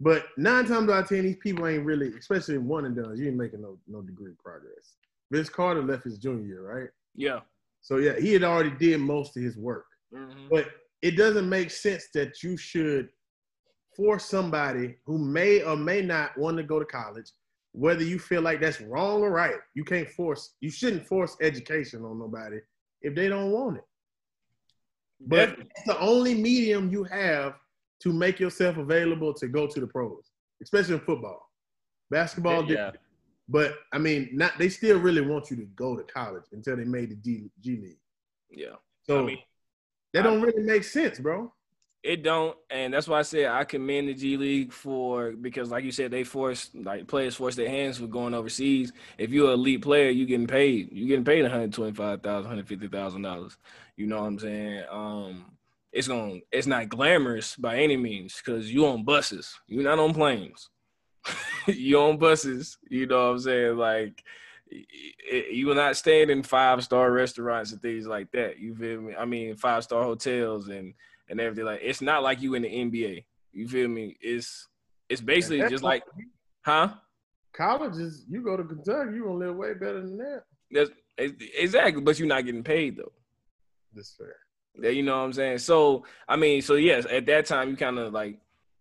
But 0.00 0.26
nine 0.36 0.64
times 0.66 0.90
out 0.90 1.02
of 1.02 1.08
ten, 1.08 1.22
these 1.24 1.36
people 1.36 1.66
ain't 1.66 1.84
really, 1.84 2.08
especially 2.16 2.54
in 2.56 2.66
one 2.66 2.84
and 2.84 2.96
done, 2.96 3.16
you 3.16 3.28
ain't 3.28 3.36
making 3.36 3.62
no 3.62 3.78
no 3.86 4.02
degree 4.02 4.32
progress. 4.42 4.94
Vince 5.30 5.48
Carter 5.48 5.82
left 5.82 6.04
his 6.04 6.18
junior 6.18 6.46
year, 6.46 6.62
right? 6.62 6.90
Yeah. 7.14 7.40
So 7.80 7.96
yeah, 7.96 8.18
he 8.18 8.32
had 8.32 8.44
already 8.44 8.70
did 8.70 9.00
most 9.00 9.36
of 9.36 9.42
his 9.42 9.56
work. 9.56 9.86
Mhm. 10.14 10.48
But 10.50 10.66
it 11.02 11.12
doesn't 11.16 11.48
make 11.48 11.70
sense 11.70 12.08
that 12.14 12.42
you 12.42 12.56
should 12.56 13.10
force 13.96 14.24
somebody 14.24 14.96
who 15.04 15.18
may 15.18 15.62
or 15.62 15.76
may 15.76 16.00
not 16.02 16.36
want 16.38 16.56
to 16.58 16.62
go 16.62 16.78
to 16.78 16.84
college, 16.84 17.30
whether 17.72 18.02
you 18.02 18.18
feel 18.18 18.42
like 18.42 18.60
that's 18.60 18.80
wrong 18.80 19.22
or 19.22 19.30
right. 19.30 19.56
You 19.74 19.84
can't 19.84 20.08
force, 20.08 20.54
you 20.60 20.70
shouldn't 20.70 21.06
force 21.06 21.36
education 21.40 22.04
on 22.04 22.18
nobody 22.18 22.58
if 23.00 23.14
they 23.14 23.28
don't 23.28 23.50
want 23.50 23.78
it. 23.78 23.84
But 25.20 25.58
it's 25.58 25.84
the 25.86 25.98
only 26.00 26.34
medium 26.34 26.90
you 26.90 27.04
have 27.04 27.54
to 28.00 28.12
make 28.12 28.40
yourself 28.40 28.76
available 28.76 29.32
to 29.34 29.48
go 29.48 29.66
to 29.66 29.80
the 29.80 29.86
pros, 29.86 30.30
especially 30.62 30.94
in 30.94 31.00
football. 31.00 31.48
Basketball, 32.10 32.70
Yeah. 32.70 32.90
but 33.48 33.74
I 33.92 33.98
mean, 33.98 34.30
not 34.32 34.58
they 34.58 34.68
still 34.68 34.98
really 34.98 35.22
want 35.22 35.50
you 35.50 35.56
to 35.56 35.64
go 35.76 35.96
to 35.96 36.02
college 36.02 36.44
until 36.52 36.76
they 36.76 36.84
made 36.84 37.10
the 37.10 37.16
G, 37.16 37.50
G 37.60 37.76
League. 37.76 38.00
Yeah. 38.50 38.76
So 39.04 39.20
I 39.20 39.26
mean, 39.26 39.38
that 40.12 40.22
don't 40.22 40.42
really 40.42 40.62
make 40.62 40.84
sense, 40.84 41.18
bro. 41.18 41.54
It 42.02 42.24
don't, 42.24 42.56
and 42.68 42.92
that's 42.92 43.06
why 43.06 43.20
I 43.20 43.22
said 43.22 43.46
I 43.46 43.62
commend 43.62 44.08
the 44.08 44.14
G 44.14 44.36
League 44.36 44.72
for 44.72 45.30
because, 45.32 45.70
like 45.70 45.84
you 45.84 45.92
said, 45.92 46.10
they 46.10 46.24
force 46.24 46.70
like 46.74 47.06
players 47.06 47.36
force 47.36 47.54
their 47.54 47.68
hands 47.68 48.00
with 48.00 48.10
going 48.10 48.34
overseas. 48.34 48.92
If 49.18 49.30
you're 49.30 49.52
an 49.52 49.60
elite 49.60 49.82
player, 49.82 50.10
you 50.10 50.26
getting 50.26 50.48
paid. 50.48 50.90
You 50.92 51.06
getting 51.06 51.24
paid 51.24 51.42
one 51.42 51.50
hundred 51.52 51.72
twenty 51.72 51.92
five 51.92 52.20
thousand, 52.20 52.48
hundred 52.48 52.66
fifty 52.66 52.88
thousand 52.88 53.22
dollars. 53.22 53.56
You 53.96 54.08
know 54.08 54.20
what 54.20 54.26
I'm 54.26 54.38
saying? 54.40 54.82
Um, 54.90 55.44
it's 55.92 56.08
going 56.08 56.40
to 56.40 56.46
it's 56.50 56.66
not 56.66 56.88
glamorous 56.88 57.54
by 57.54 57.76
any 57.76 57.96
means 57.96 58.42
because 58.44 58.72
you 58.72 58.84
on 58.86 59.04
buses. 59.04 59.54
You're 59.68 59.84
not 59.84 60.00
on 60.00 60.12
planes. 60.12 60.70
you 61.68 62.00
on 62.00 62.18
buses. 62.18 62.78
You 62.90 63.06
know 63.06 63.26
what 63.26 63.32
I'm 63.34 63.38
saying? 63.38 63.76
Like 63.76 64.24
you 65.50 65.70
are 65.70 65.74
not 65.74 65.96
staying 65.96 66.30
in 66.30 66.42
five 66.42 66.82
star 66.82 67.12
restaurants 67.12 67.72
and 67.72 67.80
things 67.80 68.06
like 68.06 68.30
that. 68.32 68.58
You 68.58 68.74
feel 68.74 69.02
me? 69.02 69.14
I 69.14 69.24
mean, 69.24 69.54
five 69.56 69.84
star 69.84 70.02
hotels 70.02 70.68
and 70.68 70.94
and 71.28 71.40
everything. 71.40 71.64
Like 71.64 71.80
it's 71.82 72.00
not 72.00 72.22
like 72.22 72.42
you 72.42 72.54
in 72.54 72.62
the 72.62 72.68
NBA. 72.68 73.24
You 73.52 73.68
feel 73.68 73.88
me? 73.88 74.16
It's 74.20 74.68
it's 75.08 75.20
basically 75.20 75.68
just 75.68 75.84
like, 75.84 76.04
huh? 76.62 76.94
college 77.52 77.96
is 77.96 78.24
you 78.28 78.42
go 78.42 78.56
to 78.56 78.64
Kentucky, 78.64 79.14
you 79.14 79.24
gonna 79.24 79.46
live 79.46 79.56
way 79.56 79.74
better 79.74 80.00
than 80.00 80.16
that. 80.18 80.42
That's 80.70 80.90
exactly, 81.18 82.00
but 82.00 82.18
you're 82.18 82.28
not 82.28 82.44
getting 82.44 82.64
paid 82.64 82.96
though. 82.96 83.12
That's 83.94 84.14
fair. 84.16 84.36
Yeah, 84.80 84.90
you 84.90 85.02
know 85.02 85.18
what 85.18 85.24
I'm 85.24 85.32
saying? 85.34 85.58
So 85.58 86.04
I 86.28 86.36
mean, 86.36 86.62
so 86.62 86.74
yes, 86.74 87.06
at 87.10 87.26
that 87.26 87.46
time 87.46 87.68
you 87.68 87.76
kind 87.76 87.98
of 87.98 88.12
like 88.12 88.38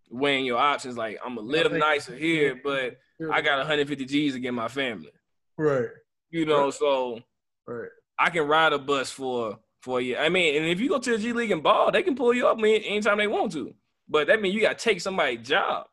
weighing 0.09 0.45
your 0.45 0.57
options. 0.57 0.97
Like 0.97 1.19
I'm 1.23 1.35
gonna 1.35 1.47
live 1.47 1.71
nicer 1.73 2.15
here, 2.15 2.59
but 2.63 2.97
I 3.31 3.41
got 3.41 3.57
150 3.57 4.05
G's 4.05 4.33
to 4.33 4.39
get 4.39 4.53
my 4.53 4.67
family. 4.67 5.11
right, 5.57 5.89
You 6.31 6.45
know, 6.45 6.71
so 6.71 7.19
right. 7.67 7.89
I 8.17 8.29
can 8.29 8.47
ride 8.47 8.73
a 8.73 8.79
bus 8.79 9.11
for 9.11 9.59
for 9.81 9.99
you. 9.99 10.15
I 10.17 10.29
mean, 10.29 10.55
and 10.61 10.65
if 10.71 10.79
you 10.79 10.89
go 10.89 10.99
to 10.99 11.11
the 11.11 11.17
G 11.17 11.33
League 11.33 11.51
and 11.51 11.63
ball, 11.63 11.91
they 11.91 12.03
can 12.03 12.15
pull 12.15 12.33
you 12.33 12.47
up 12.47 12.57
any- 12.59 12.85
anytime 12.85 13.17
they 13.17 13.27
want 13.27 13.51
to. 13.53 13.73
But 14.07 14.27
that 14.27 14.41
means 14.41 14.53
you 14.55 14.61
got 14.61 14.77
to 14.77 14.83
take 14.83 15.01
somebody's 15.01 15.47
job, 15.47 15.87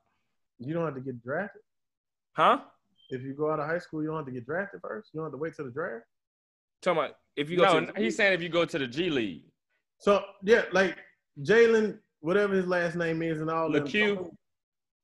You 0.58 0.74
don't 0.74 0.84
have 0.84 0.94
to 0.94 1.00
get 1.00 1.22
drafted. 1.22 1.62
huh? 2.32 2.60
If 3.10 3.22
you 3.22 3.32
go 3.34 3.50
out 3.50 3.58
of 3.60 3.66
high 3.66 3.78
school, 3.78 4.02
you 4.02 4.08
don't 4.08 4.18
have 4.18 4.26
to 4.26 4.32
get 4.32 4.44
drafted 4.44 4.80
first. 4.82 5.10
You 5.14 5.18
don't 5.20 5.26
have 5.26 5.32
to 5.32 5.38
wait 5.38 5.54
till 5.56 5.64
the 5.64 5.70
draft. 5.70 6.04
Talking 6.82 6.98
about 7.04 7.16
if 7.36 7.48
you 7.48 7.56
go 7.56 7.64
No, 7.64 7.80
to 7.86 7.92
the 7.92 8.00
he's 8.00 8.16
saying 8.16 8.34
if 8.34 8.42
you 8.42 8.48
go 8.48 8.64
to 8.64 8.78
the 8.78 8.86
G 8.86 9.08
League. 9.10 9.44
So 9.98 10.22
yeah, 10.44 10.64
like 10.72 10.96
Jalen, 11.42 11.98
whatever 12.20 12.54
his 12.54 12.66
last 12.66 12.94
name 12.96 13.22
is, 13.22 13.40
and 13.40 13.50
all 13.50 13.70
them- 13.70 13.84
Lecque? 13.84 13.94
No, 13.94 14.30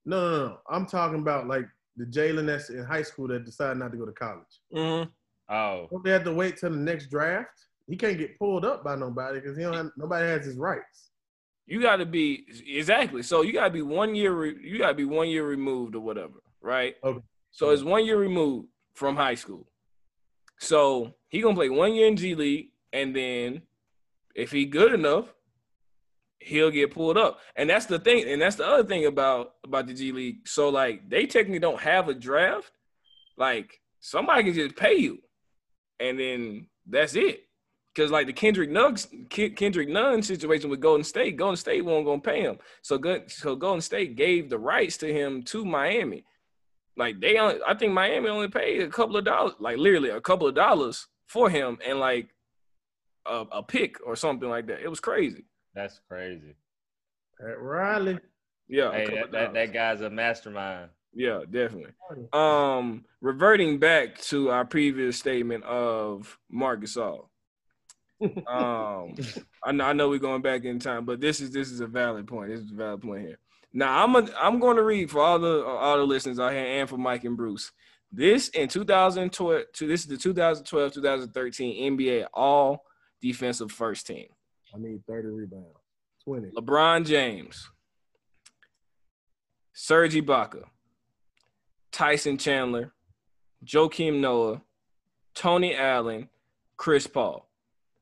no, 0.05 0.47
no. 0.47 0.59
I'm 0.68 0.87
talking 0.87 1.20
about 1.20 1.47
like 1.49 1.66
the 1.97 2.05
Jalen 2.05 2.47
that's 2.47 2.68
in 2.70 2.85
high 2.85 3.03
school 3.03 3.28
that 3.28 3.45
decided 3.45 3.78
not 3.78 3.91
to 3.93 3.97
go 3.99 4.05
to 4.05 4.12
college. 4.12 4.61
Mhm. 4.72 5.11
Oh, 5.49 5.89
Don't 5.91 6.05
they 6.05 6.11
have 6.11 6.24
to 6.24 6.32
wait 6.35 6.57
till 6.59 6.70
the 6.70 6.76
next 6.76 7.09
draft? 7.11 7.66
He 7.87 7.97
can't 7.97 8.18
get 8.18 8.39
pulled 8.39 8.64
up 8.64 8.82
by 8.82 8.97
nobody 8.97 9.41
because 9.41 9.57
he 9.57 9.62
don't 9.62 9.74
have 9.74 9.91
nobody 9.97 10.26
has 10.26 10.47
his 10.47 10.57
rights. 10.57 11.11
you 11.66 11.80
got 11.82 11.97
to 11.97 12.07
be 12.07 12.47
exactly. 12.66 13.22
So 13.22 13.43
you 13.43 13.53
got 13.53 13.64
to 13.64 13.70
be 13.70 13.82
one 13.82 14.14
year. 14.14 14.32
Re, 14.32 14.57
you 14.62 14.78
got 14.78 14.89
to 14.89 14.95
be 14.95 15.05
one 15.05 15.28
year 15.28 15.47
removed 15.47 15.95
or 15.95 16.01
whatever, 16.01 16.43
right? 16.62 16.95
Okay. 17.05 17.20
So 17.51 17.70
it's 17.70 17.82
one 17.82 18.05
year 18.05 18.16
removed 18.18 18.68
from 18.95 19.16
high 19.16 19.35
school. 19.35 19.66
So 20.61 21.14
he 21.28 21.41
gonna 21.41 21.55
play 21.55 21.68
one 21.68 21.95
year 21.95 22.07
in 22.07 22.16
G 22.16 22.35
League, 22.35 22.70
and 22.93 23.14
then 23.14 23.62
if 24.35 24.51
he 24.51 24.64
good 24.64 24.93
enough, 24.95 25.32
he'll 26.41 26.70
get 26.70 26.93
pulled 26.93 27.18
up. 27.18 27.41
And 27.57 27.68
that's 27.68 27.87
the 27.87 27.99
thing. 27.99 28.28
And 28.28 28.41
that's 28.41 28.57
the 28.57 28.66
other 28.66 28.85
thing 28.85 29.07
about 29.07 29.55
about 29.64 29.87
the 29.87 29.95
G 29.95 30.12
League. 30.12 30.49
So 30.49 30.68
like 30.70 31.09
they 31.09 31.26
technically 31.26 31.59
don't 31.59 31.80
have 31.80 32.09
a 32.09 32.14
draft. 32.14 32.70
Like 33.37 33.80
somebody 34.01 34.45
can 34.45 34.55
just 34.55 34.76
pay 34.76 34.95
you, 34.95 35.18
and 36.01 36.18
then 36.18 36.68
that's 36.87 37.14
it. 37.14 37.45
Because 37.95 38.11
like 38.11 38.27
the 38.27 38.33
Kendrick 38.33 38.71
Nuggets, 38.71 39.07
Kendrick 39.31 39.89
Nunn 39.89 40.23
situation 40.23 40.69
with 40.69 40.81
Golden 40.81 41.05
State, 41.05 41.37
Golden 41.37 41.57
State 41.57 41.85
won't 41.85 42.05
gonna 42.05 42.21
pay 42.21 42.41
him. 42.41 42.59
So 42.83 42.99
good. 42.99 43.31
So 43.31 43.55
Golden 43.55 43.81
State 43.81 44.17
gave 44.17 44.51
the 44.51 44.59
rights 44.59 44.97
to 44.99 45.13
him 45.13 45.43
to 45.45 45.65
Miami. 45.65 46.25
Like 46.97 47.21
they, 47.21 47.39
only, 47.39 47.61
I 47.67 47.75
think 47.75 47.93
Miami 47.93 48.29
only 48.29 48.49
paid 48.49 48.83
a 48.83 48.89
couple 48.89 49.17
of 49.17 49.25
dollars, 49.25 49.55
like 49.61 49.79
literally 49.79 50.11
a 50.11 50.21
couple 50.21 50.47
of 50.47 50.55
dollars 50.55 51.07
for 51.27 51.49
him, 51.49 51.79
and 51.87 52.01
like 52.01 52.31
a, 53.27 53.45
a 53.53 53.63
pick 53.63 53.97
or 54.05 54.17
something 54.17 54.49
like 54.49 54.67
that. 54.67 54.81
It 54.81 54.89
was 54.89 55.01
crazy. 55.01 55.45
That's 55.75 56.01
crazy. 56.09 56.55
Pat 57.41 57.61
Riley. 57.61 58.19
Yeah, 58.69 58.93
Hey, 58.93 59.07
that, 59.07 59.33
that, 59.33 59.55
that 59.55 59.73
guy's 59.73 60.01
a 60.01 60.11
mastermind. 60.11 60.91
Yeah, 61.13 61.41
definitely. 61.49 61.93
Um, 62.33 63.05
reverting 63.21 63.79
back 63.79 64.19
to 64.23 64.51
our 64.51 64.65
previous 64.65 65.19
statement 65.19 65.65
of 65.65 66.39
Marc 66.51 66.83
Gasol. 66.83 67.27
Um, 68.23 69.15
I 69.65 69.73
know, 69.73 69.85
I 69.85 69.93
know 69.93 70.09
we're 70.09 70.19
going 70.19 70.43
back 70.43 70.65
in 70.65 70.79
time, 70.79 71.05
but 71.05 71.21
this 71.21 71.41
is 71.41 71.51
this 71.51 71.71
is 71.71 71.81
a 71.81 71.87
valid 71.87 72.27
point. 72.27 72.51
This 72.51 72.61
is 72.61 72.71
a 72.71 72.75
valid 72.75 73.03
point 73.03 73.23
here. 73.23 73.39
Now 73.73 74.05
I'm 74.05 74.15
a, 74.15 74.29
I'm 74.41 74.61
going 74.61 74.77
to 74.77 74.83
read 74.83 75.11
for 75.11 75.21
all 75.21 75.39
the 75.39 75.65
all 75.65 75.99
the 75.99 76.05
listeners 76.05 76.39
out 76.39 76.53
here 76.53 76.65
and 76.65 76.89
for 76.89 76.97
Mike 76.97 77.25
and 77.25 77.37
Bruce. 77.37 77.73
This 78.12 78.49
in 78.51 78.69
2012, 78.69 79.65
to 79.73 79.87
this 79.89 80.03
is 80.03 80.07
the 80.07 80.17
2012-2013 80.17 81.83
NBA 81.83 82.27
All 82.33 82.85
Defensive 83.21 83.73
First 83.73 84.07
Team. 84.07 84.27
I 84.73 84.79
need 84.79 85.03
30 85.09 85.29
rebounds. 85.29 85.67
20. 86.25 86.53
LeBron 86.57 87.05
James, 87.05 87.69
Serge 89.73 90.15
Ibaka, 90.15 90.62
Tyson 91.93 92.39
Chandler, 92.39 92.93
Joakim 93.65 94.21
Noah, 94.21 94.62
Tony 95.35 95.75
Allen, 95.75 96.29
Chris 96.77 97.07
Paul. 97.07 97.49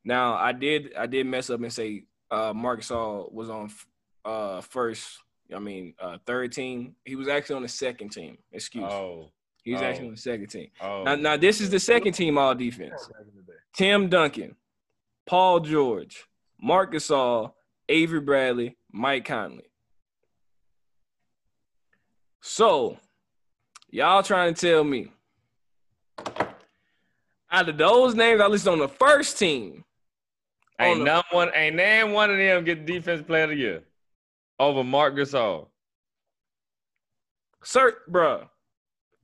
Now 0.05 0.35
I 0.35 0.53
did 0.53 0.95
I 0.97 1.07
did 1.07 1.27
mess 1.27 1.51
up 1.51 1.61
and 1.61 1.73
say 1.73 2.05
uh 2.31 2.53
Marc 2.55 2.81
Gasol 2.81 3.33
was 3.33 3.49
on 3.51 3.71
uh 4.25 4.61
first 4.61 5.19
I 5.55 5.59
mean 5.59 5.95
uh 6.01 6.19
third 6.27 6.53
team. 6.53 6.95
He 7.05 7.17
was 7.17 7.29
actually 7.29 7.57
on 7.57 7.63
the 7.63 7.69
second 7.69 8.11
team. 8.11 8.39
Excuse. 8.53 8.85
Oh, 8.85 9.31
He 9.63 9.73
was 9.73 9.83
oh. 9.83 9.85
actually 9.85 10.07
on 10.09 10.15
the 10.15 10.21
second 10.21 10.47
team. 10.49 10.69
oh. 10.81 11.05
Now 11.05 11.15
now 11.15 11.37
this 11.37 11.61
is 11.61 11.71
the 11.71 11.81
second 11.81 12.13
team 12.13 12.39
all 12.39 12.55
defense. 12.55 13.09
Back 13.09 13.23
in 13.23 13.37
the 13.37 13.43
day. 13.43 13.59
Tim 13.75 14.09
Duncan, 14.09 14.57
Paul 15.27 15.61
George, 15.61 16.27
Marc 16.61 16.93
Gasol, 16.93 17.53
Avery 17.89 18.21
Bradley, 18.21 18.77
Mike 18.93 19.25
Conley. 19.25 19.65
So, 22.41 22.99
y'all 23.89 24.23
trying 24.23 24.53
to 24.55 24.61
tell 24.61 24.83
me 24.85 25.09
out 27.51 27.69
of 27.69 27.79
those 27.79 28.15
names 28.15 28.41
I 28.41 28.47
listed 28.47 28.73
on 28.73 28.79
the 28.79 28.89
first 28.89 29.39
team, 29.39 29.85
Ain't 30.83 30.93
on 30.93 30.99
the- 31.01 31.05
none 31.05 31.23
one, 31.31 31.51
ain't 31.55 31.77
name 31.77 32.13
one 32.13 32.31
of 32.31 32.37
them 32.39 32.65
get 32.65 32.85
defense 32.87 33.23
player 33.27 33.45
of 33.45 33.51
the 33.51 33.57
year 33.57 33.83
over 34.59 34.83
Marc 34.85 35.15
Gasol. 35.15 35.69
Sir, 37.65 37.97
bruh, 38.11 38.49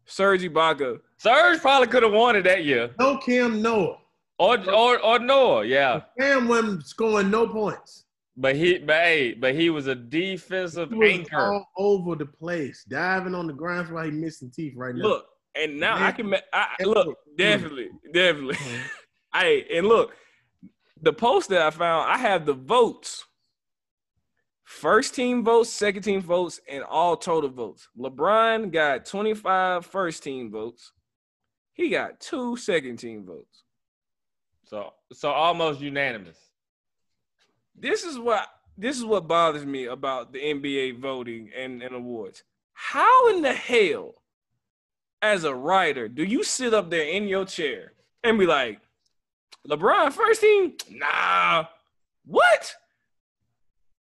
Serge 0.07 0.43
Ibaka, 0.43 1.01
Serge 1.19 1.61
probably 1.61 1.89
could 1.89 2.03
have 2.05 2.13
won 2.13 2.37
it 2.37 2.43
that 2.43 2.65
year, 2.65 2.91
No 2.99 3.19
Cam 3.19 3.61
Noah. 3.61 3.99
or 4.39 4.59
or 4.71 5.01
or 5.01 5.19
Noah, 5.19 5.65
yeah. 5.65 6.03
Cam 6.19 6.47
wasn't 6.47 6.87
scoring 6.87 7.31
no 7.31 7.49
points. 7.49 8.05
But 8.37 8.55
he, 8.55 8.79
but 8.79 8.95
hey, 9.03 9.35
but 9.35 9.57
he 9.57 9.69
was 9.71 9.89
a 9.89 9.97
defensive 9.97 10.91
He 10.91 10.95
was 10.97 11.11
anchor. 11.11 11.53
all 11.55 11.67
over 11.77 12.15
the 12.15 12.27
place, 12.27 12.85
diving 12.89 13.35
on 13.35 13.49
the 13.49 13.53
ground. 13.53 13.81
That's 13.87 13.91
why 13.93 14.05
he 14.05 14.11
missing 14.13 14.53
teeth 14.55 14.75
right 14.77 14.95
now. 14.95 15.03
look, 15.03 15.27
and 15.57 15.81
now 15.81 15.97
I 15.97 16.13
can 16.13 16.33
I, 16.33 16.41
I- 16.79 16.85
look 16.85 17.19
definitely, 17.37 17.89
definitely. 18.15 18.55
Mm-hmm. 18.55 18.87
hey, 19.41 19.67
and 19.77 19.89
look, 19.89 20.13
the 21.01 21.13
post 21.13 21.49
that 21.51 21.63
I 21.63 21.71
found, 21.71 22.11
I 22.11 22.19
have 22.19 22.47
the 22.47 22.55
votes. 22.55 23.25
First 24.65 25.15
team 25.15 25.45
votes, 25.45 25.71
second 25.71 26.03
team 26.03 26.21
votes, 26.21 26.61
and 26.69 26.85
all 26.85 27.17
total 27.17 27.49
votes. 27.49 27.89
LeBron 27.99 28.71
got 28.71 29.07
25 29.07 29.87
first 29.87 30.23
team 30.23 30.51
votes. 30.51 30.93
He 31.73 31.89
got 31.89 32.21
two 32.21 32.57
second 32.57 32.99
team 32.99 33.25
votes. 33.25 33.65
So 34.67 34.93
so 35.13 35.31
almost 35.31 35.81
unanimous. 35.81 36.37
This 37.75 38.05
is 38.05 38.19
what 38.19 38.47
this 38.77 38.99
is 38.99 39.05
what 39.05 39.27
bothers 39.27 39.65
me 39.65 39.87
about 39.87 40.33
the 40.33 40.39
NBA 40.39 40.99
voting 40.99 41.51
and, 41.57 41.83
and 41.83 41.95
awards. 41.95 42.45
How 42.73 43.31
in 43.31 43.43
the 43.43 43.53
hell, 43.53 44.15
as 45.23 45.45
a 45.45 45.55
writer, 45.55 46.09
do 46.09 46.23
you 46.23 46.45
sit 46.45 46.75
up 46.75 46.91
there 46.91 47.09
in 47.09 47.27
your 47.27 47.45
chair 47.45 47.93
and 48.23 48.39
be 48.39 48.47
like, 48.47 48.81
LeBron 49.67 50.13
first 50.13 50.41
team? 50.41 50.75
Nah. 50.91 51.67
What? 52.25 52.75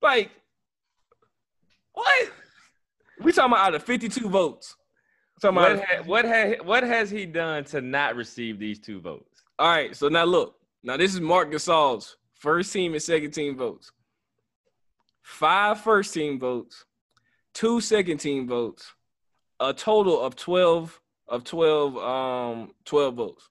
Like, 0.03 0.30
what? 1.92 2.30
We 3.22 3.32
talking 3.32 3.53
about 3.53 3.68
out 3.68 3.74
of 3.74 3.82
52 3.82 4.28
votes. 4.28 4.76
Talking 5.40 5.57
What 5.57 5.72
about 5.72 5.84
ha, 5.86 6.03
what 6.05 6.24
ha, 6.26 6.55
what 6.64 6.82
has 6.82 7.11
he 7.11 7.26
done 7.26 7.64
to 7.64 7.80
not 7.80 8.16
receive 8.16 8.59
these 8.59 8.78
two 8.78 9.01
votes? 9.01 9.42
All 9.59 9.68
right, 9.70 9.94
so 9.94 10.09
now 10.09 10.24
look. 10.24 10.57
Now 10.82 10.96
this 10.96 11.14
is 11.14 11.20
Marc 11.20 11.51
Gasol's 11.51 12.16
first 12.34 12.72
team 12.72 12.92
and 12.92 13.03
second 13.03 13.32
team 13.32 13.57
votes. 13.57 13.90
Five 15.22 15.80
first 15.80 16.12
team 16.14 16.38
votes, 16.38 16.84
two 17.55 17.80
second 17.80 18.18
team 18.18 18.48
votes, 18.48 18.92
a 19.61 19.72
total 19.72 20.20
of 20.20 20.36
12 20.36 21.01
of 21.28 21.44
12 21.44 21.96
um 21.96 22.70
12 22.84 23.14
votes. 23.14 23.48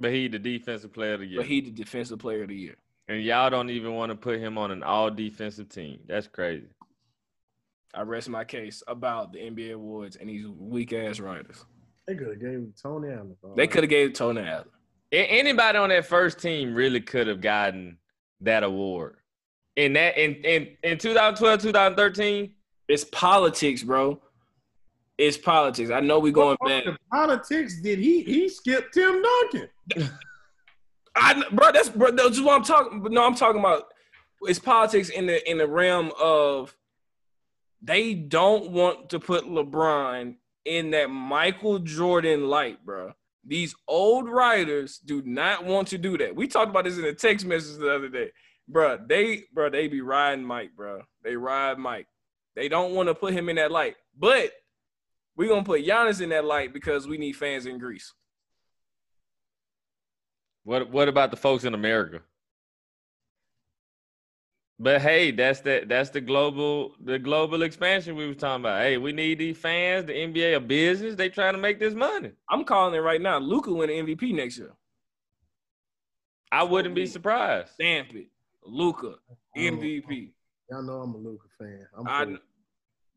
But 0.00 0.12
he 0.12 0.28
the 0.28 0.38
defensive 0.38 0.92
player 0.92 1.14
of 1.14 1.20
the 1.20 1.26
year, 1.26 1.40
But 1.40 1.46
he 1.46 1.60
the 1.60 1.70
defensive 1.70 2.18
player 2.18 2.42
of 2.42 2.48
the 2.48 2.56
year. 2.56 2.76
and 3.08 3.22
y'all 3.22 3.50
don't 3.50 3.70
even 3.70 3.94
want 3.94 4.10
to 4.10 4.16
put 4.16 4.38
him 4.40 4.56
on 4.56 4.70
an 4.70 4.82
all 4.82 5.10
defensive 5.10 5.68
team. 5.68 6.00
That's 6.06 6.26
crazy. 6.26 6.68
I 7.92 8.02
rest 8.02 8.28
my 8.28 8.44
case 8.44 8.82
about 8.86 9.32
the 9.32 9.40
NBA 9.40 9.72
awards 9.74 10.16
and 10.16 10.28
these 10.30 10.46
weak 10.46 10.92
ass 10.92 11.18
writers. 11.20 11.64
They 12.06 12.14
could 12.14 12.28
have 12.28 12.40
gave 12.40 12.72
Tony 12.80 13.08
Allen. 13.12 13.36
They 13.56 13.66
could 13.66 13.82
have 13.82 13.90
gave 13.90 14.12
Tony 14.14 14.42
Allen. 14.42 14.68
Anybody 15.12 15.76
on 15.78 15.88
that 15.88 16.06
first 16.06 16.38
team 16.38 16.72
really 16.74 17.00
could 17.00 17.26
have 17.26 17.40
gotten 17.40 17.98
that 18.42 18.62
award. 18.62 19.16
In 19.76 19.92
that 19.94 20.16
in 20.16 20.34
in 20.44 20.76
in 20.84 20.98
2012, 20.98 21.62
2013, 21.62 22.52
It's 22.88 23.04
politics, 23.04 23.82
bro. 23.82 24.20
It's 25.20 25.36
politics. 25.36 25.90
I 25.90 26.00
know 26.00 26.18
we 26.18 26.32
going 26.32 26.56
back. 26.66 26.84
politics 27.12 27.78
did 27.82 27.98
he? 27.98 28.22
He 28.22 28.48
skipped 28.48 28.94
Tim 28.94 29.20
Duncan. 29.20 29.68
I, 31.14 31.44
bro, 31.52 31.72
that's 31.72 31.90
bro, 31.90 32.10
that's 32.10 32.30
just 32.30 32.42
what 32.42 32.56
I'm 32.56 32.64
talking. 32.64 33.02
No, 33.10 33.26
I'm 33.26 33.34
talking 33.34 33.60
about 33.60 33.92
it's 34.42 34.58
politics 34.58 35.10
in 35.10 35.26
the 35.26 35.48
in 35.48 35.58
the 35.58 35.66
realm 35.66 36.10
of 36.18 36.74
they 37.82 38.14
don't 38.14 38.70
want 38.70 39.10
to 39.10 39.20
put 39.20 39.44
LeBron 39.44 40.36
in 40.64 40.90
that 40.92 41.10
Michael 41.10 41.80
Jordan 41.80 42.48
light, 42.48 42.82
bro. 42.82 43.12
These 43.44 43.74
old 43.86 44.26
writers 44.26 44.98
do 45.04 45.20
not 45.26 45.66
want 45.66 45.88
to 45.88 45.98
do 45.98 46.16
that. 46.16 46.34
We 46.34 46.46
talked 46.48 46.70
about 46.70 46.84
this 46.84 46.96
in 46.96 47.04
a 47.04 47.12
text 47.12 47.44
message 47.44 47.76
the 47.76 47.94
other 47.94 48.08
day, 48.08 48.30
bro. 48.66 48.98
They, 49.06 49.44
bro, 49.52 49.68
they 49.68 49.86
be 49.86 50.00
riding 50.00 50.46
Mike, 50.46 50.70
bro. 50.74 51.02
They 51.22 51.36
ride 51.36 51.78
Mike. 51.78 52.06
They 52.56 52.68
don't 52.68 52.94
want 52.94 53.10
to 53.10 53.14
put 53.14 53.34
him 53.34 53.50
in 53.50 53.56
that 53.56 53.70
light, 53.70 53.96
but 54.18 54.52
we 55.40 55.48
gonna 55.48 55.64
put 55.64 55.82
Giannis 55.82 56.20
in 56.20 56.28
that 56.28 56.44
light 56.44 56.70
because 56.70 57.08
we 57.08 57.16
need 57.16 57.32
fans 57.32 57.64
in 57.64 57.78
Greece. 57.78 58.12
what 60.64 60.90
what 60.90 61.08
about 61.08 61.30
the 61.30 61.36
folks 61.38 61.64
in 61.64 61.72
America? 61.72 62.20
But 64.78 65.00
hey, 65.00 65.30
that's 65.30 65.60
the 65.60 65.84
that's 65.86 66.10
the 66.10 66.20
global 66.20 66.94
the 67.02 67.18
global 67.18 67.62
expansion 67.62 68.16
we 68.16 68.28
was 68.28 68.36
talking 68.36 68.60
about. 68.60 68.82
Hey, 68.82 68.98
we 68.98 69.12
need 69.12 69.38
these 69.38 69.56
fans. 69.56 70.04
The 70.04 70.12
NBA 70.12 70.56
a 70.56 70.60
business. 70.60 71.14
They 71.14 71.30
trying 71.30 71.54
to 71.54 71.58
make 71.58 71.80
this 71.80 71.94
money. 71.94 72.32
I'm 72.50 72.62
calling 72.64 72.94
it 72.94 72.98
right 72.98 73.22
now. 73.22 73.38
Luka 73.38 73.72
win 73.72 73.88
the 73.88 74.14
MVP 74.14 74.34
next 74.34 74.58
year. 74.58 74.74
I 76.52 76.64
wouldn't 76.64 76.94
be 76.94 77.06
surprised. 77.06 77.72
Stamp 77.72 78.14
it. 78.14 78.26
Luka, 78.66 79.14
MVP. 79.56 80.32
Y'all 80.70 80.82
know 80.82 81.00
I'm 81.00 81.14
a 81.14 81.16
Luka 81.16 81.46
fan. 81.58 81.86
I'm 81.96 82.06
I, 82.06 82.24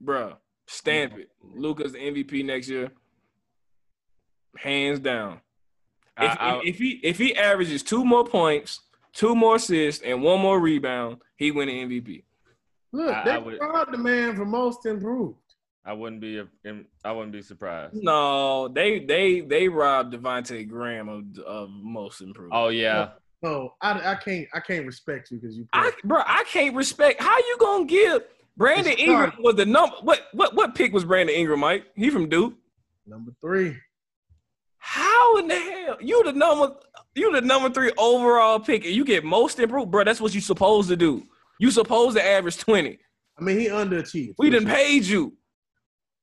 for 0.05 0.29
it. 0.29 0.37
Bruh, 0.67 0.71
stamp 0.71 1.17
it. 1.17 1.29
Luka's 1.55 1.93
the 1.93 1.99
MVP 1.99 2.43
next 2.45 2.69
year. 2.69 2.91
Hands 4.57 4.99
down. 4.99 5.39
I- 6.15 6.25
If, 6.25 6.37
I- 6.39 6.61
if 6.63 6.77
he 6.77 6.89
if 7.03 7.17
he 7.17 7.35
averages 7.35 7.81
two 7.83 8.05
more 8.05 8.23
points, 8.25 8.81
two 9.13 9.35
more 9.35 9.55
assists, 9.55 10.03
and 10.03 10.21
one 10.21 10.39
more 10.39 10.59
rebound, 10.59 11.17
he 11.37 11.51
win 11.51 11.67
the 11.67 11.73
MVP. 11.83 12.23
Look, 12.91 13.13
I- 13.15 13.23
they 13.23 13.31
I 13.31 13.37
would- 13.39 13.59
robbed 13.59 13.93
the 13.93 13.97
man 13.97 14.35
for 14.35 14.45
most 14.45 14.85
improved. 14.85 15.37
I 15.85 15.91
wouldn't 15.91 16.21
be 16.21 16.37
a, 16.37 16.47
I 17.03 17.11
wouldn't 17.11 17.33
be 17.33 17.41
surprised. 17.41 17.95
No, 18.01 18.69
they 18.69 18.99
they 19.03 19.41
they 19.41 19.67
robbed 19.67 20.13
Devonte 20.13 20.65
Graham 20.69 21.09
of, 21.09 21.37
of 21.39 21.69
most 21.71 22.21
improved. 22.21 22.53
Oh 22.55 22.69
yeah. 22.69 23.09
No, 23.41 23.73
I, 23.81 24.11
I 24.11 24.15
can't 24.15 24.47
I 24.53 24.61
can't 24.61 24.85
respect 24.85 25.29
you 25.31 25.39
because 25.39 25.57
you. 25.57 25.67
I, 25.73 25.91
bro, 26.05 26.21
I 26.25 26.45
can't 26.45 26.73
respect. 26.73 27.21
How 27.21 27.37
you 27.37 27.57
gonna 27.59 27.85
give 27.85 28.23
Brandon 28.55 28.93
Ingram 28.93 29.33
was 29.39 29.55
the 29.55 29.65
number? 29.65 29.95
What 30.01 30.21
what 30.33 30.55
what 30.55 30.75
pick 30.75 30.93
was 30.93 31.05
Brandon 31.05 31.35
Ingram, 31.35 31.59
Mike? 31.59 31.85
He 31.95 32.09
from 32.09 32.29
Duke. 32.29 32.53
Number 33.05 33.31
three. 33.41 33.75
How 34.77 35.37
in 35.37 35.47
the 35.47 35.55
hell 35.55 35.97
you 36.01 36.23
the 36.23 36.33
number 36.33 36.75
you 37.15 37.31
the 37.31 37.41
number 37.41 37.69
three 37.69 37.91
overall 37.97 38.59
pick 38.59 38.85
and 38.85 38.93
you 38.93 39.05
get 39.05 39.23
most 39.23 39.59
improved, 39.59 39.91
bro? 39.91 40.03
That's 40.03 40.21
what 40.21 40.35
you 40.35 40.41
supposed 40.41 40.89
to 40.89 40.95
do. 40.95 41.23
You 41.59 41.71
supposed 41.71 42.17
to 42.17 42.25
average 42.25 42.57
twenty. 42.57 42.99
I 43.37 43.41
mean, 43.41 43.59
he 43.59 43.67
underachieved. 43.67 44.35
We 44.37 44.49
didn't 44.49 44.67
sure. 44.67 44.75
paid 44.75 45.03
you. 45.05 45.33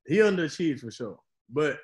He 0.06 0.16
underachieved 0.16 0.80
for 0.80 0.90
sure. 0.90 1.18
But 1.48 1.78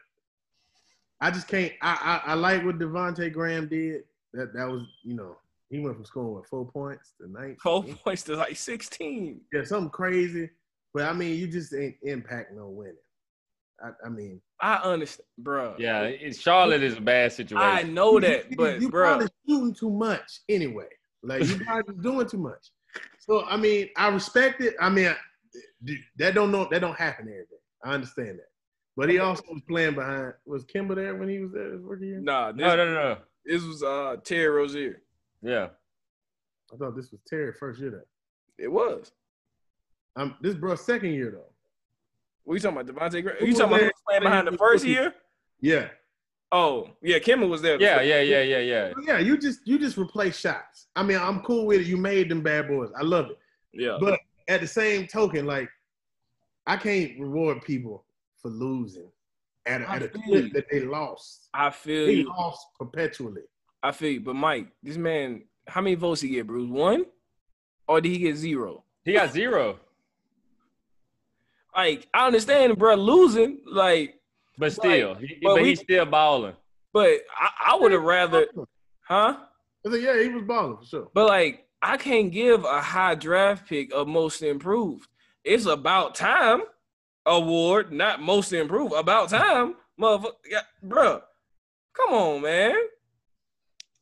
I 1.21 1.31
just 1.31 1.49
can't. 1.49 1.73
I 1.83 2.21
I, 2.27 2.33
I 2.33 2.35
like 2.35 2.65
what 2.65 2.79
Devonte 2.79 3.33
Graham 3.33 3.69
did. 3.69 4.03
That 4.33 4.53
that 4.55 4.69
was 4.69 4.83
you 5.03 5.15
know 5.15 5.37
he 5.71 5.81
went 5.81 5.97
from 5.97 6.05
scoring 6.05 6.35
with 6.35 6.47
four 6.47 6.71
points 6.71 7.15
to 7.21 7.31
nineteen. 7.31 7.57
Four 7.63 7.85
points 7.85 8.23
to 8.25 8.37
like 8.37 8.57
sixteen. 8.57 9.41
Yeah, 9.53 9.65
something 9.65 9.91
crazy. 9.91 10.51
But 10.95 11.05
I 11.05 11.13
mean, 11.13 11.39
you 11.39 11.47
just 11.49 11.75
ain't 11.75 11.97
impact 12.03 12.53
no 12.55 12.69
winning. 12.69 12.95
I, 13.83 13.91
I 14.07 14.09
mean, 14.09 14.41
I 14.61 14.77
understand, 14.77 15.27
bro. 15.39 15.75
Yeah, 15.79 16.03
it, 16.03 16.37
Charlotte 16.37 16.83
is 16.83 16.97
a 16.97 17.01
bad 17.01 17.33
situation. 17.33 17.69
I 17.69 17.83
know 17.83 18.19
that, 18.21 18.51
you, 18.51 18.57
but 18.57 18.81
you 18.81 18.89
bro, 18.89 19.09
probably 19.09 19.29
shooting 19.47 19.75
too 19.75 19.91
much 19.91 20.41
anyway. 20.49 20.89
Like 21.23 21.45
you 21.45 21.59
probably 21.59 21.95
doing 22.03 22.27
too 22.27 22.39
much. 22.39 22.71
So 23.19 23.45
I 23.45 23.57
mean, 23.57 23.91
I 23.97 24.09
respect 24.09 24.63
it. 24.63 24.75
I 24.81 24.89
mean, 24.89 25.09
I, 25.09 25.17
that 26.19 26.35
don't 26.35 26.51
know 26.51 26.69
that 26.71 26.81
don't 26.81 26.97
happen 26.97 27.27
every 27.29 27.41
day. 27.41 27.57
I 27.85 27.93
understand 27.93 28.39
that. 28.39 28.49
But 28.97 29.11
he 29.11 29.19
also 29.19 29.43
was 29.51 29.63
playing 29.69 29.95
behind. 29.95 30.33
Was 30.47 30.65
Kemba 30.65 30.95
there 30.95 31.15
when 31.17 31.29
he 31.29 31.41
was 31.41 31.53
there 31.53 31.73
his 31.73 31.83
rookie 31.83 32.07
year? 32.07 32.21
nah, 32.21 32.53
this, 32.53 32.61
no, 32.61 32.77
no, 32.77 32.87
no, 32.87 32.95
no. 32.95 33.19
this 33.45 33.63
was 33.63 33.83
uh 33.83 34.17
Terry 34.25 34.49
Rozier. 34.49 35.03
Yeah. 35.47 35.69
I 36.73 36.77
thought 36.77 36.97
this 36.97 37.11
was 37.13 37.21
Terry 37.27 37.53
first 37.53 37.81
year 37.81 37.91
there. 37.91 38.05
It 38.59 38.69
was. 38.69 39.13
Um, 40.17 40.35
this 40.41 40.55
bro's 40.55 40.81
second 40.85 41.13
year 41.13 41.31
though. 41.31 41.53
What 42.45 42.55
you 42.55 42.61
talking 42.61 42.79
about, 42.79 42.95
Devonte 43.13 43.23
Graham? 43.23 43.37
Who 43.41 43.47
You 43.47 43.53
talking 43.53 43.67
about 43.67 43.75
who 43.75 43.81
there? 43.81 43.87
was 43.87 44.03
playing 44.07 44.23
behind 44.23 44.47
the 44.49 44.57
first 44.57 44.85
year? 44.85 45.15
Yeah, 45.61 45.89
Oh, 46.53 46.91
yeah, 47.03 47.19
Kemba 47.19 47.49
was 47.49 47.61
there. 47.61 47.81
Yeah, 47.81 48.01
yeah, 48.03 48.21
yeah, 48.21 48.43
yeah, 48.43 48.59
yeah. 48.59 48.93
yeah. 49.05 49.19
You 49.19 49.37
just 49.37 49.67
you 49.67 49.79
just 49.81 49.99
replace 49.99 50.39
shots. 50.39 50.87
I 50.95 51.03
mean, 51.03 51.19
I'm 51.19 51.41
cool 51.41 51.67
with 51.67 51.81
it. 51.81 51.87
You 51.89 51.97
made 51.97 52.29
them 52.29 52.41
bad 52.41 52.69
boys. 52.69 52.91
I 52.97 53.03
love 53.03 53.31
it. 53.31 53.39
Yeah. 53.73 53.99
But 54.01 54.21
at 54.49 54.61
the 54.61 54.67
same 54.67 55.09
token, 55.09 55.45
like 55.45 55.69
I 56.67 56.77
can't 56.77 57.19
reward 57.19 57.63
people 57.63 58.05
for 58.41 58.49
losing 58.49 59.09
at 59.67 59.83
a, 59.83 59.91
at 59.91 60.03
a 60.03 60.09
that 60.53 60.67
they 60.71 60.81
lost. 60.83 61.49
I 61.53 61.71
feel 61.71 62.07
They 62.07 62.13
you. 62.15 62.29
lost 62.29 62.65
perpetually. 62.79 63.43
I 63.83 63.93
feel 63.93 64.11
you. 64.13 64.21
But 64.21 64.35
Mike, 64.37 64.69
this 64.83 64.97
man, 64.97 65.43
how 65.67 65.81
many 65.81 65.95
votes 65.97 66.21
he 66.21 66.29
get, 66.31 66.47
Bruce? 66.47 66.69
One? 66.69 67.05
Or 67.89 68.01
did 68.01 68.11
he 68.11 68.19
get 68.19 68.37
zero? 68.37 68.85
He 69.05 69.13
got 69.13 69.33
zero. 69.33 69.79
Like, 71.75 72.09
I 72.15 72.27
understand, 72.27 72.79
bro, 72.79 72.95
losing. 72.95 73.59
Like, 73.67 74.19
But 74.59 74.73
still, 74.73 75.15
he, 75.17 75.39
but 75.43 75.57
but 75.57 75.65
he's 75.65 75.81
still 75.81 76.07
balling. 76.07 76.55
but 76.93 77.21
I, 77.39 77.73
I 77.73 77.77
would 77.77 77.93
have 77.93 78.03
rather, 78.03 78.47
huh? 79.03 79.37
I 79.87 79.91
said, 79.91 80.03
yeah, 80.03 80.21
he 80.23 80.29
was 80.31 80.43
balling 80.45 80.79
for 80.79 80.85
sure. 80.85 81.09
But 81.15 81.29
like, 81.29 81.67
I 81.83 81.97
can't 81.99 82.33
give 82.33 82.65
a 82.65 82.81
high 82.81 83.15
draft 83.15 83.69
pick 83.69 83.93
of 83.93 84.09
most 84.09 84.43
improved. 84.43 85.09
It's 85.45 85.67
about 85.67 86.15
time 86.15 86.63
award, 87.27 87.93
not 87.93 88.21
most 88.23 88.53
improved. 88.53 88.95
About 88.95 89.29
time, 89.29 89.75
motherfucker, 90.01 90.33
yeah, 90.51 90.63
bro. 90.83 91.21
Come 91.95 92.15
on, 92.15 92.43
man. 92.43 92.75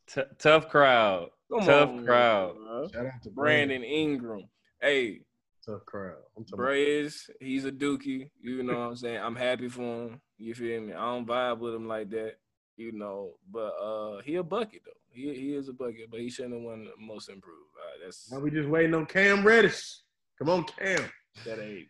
T- 0.06 0.22
tough 0.38 0.68
crowd. 0.68 1.28
Come 1.50 1.60
Tough 1.60 1.88
on, 1.90 2.04
crowd. 2.04 2.56
bro. 2.56 2.88
Shout 2.92 3.06
out 3.06 3.22
to 3.22 3.30
Brandon 3.30 3.82
Ingram. 3.84 4.48
Hey, 4.80 5.20
Tough 5.64 5.84
crowd. 5.86 6.16
I'm 6.36 6.44
talking 6.44 6.56
Braze, 6.56 7.30
he's 7.40 7.64
a 7.64 7.72
dookie. 7.72 8.28
You 8.42 8.62
know 8.62 8.74
what 8.74 8.80
I'm 8.88 8.96
saying? 8.96 9.18
I'm 9.22 9.36
happy 9.36 9.68
for 9.68 9.80
him. 10.08 10.20
You 10.36 10.54
feel 10.54 10.80
me? 10.82 10.92
I 10.92 11.00
don't 11.06 11.26
vibe 11.26 11.58
with 11.58 11.74
him 11.74 11.88
like 11.88 12.10
that, 12.10 12.34
you 12.76 12.92
know. 12.92 13.34
But 13.50 13.72
uh 13.80 14.20
he 14.22 14.34
a 14.36 14.42
bucket 14.42 14.82
though. 14.84 14.92
He 15.10 15.32
he 15.34 15.54
is 15.54 15.68
a 15.68 15.72
bucket, 15.72 16.10
but 16.10 16.20
he 16.20 16.28
shouldn't 16.28 16.54
have 16.54 16.62
won 16.62 16.84
the 16.84 16.90
most 16.98 17.28
improved. 17.30 17.58
All 17.78 17.90
right, 17.90 18.00
that's 18.04 18.30
Now 18.30 18.40
we 18.40 18.50
just 18.50 18.68
waiting 18.68 18.94
on 18.94 19.06
Cam 19.06 19.42
Reddish. 19.46 20.00
Come 20.38 20.50
on, 20.50 20.64
Cam. 20.64 21.08
that 21.46 21.58
ain't 21.60 21.88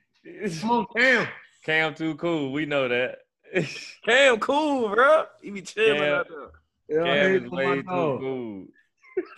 Come 0.60 0.70
on, 0.70 0.86
Cam. 0.96 1.26
Cam 1.64 1.94
too 1.94 2.14
cool. 2.16 2.52
We 2.52 2.66
know 2.66 2.86
that. 2.88 3.18
Cam 4.04 4.38
cool, 4.38 4.88
bro. 4.94 5.24
He 5.42 5.50
be 5.50 5.62
chilling 5.62 5.98
Cam- 6.00 6.12
out 6.14 6.28
there. 6.28 6.48
Cam 6.90 7.44
is 7.44 7.50
way 7.50 7.76
too 7.76 7.84
cool. 7.84 8.66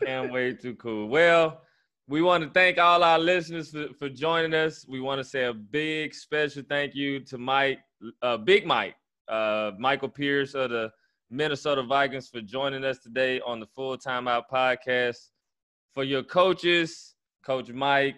Cam 0.05 0.31
way 0.31 0.55
too 0.55 0.75
cool. 0.77 1.09
Well, 1.09 1.63
we 2.09 2.23
want 2.23 2.45
to 2.45 2.51
thank 2.51 2.79
all 2.79 3.03
our 3.03 3.19
listeners 3.19 3.71
for, 3.71 3.89
for 3.99 4.09
joining 4.09 4.55
us. 4.55 4.87
We 4.89 5.01
want 5.01 5.21
to 5.21 5.25
say 5.25 5.45
a 5.45 5.53
big 5.55 6.15
special 6.15 6.63
thank 6.69 6.95
you 6.95 7.21
to 7.21 7.39
Mike, 7.39 7.81
uh, 8.23 8.37
Big 8.37 8.67
Mike, 8.67 8.95
uh, 9.29 9.73
Michael 9.79 10.09
Pierce 10.09 10.55
of 10.55 10.71
the 10.71 10.91
Minnesota 11.31 11.83
Vikings 11.83 12.29
for 12.29 12.41
joining 12.41 12.85
us 12.85 12.99
today 12.99 13.41
on 13.41 13.59
the 13.59 13.67
Full 13.67 13.99
Time 13.99 14.29
Out 14.29 14.49
podcast. 14.51 15.31
For 15.95 16.05
your 16.05 16.23
coaches, 16.23 17.15
Coach 17.45 17.71
Mike, 17.71 18.17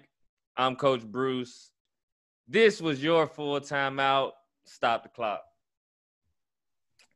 I'm 0.57 0.77
Coach 0.77 1.05
Bruce. 1.05 1.71
This 2.47 2.81
was 2.81 3.03
your 3.03 3.27
Full 3.27 3.61
Time 3.61 4.01
Out. 4.01 4.33
Stop 4.65 5.05
the 5.05 5.09
clock. 5.09 5.48